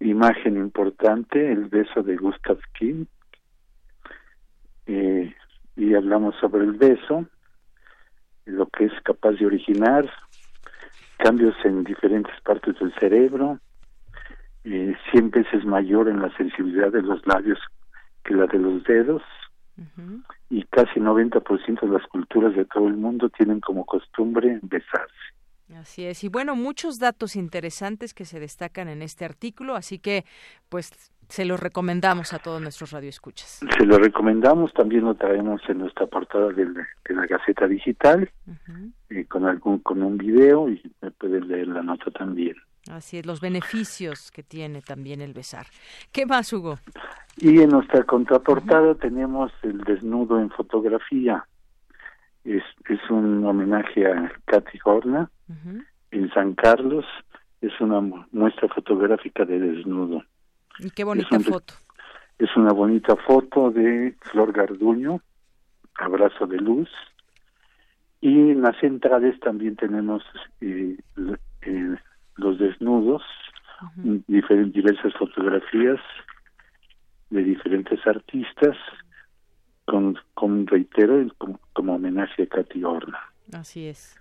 [0.00, 3.04] imagen importante, el beso de Gustav King,
[4.86, 5.32] eh,
[5.76, 7.26] y hablamos sobre el beso,
[8.46, 10.10] lo que es capaz de originar
[11.18, 13.60] cambios en diferentes partes del cerebro,
[14.64, 17.60] eh, 100 veces mayor en la sensibilidad de los labios
[18.24, 19.22] que la de los dedos
[20.50, 25.14] y casi 90% de las culturas de todo el mundo tienen como costumbre besarse.
[25.76, 26.22] Así es.
[26.22, 30.24] Y bueno, muchos datos interesantes que se destacan en este artículo, así que
[30.68, 30.92] pues
[31.28, 33.60] se los recomendamos a todos nuestros radioescuchas.
[33.76, 38.30] Se lo recomendamos, también lo traemos en nuestra portada de la, Gaceta Digital,
[39.10, 42.56] eh, con algún con un video y me pueden leer la nota también.
[42.90, 45.66] Así es, los beneficios que tiene también el besar.
[46.12, 46.78] ¿Qué más, Hugo?
[47.38, 51.46] Y en nuestra contraportada tenemos el desnudo en fotografía.
[52.44, 55.30] Es, es un homenaje a Katy Horna
[56.10, 57.06] en San Carlos.
[57.62, 58.00] Es una
[58.32, 60.22] muestra fotográfica de desnudo.
[60.78, 61.74] Y qué bonita foto.
[62.38, 65.20] Es una bonita foto de Flor Garduño,
[65.94, 66.90] abrazo de luz.
[68.20, 70.22] Y en las centrales también tenemos
[70.60, 70.96] eh,
[71.62, 71.94] eh,
[72.36, 73.22] los desnudos,
[73.96, 76.00] diversas fotografías
[77.30, 78.76] de diferentes artistas,
[79.84, 83.18] con, con reitero, como, homenaje a Katy Horna.
[83.52, 84.20] Así es.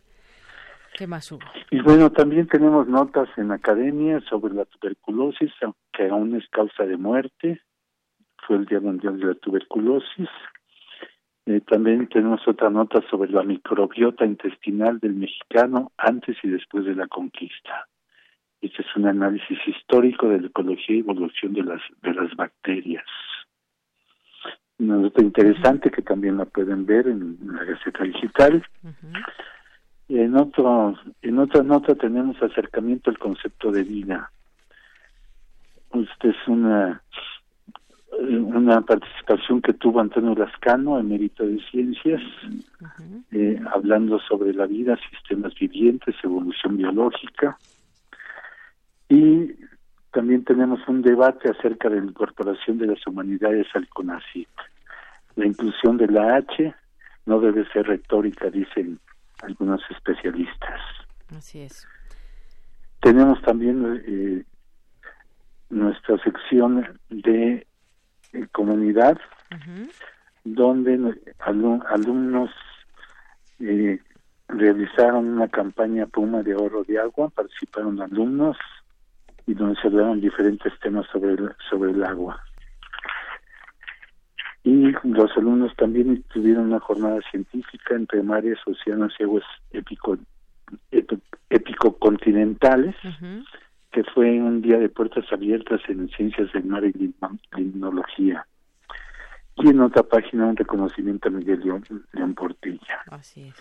[0.98, 1.46] ¿Qué más hubo?
[1.72, 5.52] Y bueno, también tenemos notas en academia sobre la tuberculosis,
[5.92, 7.62] que aún es causa de muerte.
[8.46, 10.30] Fue el Día Mundial de la Tuberculosis.
[11.46, 16.96] Eh, también tenemos otra nota sobre la microbiota intestinal del mexicano antes y después de
[16.96, 17.88] la conquista.
[18.64, 23.04] Este es un análisis histórico de la ecología y evolución de las, de las bacterias.
[24.80, 28.66] Una nota interesante que también la pueden ver en la Gaceta Digital.
[30.08, 34.32] y en, otro, en otra nota tenemos acercamiento al concepto de vida.
[35.94, 37.04] Esta es una,
[38.22, 42.22] una participación que tuvo Antonio Lascano, emérito de ciencias,
[43.34, 47.58] eh, hablando sobre la vida, sistemas vivientes, evolución biológica.
[49.10, 49.54] Y
[50.12, 54.50] también tenemos un debate acerca de la incorporación de las humanidades al CONACYT.
[55.36, 56.76] La inclusión de la H
[57.26, 59.00] no debe ser retórica, dicen
[59.42, 60.80] algunos especialistas.
[61.36, 61.88] Así es.
[63.02, 64.44] Tenemos también eh,
[65.70, 67.66] nuestra sección de
[68.34, 69.20] eh, comunidad,
[70.44, 71.20] donde
[71.90, 72.50] alumnos
[73.60, 74.00] eh,
[74.48, 78.58] realizaron una campaña Puma de ahorro de agua, participaron alumnos,
[79.46, 82.42] y donde se hablaron diferentes temas sobre el, sobre el agua.
[84.64, 90.18] Y los alumnos también tuvieron una jornada científica entre mares, océanos y aguas épico,
[91.50, 92.96] épico continentales,
[93.92, 97.14] que fue un día de puertas abiertas en ciencias del mar y
[97.58, 98.48] limnología.
[99.58, 101.60] Y en otra página un reconocimiento a Miguel
[102.14, 103.02] León, Portilla.
[103.12, 103.56] Así es.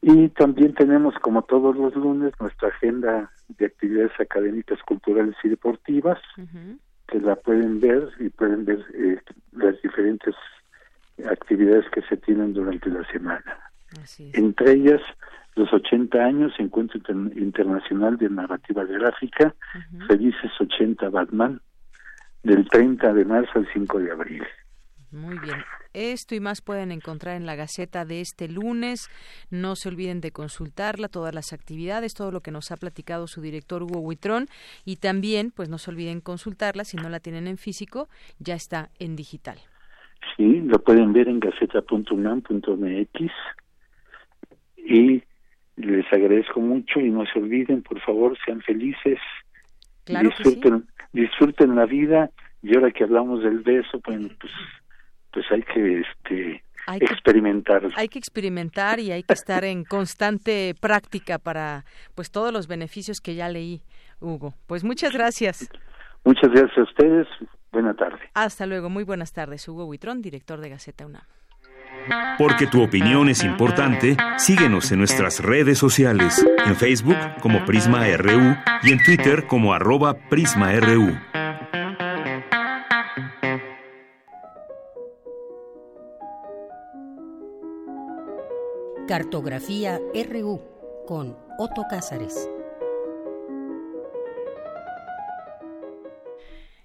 [0.00, 6.18] Y también tenemos, como todos los lunes, nuestra agenda de actividades académicas, culturales y deportivas,
[7.08, 9.20] que la pueden ver y pueden ver eh,
[9.52, 10.34] las diferentes
[11.30, 13.58] actividades que se tienen durante la semana.
[14.34, 15.00] Entre ellas,
[15.56, 17.00] los 80 años, Encuentro
[17.34, 19.54] Internacional de Narrativa Gráfica,
[20.06, 21.60] Felices 80 Batman,
[22.44, 24.44] del 30 de marzo al 5 de abril.
[25.10, 25.56] Muy bien.
[25.98, 29.10] Esto y más pueden encontrar en la Gaceta de este lunes.
[29.50, 33.40] No se olviden de consultarla, todas las actividades, todo lo que nos ha platicado su
[33.40, 34.46] director Hugo Huitrón.
[34.84, 36.84] Y también, pues no se olviden consultarla.
[36.84, 38.08] Si no la tienen en físico,
[38.38, 39.58] ya está en digital.
[40.36, 43.32] Sí, lo pueden ver en gaceta.unam.mx.
[44.76, 45.22] Y
[45.74, 49.18] les agradezco mucho y no se olviden, por favor, sean felices.
[50.06, 52.30] disfruten, disfruten la vida.
[52.62, 54.52] Y ahora que hablamos del beso, bueno, pues
[55.32, 56.62] pues hay que este
[57.00, 57.82] experimentar.
[57.96, 61.84] hay que experimentar y hay que estar en constante práctica para
[62.14, 63.82] pues todos los beneficios que ya leí,
[64.20, 64.54] Hugo.
[64.66, 65.68] Pues muchas gracias.
[66.24, 67.26] Muchas gracias a ustedes.
[67.70, 68.18] Buena tarde.
[68.34, 68.88] Hasta luego.
[68.88, 69.68] Muy buenas tardes.
[69.68, 71.22] Hugo Huitrón, director de Gaceta UNAM.
[72.38, 78.56] Porque tu opinión es importante, síguenos en nuestras redes sociales, en Facebook como Prisma RU
[78.82, 81.18] y en Twitter como arroba PrismaRU.
[89.08, 90.60] Cartografía RU
[91.06, 92.46] con Otto Cázares.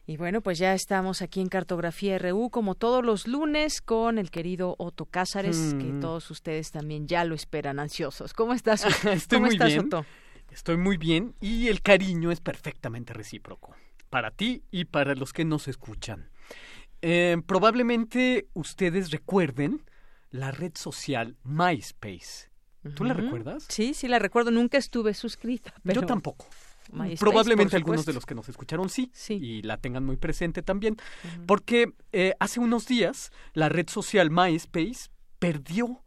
[0.08, 4.32] Y bueno, pues ya estamos aquí en Cartografía RU como todos los lunes con el
[4.32, 6.00] querido Otto Cázares, que mm.
[6.00, 8.32] todos ustedes también ya lo esperan ansiosos.
[8.32, 8.86] ¿Cómo estás?
[9.06, 9.80] Estoy muy bien.
[9.80, 10.06] Otto?
[10.50, 13.76] Estoy muy bien y el cariño es perfectamente recíproco
[14.10, 16.30] para ti y para los que nos escuchan.
[17.02, 19.82] Eh, probablemente ustedes recuerden
[20.34, 22.52] la red social MySpace.
[22.96, 23.66] ¿Tú la recuerdas?
[23.70, 24.52] Sí, sí la recuerdo.
[24.52, 25.74] Nunca estuve suscrita.
[25.86, 26.48] Yo tampoco.
[27.18, 30.98] Probablemente algunos de los que nos escucharon sí, y la tengan muy presente también,
[31.46, 36.02] porque eh, hace unos días la red social MySpace perdió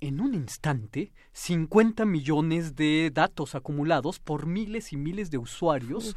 [0.00, 6.16] en un instante 50 millones de datos acumulados por miles y miles de usuarios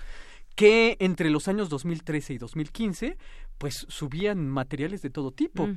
[0.56, 3.18] que entre los años 2013 y 2015
[3.60, 5.70] pues subían materiales de todo tipo.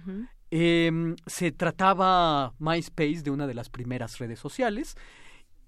[0.50, 4.96] Em, se trataba MySpace de una de las primeras redes sociales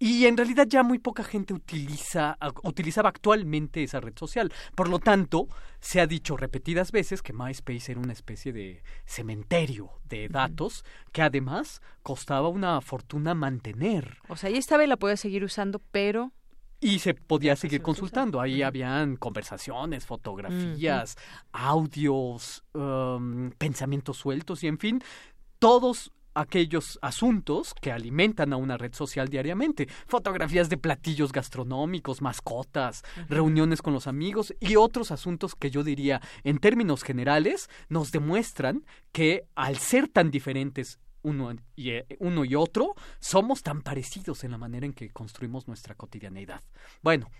[0.02, 4.51] y en realidad ya muy poca gente utiliza, utilizaba actualmente esa red social.
[4.74, 5.47] Por lo tanto,
[5.78, 11.20] se ha dicho repetidas veces que MySpace era una especie de cementerio de datos que
[11.20, 14.16] además costaba una fortuna mantener.
[14.28, 16.32] O sea, ahí estaba y la podía seguir usando, pero
[16.81, 18.40] y se podía seguir consultando.
[18.40, 21.16] Ahí habían conversaciones, fotografías,
[21.52, 25.02] audios, um, pensamientos sueltos y en fin,
[25.59, 29.89] todos aquellos asuntos que alimentan a una red social diariamente.
[30.07, 36.20] Fotografías de platillos gastronómicos, mascotas, reuniones con los amigos y otros asuntos que yo diría,
[36.44, 42.55] en términos generales, nos demuestran que al ser tan diferentes uno y, eh, uno y
[42.55, 46.62] otro, somos tan parecidos en la manera en que construimos nuestra cotidianeidad.
[47.02, 47.30] Bueno,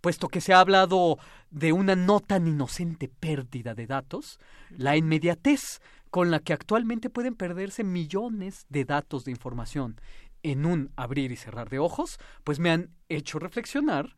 [0.00, 1.18] puesto que se ha hablado
[1.50, 4.38] de una no tan inocente pérdida de datos,
[4.70, 5.80] la inmediatez
[6.10, 10.00] con la que actualmente pueden perderse millones de datos de información
[10.42, 14.14] en un abrir y cerrar de ojos, pues me han hecho reflexionar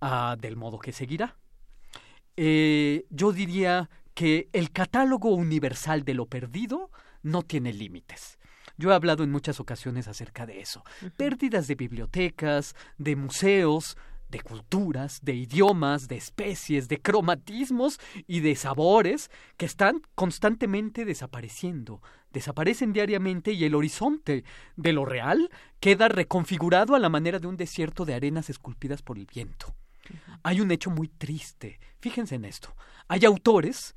[0.00, 1.36] ah, del modo que seguirá.
[2.36, 6.90] Eh, yo diría que el catálogo universal de lo perdido
[7.22, 8.38] no tiene límites.
[8.82, 10.82] Yo he hablado en muchas ocasiones acerca de eso.
[11.16, 13.96] Pérdidas de bibliotecas, de museos,
[14.28, 22.02] de culturas, de idiomas, de especies, de cromatismos y de sabores que están constantemente desapareciendo.
[22.32, 24.42] Desaparecen diariamente y el horizonte
[24.74, 25.48] de lo real
[25.78, 29.76] queda reconfigurado a la manera de un desierto de arenas esculpidas por el viento.
[30.42, 31.78] Hay un hecho muy triste.
[32.00, 32.74] Fíjense en esto.
[33.06, 33.94] Hay autores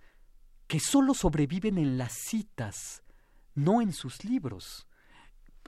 [0.68, 3.02] que solo sobreviven en las citas,
[3.56, 4.88] no en sus libros.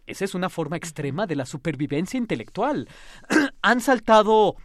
[0.05, 2.87] Esa es una forma extrema de la supervivencia intelectual.
[3.61, 4.55] Han saltado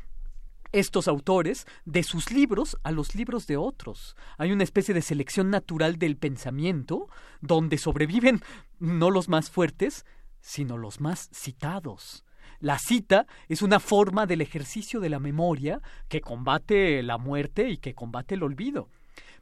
[0.73, 4.17] estos autores de sus libros a los libros de otros.
[4.39, 7.09] Hay una especie de selección natural del pensamiento
[7.41, 8.41] donde sobreviven
[8.79, 10.07] no los más fuertes,
[10.41, 12.25] sino los más citados.
[12.59, 17.79] La cita es una forma del ejercicio de la memoria que combate la muerte y
[17.79, 18.89] que combate el olvido.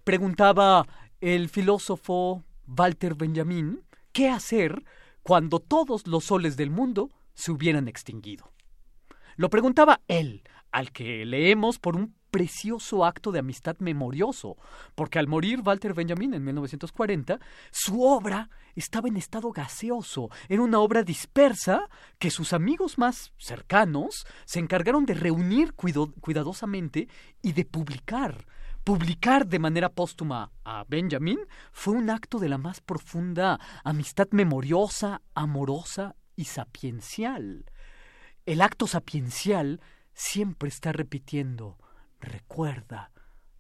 [0.05, 0.87] Preguntaba
[1.21, 2.43] el filósofo
[2.77, 3.83] Walter Benjamin
[4.13, 4.85] qué hacer
[5.23, 8.53] cuando todos los soles del mundo se hubieran extinguido.
[9.37, 14.57] Lo preguntaba él, al que leemos por un precioso acto de amistad memorioso,
[14.95, 17.41] porque al morir Walter Benjamin en 1940,
[17.71, 21.89] su obra estaba en estado gaseoso, era una obra dispersa
[22.19, 27.09] que sus amigos más cercanos se encargaron de reunir cuidadosamente
[27.43, 28.47] y de publicar.
[28.85, 31.39] Publicar de manera póstuma a Benjamin
[31.71, 37.67] fue un acto de la más profunda amistad memoriosa, amorosa y sapiencial.
[38.47, 39.81] El acto sapiencial
[40.15, 41.79] siempre está repitiendo
[42.21, 43.11] recuerda,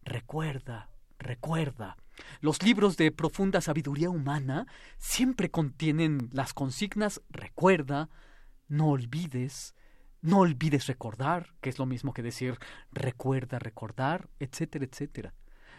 [0.02, 1.96] recuerda, recuerda.
[2.40, 4.66] Los libros de profunda sabiduría humana
[4.98, 8.08] siempre contienen las consignas recuerda,
[8.68, 9.74] no olvides,
[10.22, 12.58] no olvides recordar, que es lo mismo que decir
[12.92, 15.34] recuerda recordar, etcétera, etcétera.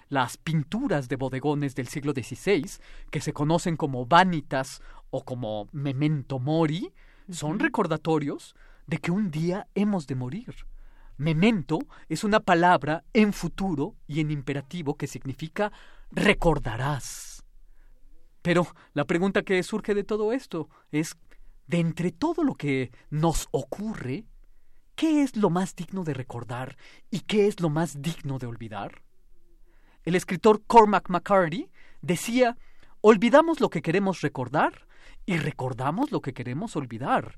[0.09, 2.69] Las pinturas de bodegones del siglo XVI,
[3.09, 6.91] que se conocen como vanitas o como memento mori,
[7.30, 8.55] son recordatorios
[8.88, 10.55] de que un día hemos de morir.
[11.18, 15.72] Memento es una palabra en futuro y en imperativo que significa
[16.11, 17.43] recordarás.
[18.41, 21.15] Pero la pregunta que surge de todo esto es,
[21.68, 24.26] de entre todo lo que nos ocurre,
[24.95, 26.77] ¿qué es lo más digno de recordar
[27.09, 29.03] y qué es lo más digno de olvidar?
[30.03, 31.69] El escritor Cormac McCarthy
[32.01, 32.57] decía,
[33.01, 34.88] olvidamos lo que queremos recordar
[35.26, 37.38] y recordamos lo que queremos olvidar.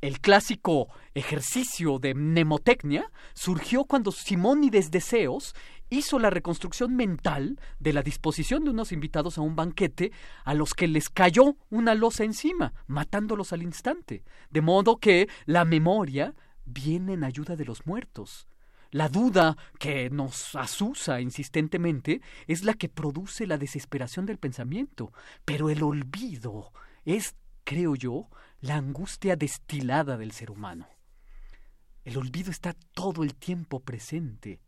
[0.00, 5.54] El clásico ejercicio de mnemotecnia surgió cuando Simónides de Ceos
[5.90, 10.10] hizo la reconstrucción mental de la disposición de unos invitados a un banquete
[10.44, 14.22] a los que les cayó una losa encima, matándolos al instante.
[14.48, 16.34] De modo que la memoria
[16.64, 18.46] viene en ayuda de los muertos.
[18.92, 25.12] La duda que nos asusa insistentemente es la que produce la desesperación del pensamiento,
[25.44, 26.72] pero el olvido
[27.04, 28.28] es, creo yo,
[28.60, 30.88] la angustia destilada del ser humano.
[32.04, 34.60] El olvido está todo el tiempo presente.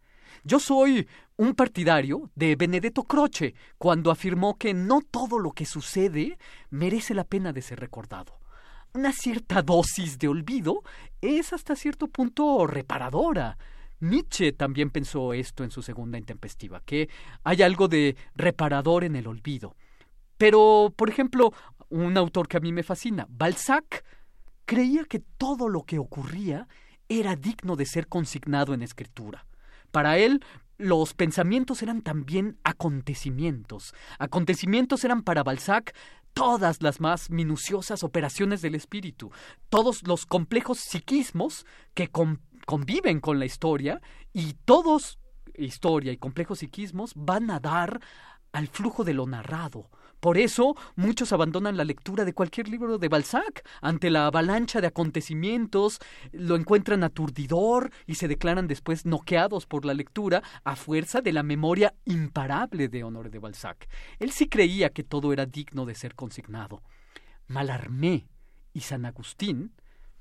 [0.45, 6.39] Yo soy un partidario de Benedetto Croce cuando afirmó que no todo lo que sucede
[6.71, 8.42] merece la pena de ser recordado
[8.95, 10.83] una cierta dosis de olvido
[11.21, 13.57] es hasta cierto punto reparadora.
[14.01, 17.09] Nietzsche también pensó esto en su segunda intempestiva, que
[17.45, 19.77] hay algo de reparador en el olvido.
[20.37, 21.53] Pero, por ejemplo,
[21.89, 24.05] un autor que a mí me fascina, Balzac,
[24.65, 26.67] creía que todo lo que ocurría
[27.09, 29.47] era digno de ser consignado en escritura.
[29.93, 30.43] Para él,
[30.79, 33.95] los pensamientos eran también acontecimientos.
[34.19, 35.95] Acontecimientos eran para Balzac
[36.35, 39.31] todas las más minuciosas operaciones del espíritu,
[39.69, 42.11] todos los complejos psiquismos que
[42.67, 44.01] conviven con la historia
[44.33, 45.19] y todos,
[45.55, 48.01] historia y complejos psiquismos, van a dar
[48.53, 49.91] al flujo de lo narrado,
[50.23, 54.87] por eso muchos abandonan la lectura de cualquier libro de Balzac ante la avalancha de
[54.87, 55.99] acontecimientos,
[56.31, 61.43] lo encuentran aturdidor y se declaran después noqueados por la lectura a fuerza de la
[61.43, 63.89] memoria imparable de Honoré de Balzac.
[64.21, 66.85] Él sí creía que todo era digno de ser consignado.
[67.49, 68.29] Malarmé
[68.73, 69.75] y San Agustín,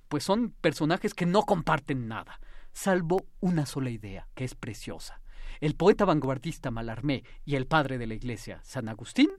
[0.07, 2.39] pues son personajes que no comparten nada,
[2.73, 5.21] salvo una sola idea, que es preciosa.
[5.59, 9.29] El poeta vanguardista Malarmé y el padre de la Iglesia, San Agustín,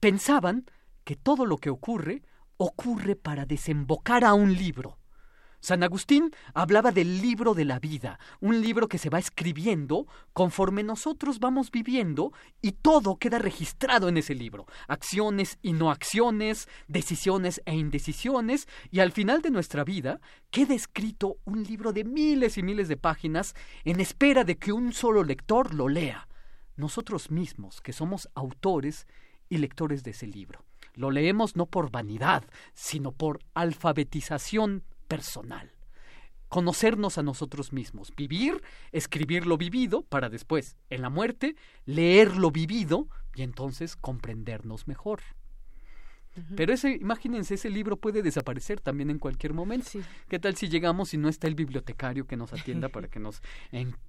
[0.00, 0.64] pensaban
[1.04, 2.22] que todo lo que ocurre
[2.56, 4.98] ocurre para desembocar a un libro.
[5.62, 10.82] San Agustín hablaba del libro de la vida, un libro que se va escribiendo conforme
[10.82, 12.32] nosotros vamos viviendo
[12.62, 19.00] y todo queda registrado en ese libro, acciones y no acciones, decisiones e indecisiones, y
[19.00, 20.20] al final de nuestra vida
[20.50, 23.54] queda escrito un libro de miles y miles de páginas
[23.84, 26.26] en espera de que un solo lector lo lea.
[26.76, 29.06] Nosotros mismos, que somos autores
[29.50, 30.64] y lectores de ese libro.
[30.94, 35.72] Lo leemos no por vanidad, sino por alfabetización personal.
[36.48, 38.62] Conocernos a nosotros mismos, vivir,
[38.92, 41.54] escribir lo vivido para después, en la muerte,
[41.84, 45.20] leer lo vivido y entonces comprendernos mejor.
[46.56, 49.90] Pero ese, imagínense, ese libro puede desaparecer también en cualquier momento.
[50.28, 53.42] ¿Qué tal si llegamos y no está el bibliotecario que nos atienda para que nos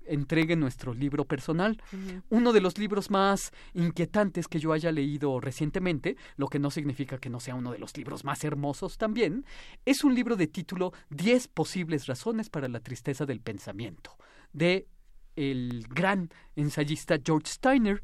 [0.05, 1.81] entregue nuestro libro personal?
[2.29, 7.17] Uno de los libros más inquietantes que yo haya leído recientemente, lo que no significa
[7.17, 9.45] que no sea uno de los libros más hermosos también,
[9.85, 14.15] es un libro de título Diez posibles razones para la tristeza del pensamiento,
[14.53, 14.87] de
[15.35, 18.01] el gran ensayista George Steiner.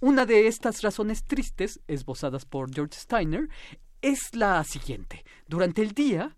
[0.00, 3.48] Una de estas razones tristes, esbozadas por George Steiner,
[4.02, 5.24] es la siguiente.
[5.48, 6.36] Durante el día,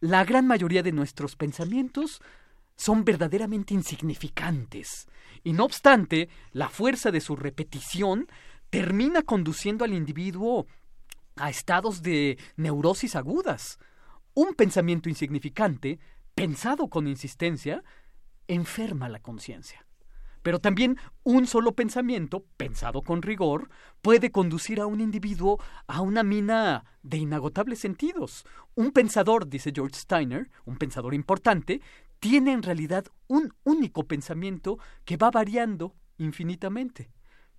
[0.00, 2.20] la gran mayoría de nuestros pensamientos
[2.76, 5.06] son verdaderamente insignificantes,
[5.44, 8.26] y no obstante, la fuerza de su repetición
[8.70, 10.66] termina conduciendo al individuo
[11.36, 13.78] a estados de neurosis agudas.
[14.34, 15.98] Un pensamiento insignificante,
[16.34, 17.82] pensado con insistencia,
[18.48, 19.86] enferma la conciencia.
[20.42, 23.70] Pero también un solo pensamiento, pensado con rigor,
[24.02, 28.44] puede conducir a un individuo a una mina de inagotables sentidos.
[28.74, 31.80] Un pensador, dice George Steiner, un pensador importante,
[32.18, 37.10] tiene en realidad un único pensamiento que va variando infinitamente.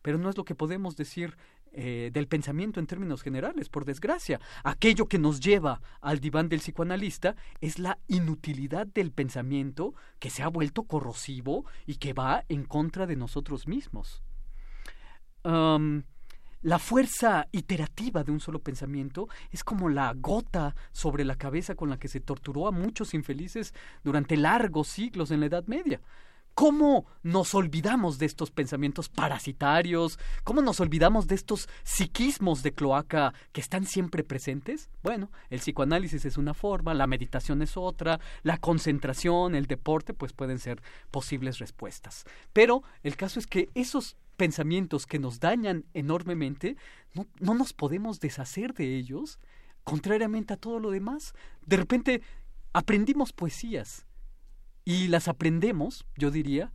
[0.01, 1.37] Pero no es lo que podemos decir
[1.75, 4.39] eh, del pensamiento en términos generales, por desgracia.
[4.63, 10.43] Aquello que nos lleva al diván del psicoanalista es la inutilidad del pensamiento que se
[10.43, 14.21] ha vuelto corrosivo y que va en contra de nosotros mismos.
[15.43, 21.89] la fuerza iterativa de un solo pensamiento es como la gota sobre la cabeza con
[21.89, 23.73] la que se torturó a muchos infelices
[24.03, 26.01] durante largos siglos en la Edad Media.
[26.55, 30.19] ¿Cómo nos olvidamos de estos pensamientos parasitarios?
[30.43, 34.91] ¿Cómo nos olvidamos de estos psiquismos de cloaca que están siempre presentes?
[35.01, 40.31] Bueno, el psicoanálisis es una forma, la meditación es otra, la concentración, el deporte, pues
[40.33, 42.23] pueden ser posibles respuestas.
[42.53, 46.77] Pero el caso es que esos pensamientos que nos dañan enormemente,
[47.15, 49.39] no, no nos podemos deshacer de ellos,
[49.83, 51.33] contrariamente a todo lo demás.
[51.65, 52.21] De repente
[52.73, 54.05] aprendimos poesías
[54.85, 56.71] y las aprendemos, yo diría,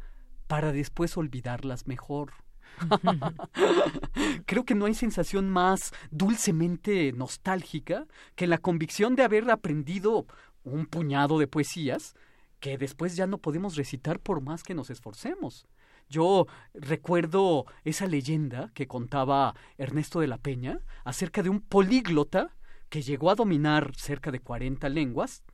[0.47, 2.33] para después olvidarlas mejor.
[4.47, 10.27] Creo que no hay sensación más dulcemente nostálgica que la convicción de haber aprendido
[10.65, 12.15] un puñado de poesías
[12.61, 15.67] que después ya no podemos recitar por más que nos esforcemos.
[16.09, 22.57] Yo recuerdo esa leyenda que contaba Ernesto de la Peña acerca de un políglota
[22.89, 25.45] que llegó a dominar cerca de 40 lenguas,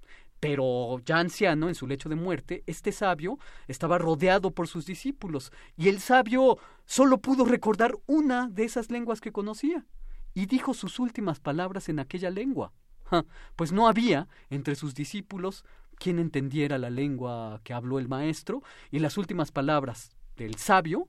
[0.44, 5.50] pero ya anciano, en su lecho de muerte, este sabio estaba rodeado por sus discípulos,
[5.74, 9.86] y el sabio solo pudo recordar una de esas lenguas que conocía,
[10.34, 12.74] y dijo sus últimas palabras en aquella lengua.
[13.56, 15.64] pues no había entre sus discípulos
[15.96, 21.08] quien entendiera la lengua que habló el maestro, y las últimas palabras del sabio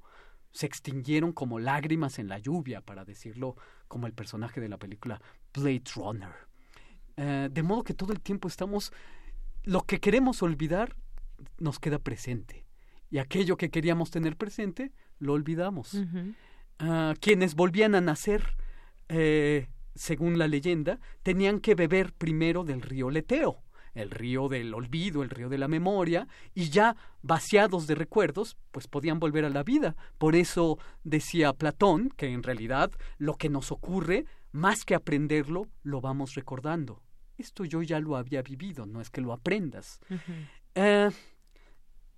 [0.53, 3.57] se extinguieron como lágrimas en la lluvia, para decirlo
[3.89, 5.21] como el personaje de la película
[5.53, 6.31] Blade Runner.
[7.17, 8.91] Eh, de modo que todo el tiempo estamos
[9.65, 10.95] lo que queremos olvidar
[11.59, 12.63] nos queda presente.
[13.11, 15.97] y aquello que queríamos tener presente lo olvidamos.
[16.79, 18.43] Ah, quienes volvían a nacer,
[19.07, 23.63] eh, según la leyenda, tenían que beber primero del río Leteo,
[23.93, 28.87] el río del olvido, el río de la memoria, y ya vaciados de recuerdos, pues
[28.87, 29.95] podían volver a la vida.
[30.17, 36.01] Por eso decía Platón que en realidad lo que nos ocurre, más que aprenderlo, lo
[36.01, 37.01] vamos recordando.
[37.37, 39.99] Esto yo ya lo había vivido, no es que lo aprendas.
[40.73, 41.09] Eh,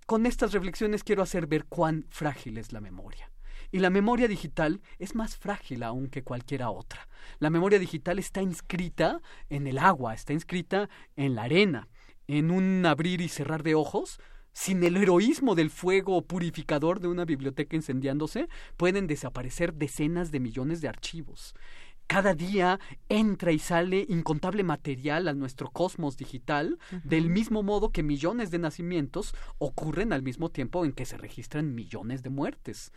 [0.06, 3.30] con estas reflexiones quiero hacer ver cuán frágil es la memoria.
[3.70, 7.08] Y la memoria digital es más frágil aún que cualquiera otra.
[7.38, 9.20] La memoria digital está inscrita
[9.50, 11.88] en el agua, está inscrita en la arena,
[12.26, 14.20] en un abrir y cerrar de ojos.
[14.52, 20.80] Sin el heroísmo del fuego purificador de una biblioteca incendiándose, pueden desaparecer decenas de millones
[20.80, 21.54] de archivos.
[22.08, 22.80] Cada día
[23.10, 28.58] entra y sale incontable material a nuestro cosmos digital, del mismo modo que millones de
[28.58, 32.92] nacimientos ocurren al mismo tiempo en que se registran millones de muertes.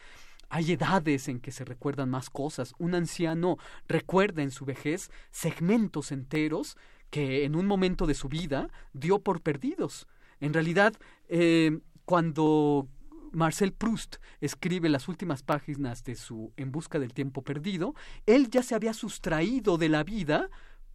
[0.47, 2.73] Hay edades en que se recuerdan más cosas.
[2.79, 6.77] Un anciano recuerda en su vejez segmentos enteros
[7.09, 10.07] que en un momento de su vida dio por perdidos.
[10.39, 10.93] En realidad,
[11.27, 12.87] eh, cuando
[13.31, 17.95] Marcel Proust escribe las últimas páginas de su En busca del tiempo perdido,
[18.25, 20.49] él ya se había sustraído de la vida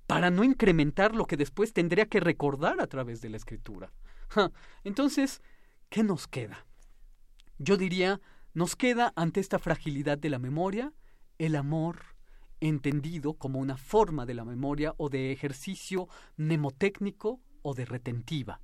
[0.06, 3.92] para no incrementar lo que después tendría que recordar a través de la escritura.
[4.84, 5.42] Entonces,
[5.88, 6.66] ¿qué nos queda?
[7.58, 8.20] Yo diría
[8.56, 10.94] nos queda ante esta fragilidad de la memoria
[11.36, 12.16] el amor
[12.60, 16.08] entendido como una forma de la memoria o de ejercicio
[16.38, 18.62] mnemotécnico o de retentiva.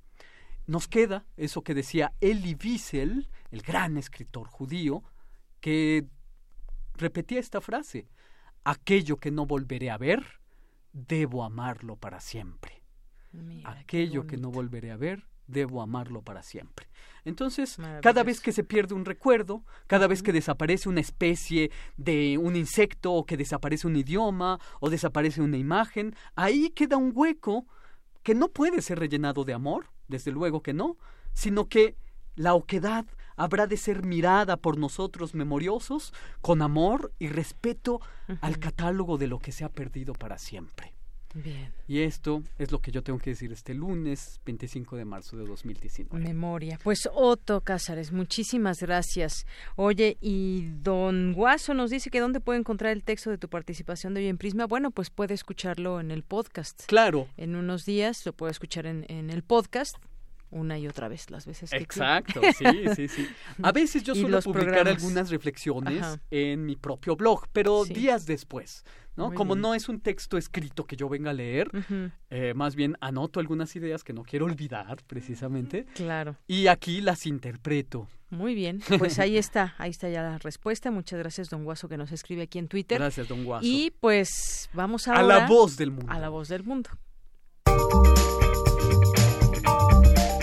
[0.65, 5.03] Nos queda eso que decía Elie Wiesel, el gran escritor judío,
[5.59, 6.07] que
[6.95, 8.07] repetía esta frase,
[8.63, 10.41] aquello que no volveré a ver,
[10.93, 12.81] debo amarlo para siempre.
[13.63, 16.87] aquello que no volveré a ver, debo amarlo para siempre.
[17.25, 22.37] Entonces, cada vez que se pierde un recuerdo, cada vez que desaparece una especie de
[22.37, 27.65] un insecto o que desaparece un idioma o desaparece una imagen, ahí queda un hueco
[28.23, 30.97] que no puede ser rellenado de amor, desde luego que no,
[31.33, 31.95] sino que
[32.35, 33.05] la oquedad
[33.35, 38.01] habrá de ser mirada por nosotros memoriosos con amor y respeto
[38.41, 40.92] al catálogo de lo que se ha perdido para siempre.
[41.33, 41.71] Bien.
[41.87, 45.45] Y esto es lo que yo tengo que decir este lunes 25 de marzo de
[45.45, 46.23] 2019.
[46.23, 46.79] Memoria.
[46.83, 49.45] Pues Otto Cázares, muchísimas gracias.
[49.75, 54.13] Oye, y don Guaso nos dice que dónde puede encontrar el texto de tu participación
[54.13, 54.65] de hoy en Prisma.
[54.65, 56.85] Bueno, pues puede escucharlo en el podcast.
[56.85, 57.27] Claro.
[57.37, 59.97] En unos días lo puede escuchar en, en el podcast
[60.53, 62.65] una y otra vez las veces que Exacto, sí,
[62.95, 63.27] sí, sí.
[63.61, 68.83] A veces yo suelo publicar algunas reflexiones en mi propio blog, pero días después.
[69.15, 69.33] ¿no?
[69.33, 71.69] Como no es un texto escrito que yo venga a leer,
[72.29, 75.85] eh, más bien anoto algunas ideas que no quiero olvidar, precisamente.
[75.93, 76.35] Claro.
[76.47, 78.07] Y aquí las interpreto.
[78.29, 80.89] Muy bien, pues ahí está, ahí está ya la respuesta.
[80.89, 82.97] Muchas gracias, don Guaso, que nos escribe aquí en Twitter.
[82.97, 83.65] Gracias, don Guaso.
[83.65, 85.19] Y pues vamos ahora...
[85.19, 86.11] A la voz del mundo.
[86.11, 86.89] A la voz del mundo.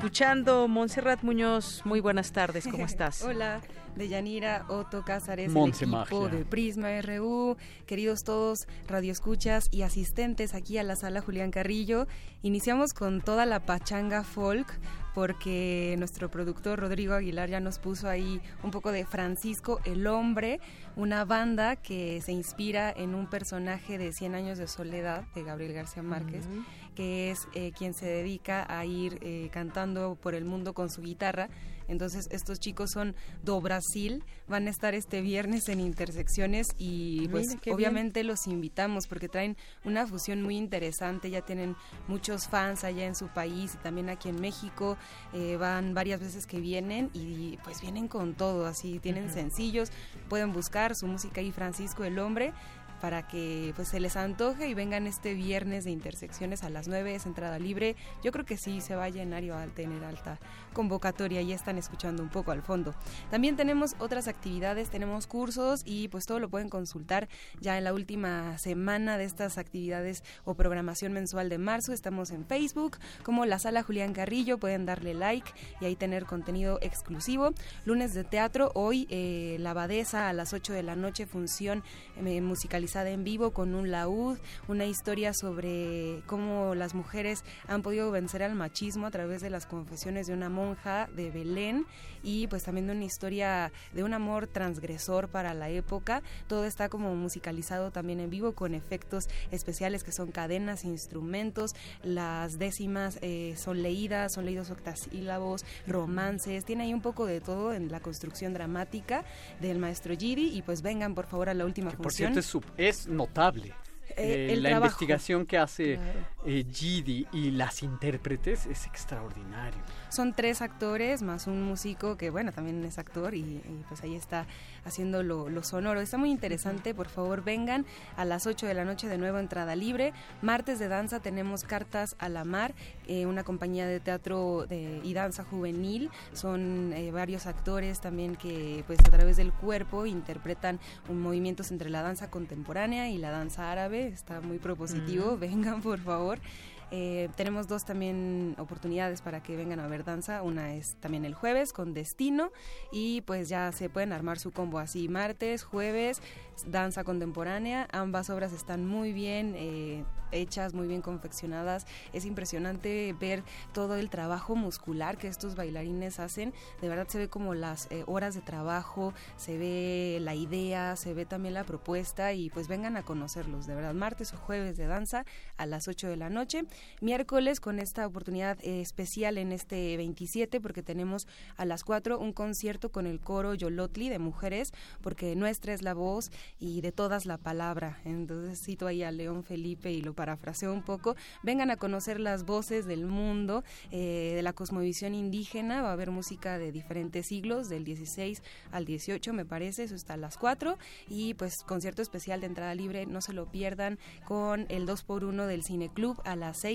[0.00, 0.66] escuchando.
[0.66, 3.20] Montserrat Muñoz, muy buenas tardes, ¿cómo estás?
[3.26, 3.60] Hola,
[3.96, 10.84] Deyanira, Otto Cázares, el equipo de Prisma RU, queridos todos radioescuchas y asistentes aquí a
[10.84, 12.06] la sala Julián Carrillo.
[12.40, 14.80] Iniciamos con toda la pachanga folk
[15.14, 20.60] porque nuestro productor Rodrigo Aguilar ya nos puso ahí un poco de Francisco el Hombre,
[20.96, 25.74] una banda que se inspira en un personaje de Cien años de soledad de Gabriel
[25.74, 26.46] García Márquez
[26.94, 31.02] que es eh, quien se dedica a ir eh, cantando por el mundo con su
[31.02, 31.48] guitarra.
[31.90, 37.56] Entonces estos chicos son do Brasil, van a estar este viernes en Intersecciones y pues
[37.68, 41.74] obviamente los invitamos porque traen una fusión muy interesante, ya tienen
[42.06, 44.96] muchos fans allá en su país y también aquí en México,
[45.32, 49.90] eh, van varias veces que vienen y pues vienen con todo, así tienen sencillos,
[50.28, 52.52] pueden buscar su música y Francisco el Hombre
[53.00, 57.14] para que pues se les antoje y vengan este viernes de intersecciones a las 9,
[57.14, 57.96] es entrada libre.
[58.22, 60.38] Yo creo que sí se va a llenar y va a tener alta
[60.72, 62.94] convocatoria, ya están escuchando un poco al fondo.
[63.30, 67.28] También tenemos otras actividades, tenemos cursos y pues todo lo pueden consultar
[67.60, 71.92] ya en la última semana de estas actividades o programación mensual de marzo.
[71.92, 75.50] Estamos en Facebook como la sala Julián Carrillo, pueden darle like
[75.80, 77.52] y ahí tener contenido exclusivo.
[77.84, 81.82] Lunes de teatro, hoy eh, la abadesa a las 8 de la noche, función
[82.16, 88.10] eh, musicalizada en vivo con un laúd, una historia sobre cómo las mujeres han podido
[88.10, 91.86] vencer al machismo a través de las confesiones de una monja de Belén
[92.22, 96.22] y pues también de una historia de un amor transgresor para la época.
[96.46, 102.58] Todo está como musicalizado también en vivo con efectos especiales que son cadenas, instrumentos, las
[102.58, 107.90] décimas eh, son leídas, son leídos octasílabos, romances, tiene ahí un poco de todo en
[107.90, 109.24] la construcción dramática
[109.60, 112.32] del maestro Gidi y pues vengan por favor a la última función.
[112.34, 113.74] Por cierto, es notable
[114.16, 115.98] eh, la investigación que hace
[116.44, 119.80] eh, Gidi y las intérpretes es extraordinario.
[120.10, 124.46] Son tres actores más un músico que, bueno, también es actor y, pues ahí está
[124.84, 126.00] haciendo lo, sonoro.
[126.00, 129.76] Está muy interesante, por favor vengan a las 8 de la noche de nuevo, entrada
[129.76, 130.12] libre.
[130.42, 132.74] Martes de danza tenemos Cartas a la Mar,
[133.06, 136.10] eh, una compañía de teatro y danza juvenil.
[136.32, 142.02] Son varios actores también que pues a través del cuerpo interpretan un movimientos entre la
[142.02, 146.40] danza contemporánea y la danza árabe está muy propositivo, vengan por favor.
[146.90, 150.42] Eh, tenemos dos también oportunidades para que vengan a ver danza.
[150.42, 152.50] Una es también el jueves con Destino
[152.90, 156.20] y pues ya se pueden armar su combo así martes, jueves,
[156.66, 157.88] danza contemporánea.
[157.92, 161.86] Ambas obras están muy bien eh, hechas, muy bien confeccionadas.
[162.12, 163.42] Es impresionante ver
[163.72, 166.52] todo el trabajo muscular que estos bailarines hacen.
[166.80, 171.14] De verdad se ve como las eh, horas de trabajo, se ve la idea, se
[171.14, 173.66] ve también la propuesta y pues vengan a conocerlos.
[173.66, 175.24] De verdad, martes o jueves de danza
[175.56, 176.64] a las 8 de la noche.
[177.00, 181.26] Miércoles con esta oportunidad eh, especial en este 27 porque tenemos
[181.56, 185.94] a las 4 un concierto con el coro Yolotli de mujeres porque nuestra es la
[185.94, 188.00] voz y de todas la palabra.
[188.04, 191.16] Entonces cito ahí a León Felipe y lo parafraseo un poco.
[191.42, 195.82] Vengan a conocer las voces del mundo, eh, de la cosmovisión indígena.
[195.82, 198.42] Va a haber música de diferentes siglos, del 16
[198.72, 200.78] al 18 me parece, eso está a las 4
[201.08, 205.62] y pues concierto especial de entrada libre, no se lo pierdan con el 2x1 del
[205.62, 206.69] Cine Club a las 6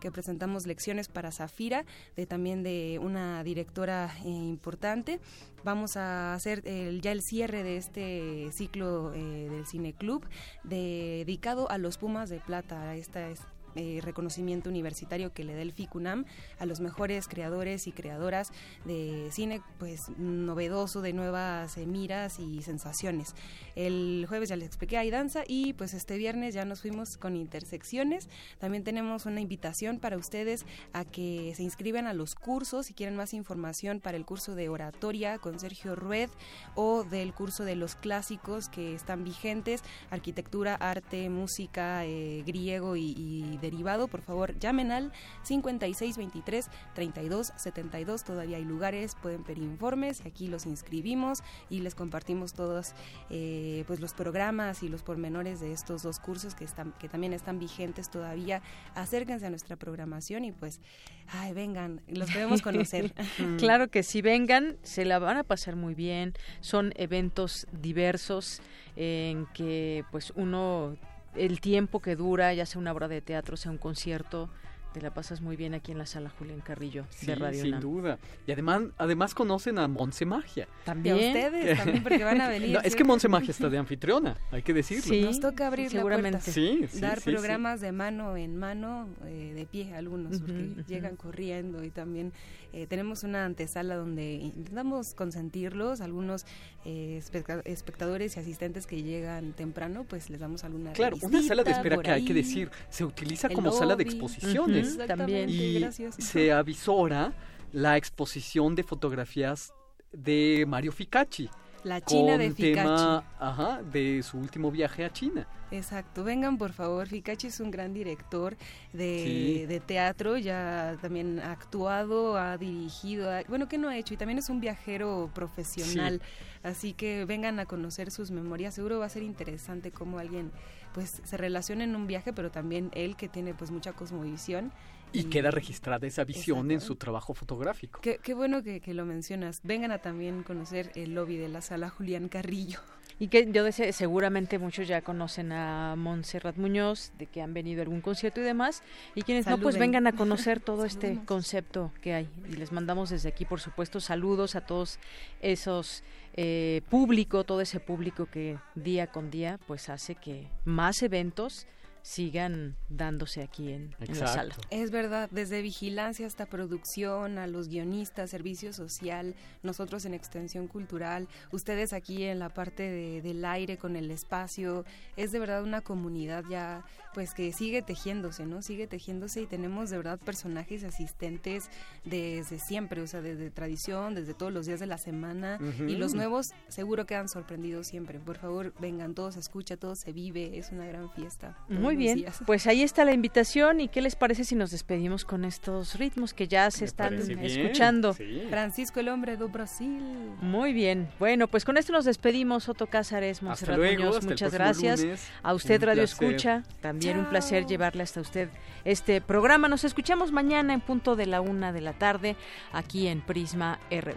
[0.00, 1.84] que presentamos lecciones para Zafira,
[2.16, 5.20] de también de una directora eh, importante.
[5.64, 6.62] Vamos a hacer
[7.00, 10.26] ya el cierre de este ciclo eh, del Cine Club
[10.64, 12.94] dedicado a los Pumas de Plata.
[12.96, 13.40] Esta es
[13.76, 16.24] eh, reconocimiento universitario que le da el FICUNAM
[16.58, 18.52] a los mejores creadores y creadoras
[18.84, 23.34] de cine pues novedoso, de nuevas eh, miras y sensaciones.
[23.76, 27.36] El jueves ya les expliqué, hay danza y pues este viernes ya nos fuimos con
[27.36, 28.28] intersecciones.
[28.58, 33.16] También tenemos una invitación para ustedes a que se inscriban a los cursos si quieren
[33.16, 36.30] más información para el curso de oratoria con Sergio Rued
[36.74, 43.58] o del curso de los clásicos que están vigentes, arquitectura, arte, música, eh, griego y
[43.60, 45.12] derivado, por favor llamen al
[45.42, 48.24] 5623 3272.
[48.24, 52.92] Todavía hay lugares, pueden pedir informes, aquí los inscribimos y les compartimos todos
[53.30, 57.32] eh, pues los programas y los pormenores de estos dos cursos que están que también
[57.32, 58.62] están vigentes todavía.
[58.94, 60.80] Acérquense a nuestra programación y pues
[61.28, 63.12] ay, vengan, los podemos conocer.
[63.58, 66.34] claro que si vengan, se la van a pasar muy bien.
[66.60, 68.60] Son eventos diversos
[68.96, 70.96] en que pues uno
[71.34, 74.50] el tiempo que dura, ya sea una obra de teatro, sea un concierto,
[74.92, 78.18] te la pasas muy bien aquí en la sala Julián Carrillo de Radio Sin duda.
[78.46, 80.66] Y además, además conocen a Monse Magia.
[80.84, 81.14] También.
[81.16, 82.78] ustedes, también porque van a venir.
[82.82, 85.04] es que Monse Magia está de anfitriona, hay que decirlo.
[85.04, 86.38] Sí, nos toca abrir seguramente.
[86.38, 91.84] La Sí, Dar programas de mano en mano, eh, de pie algunos, porque llegan corriendo
[91.84, 92.32] y también
[92.72, 96.46] eh, tenemos una antesala donde intentamos consentirlos, algunos
[96.84, 97.20] eh,
[97.64, 101.98] espectadores y asistentes que llegan temprano, pues les damos alguna Claro, una sala de espera
[101.98, 104.98] que hay que decir, se utiliza como sala de exposiciones.
[105.06, 105.48] También.
[105.50, 105.86] Y
[106.18, 107.32] se avisora
[107.72, 109.72] la exposición de fotografías
[110.12, 111.48] de Mario Ficacci.
[111.84, 112.74] La China de Ficacci.
[112.74, 115.46] tema ajá, de su último viaje a China.
[115.70, 117.06] Exacto, vengan por favor.
[117.06, 118.56] Ficacci es un gran director
[118.92, 124.14] de, teatro, ya también ha actuado, ha dirigido, bueno, ¿qué no ha hecho?
[124.14, 126.20] Y también es un viajero profesional,
[126.62, 128.74] así que vengan a conocer sus memorias.
[128.74, 130.50] Seguro va a ser interesante cómo alguien
[130.94, 134.72] pues se relaciona en un viaje, pero también él que tiene pues mucha cosmovisión
[135.12, 138.00] y, queda registrada esa visión en su trabajo fotográfico.
[138.00, 139.60] Qué, bueno que, lo mencionas.
[139.62, 142.80] Vengan a también conocer el lobby de la sala Julián Carrillo.
[143.18, 147.80] Y que yo decía, seguramente muchos ya conocen a Montserrat Muñoz, de que han venido
[147.80, 148.82] a algún concierto y demás,
[149.14, 152.30] y quienes no, pues vengan a conocer todo este concepto que hay.
[152.48, 154.98] Y les mandamos desde aquí, por supuesto, saludos a todos
[155.42, 156.02] esos
[156.42, 161.66] eh, público, todo ese público que día con día pues hace que más eventos
[162.02, 164.54] sigan dándose aquí en, la sala.
[164.70, 171.28] Es verdad, desde vigilancia hasta producción, a los guionistas, servicio social, nosotros en extensión cultural,
[171.52, 174.84] ustedes aquí en la parte de, del aire con el espacio,
[175.16, 178.62] es de verdad una comunidad ya pues que sigue tejiéndose, ¿no?
[178.62, 181.68] Sigue tejiéndose y tenemos de verdad personajes asistentes
[182.04, 186.14] desde siempre, o sea, desde tradición, desde todos los días de la semana y los
[186.14, 188.20] nuevos seguro quedan sorprendidos siempre.
[188.20, 191.56] Por favor, vengan todos, escucha, todo se vive, es una gran fiesta.
[191.68, 193.80] Muy bien, pues ahí está la invitación.
[193.80, 198.14] Y qué les parece si nos despedimos con estos ritmos que ya se están escuchando.
[198.48, 200.02] Francisco el hombre do Brasil.
[200.40, 205.04] Muy bien, bueno, pues con esto nos despedimos, Otto Cázares, Monserrat Muñoz, muchas gracias.
[205.42, 208.48] A usted Radio Escucha, también un placer llevarle hasta usted
[208.84, 209.68] este programa.
[209.68, 212.36] Nos escuchamos mañana en punto de la una de la tarde
[212.72, 214.16] aquí en Prisma R.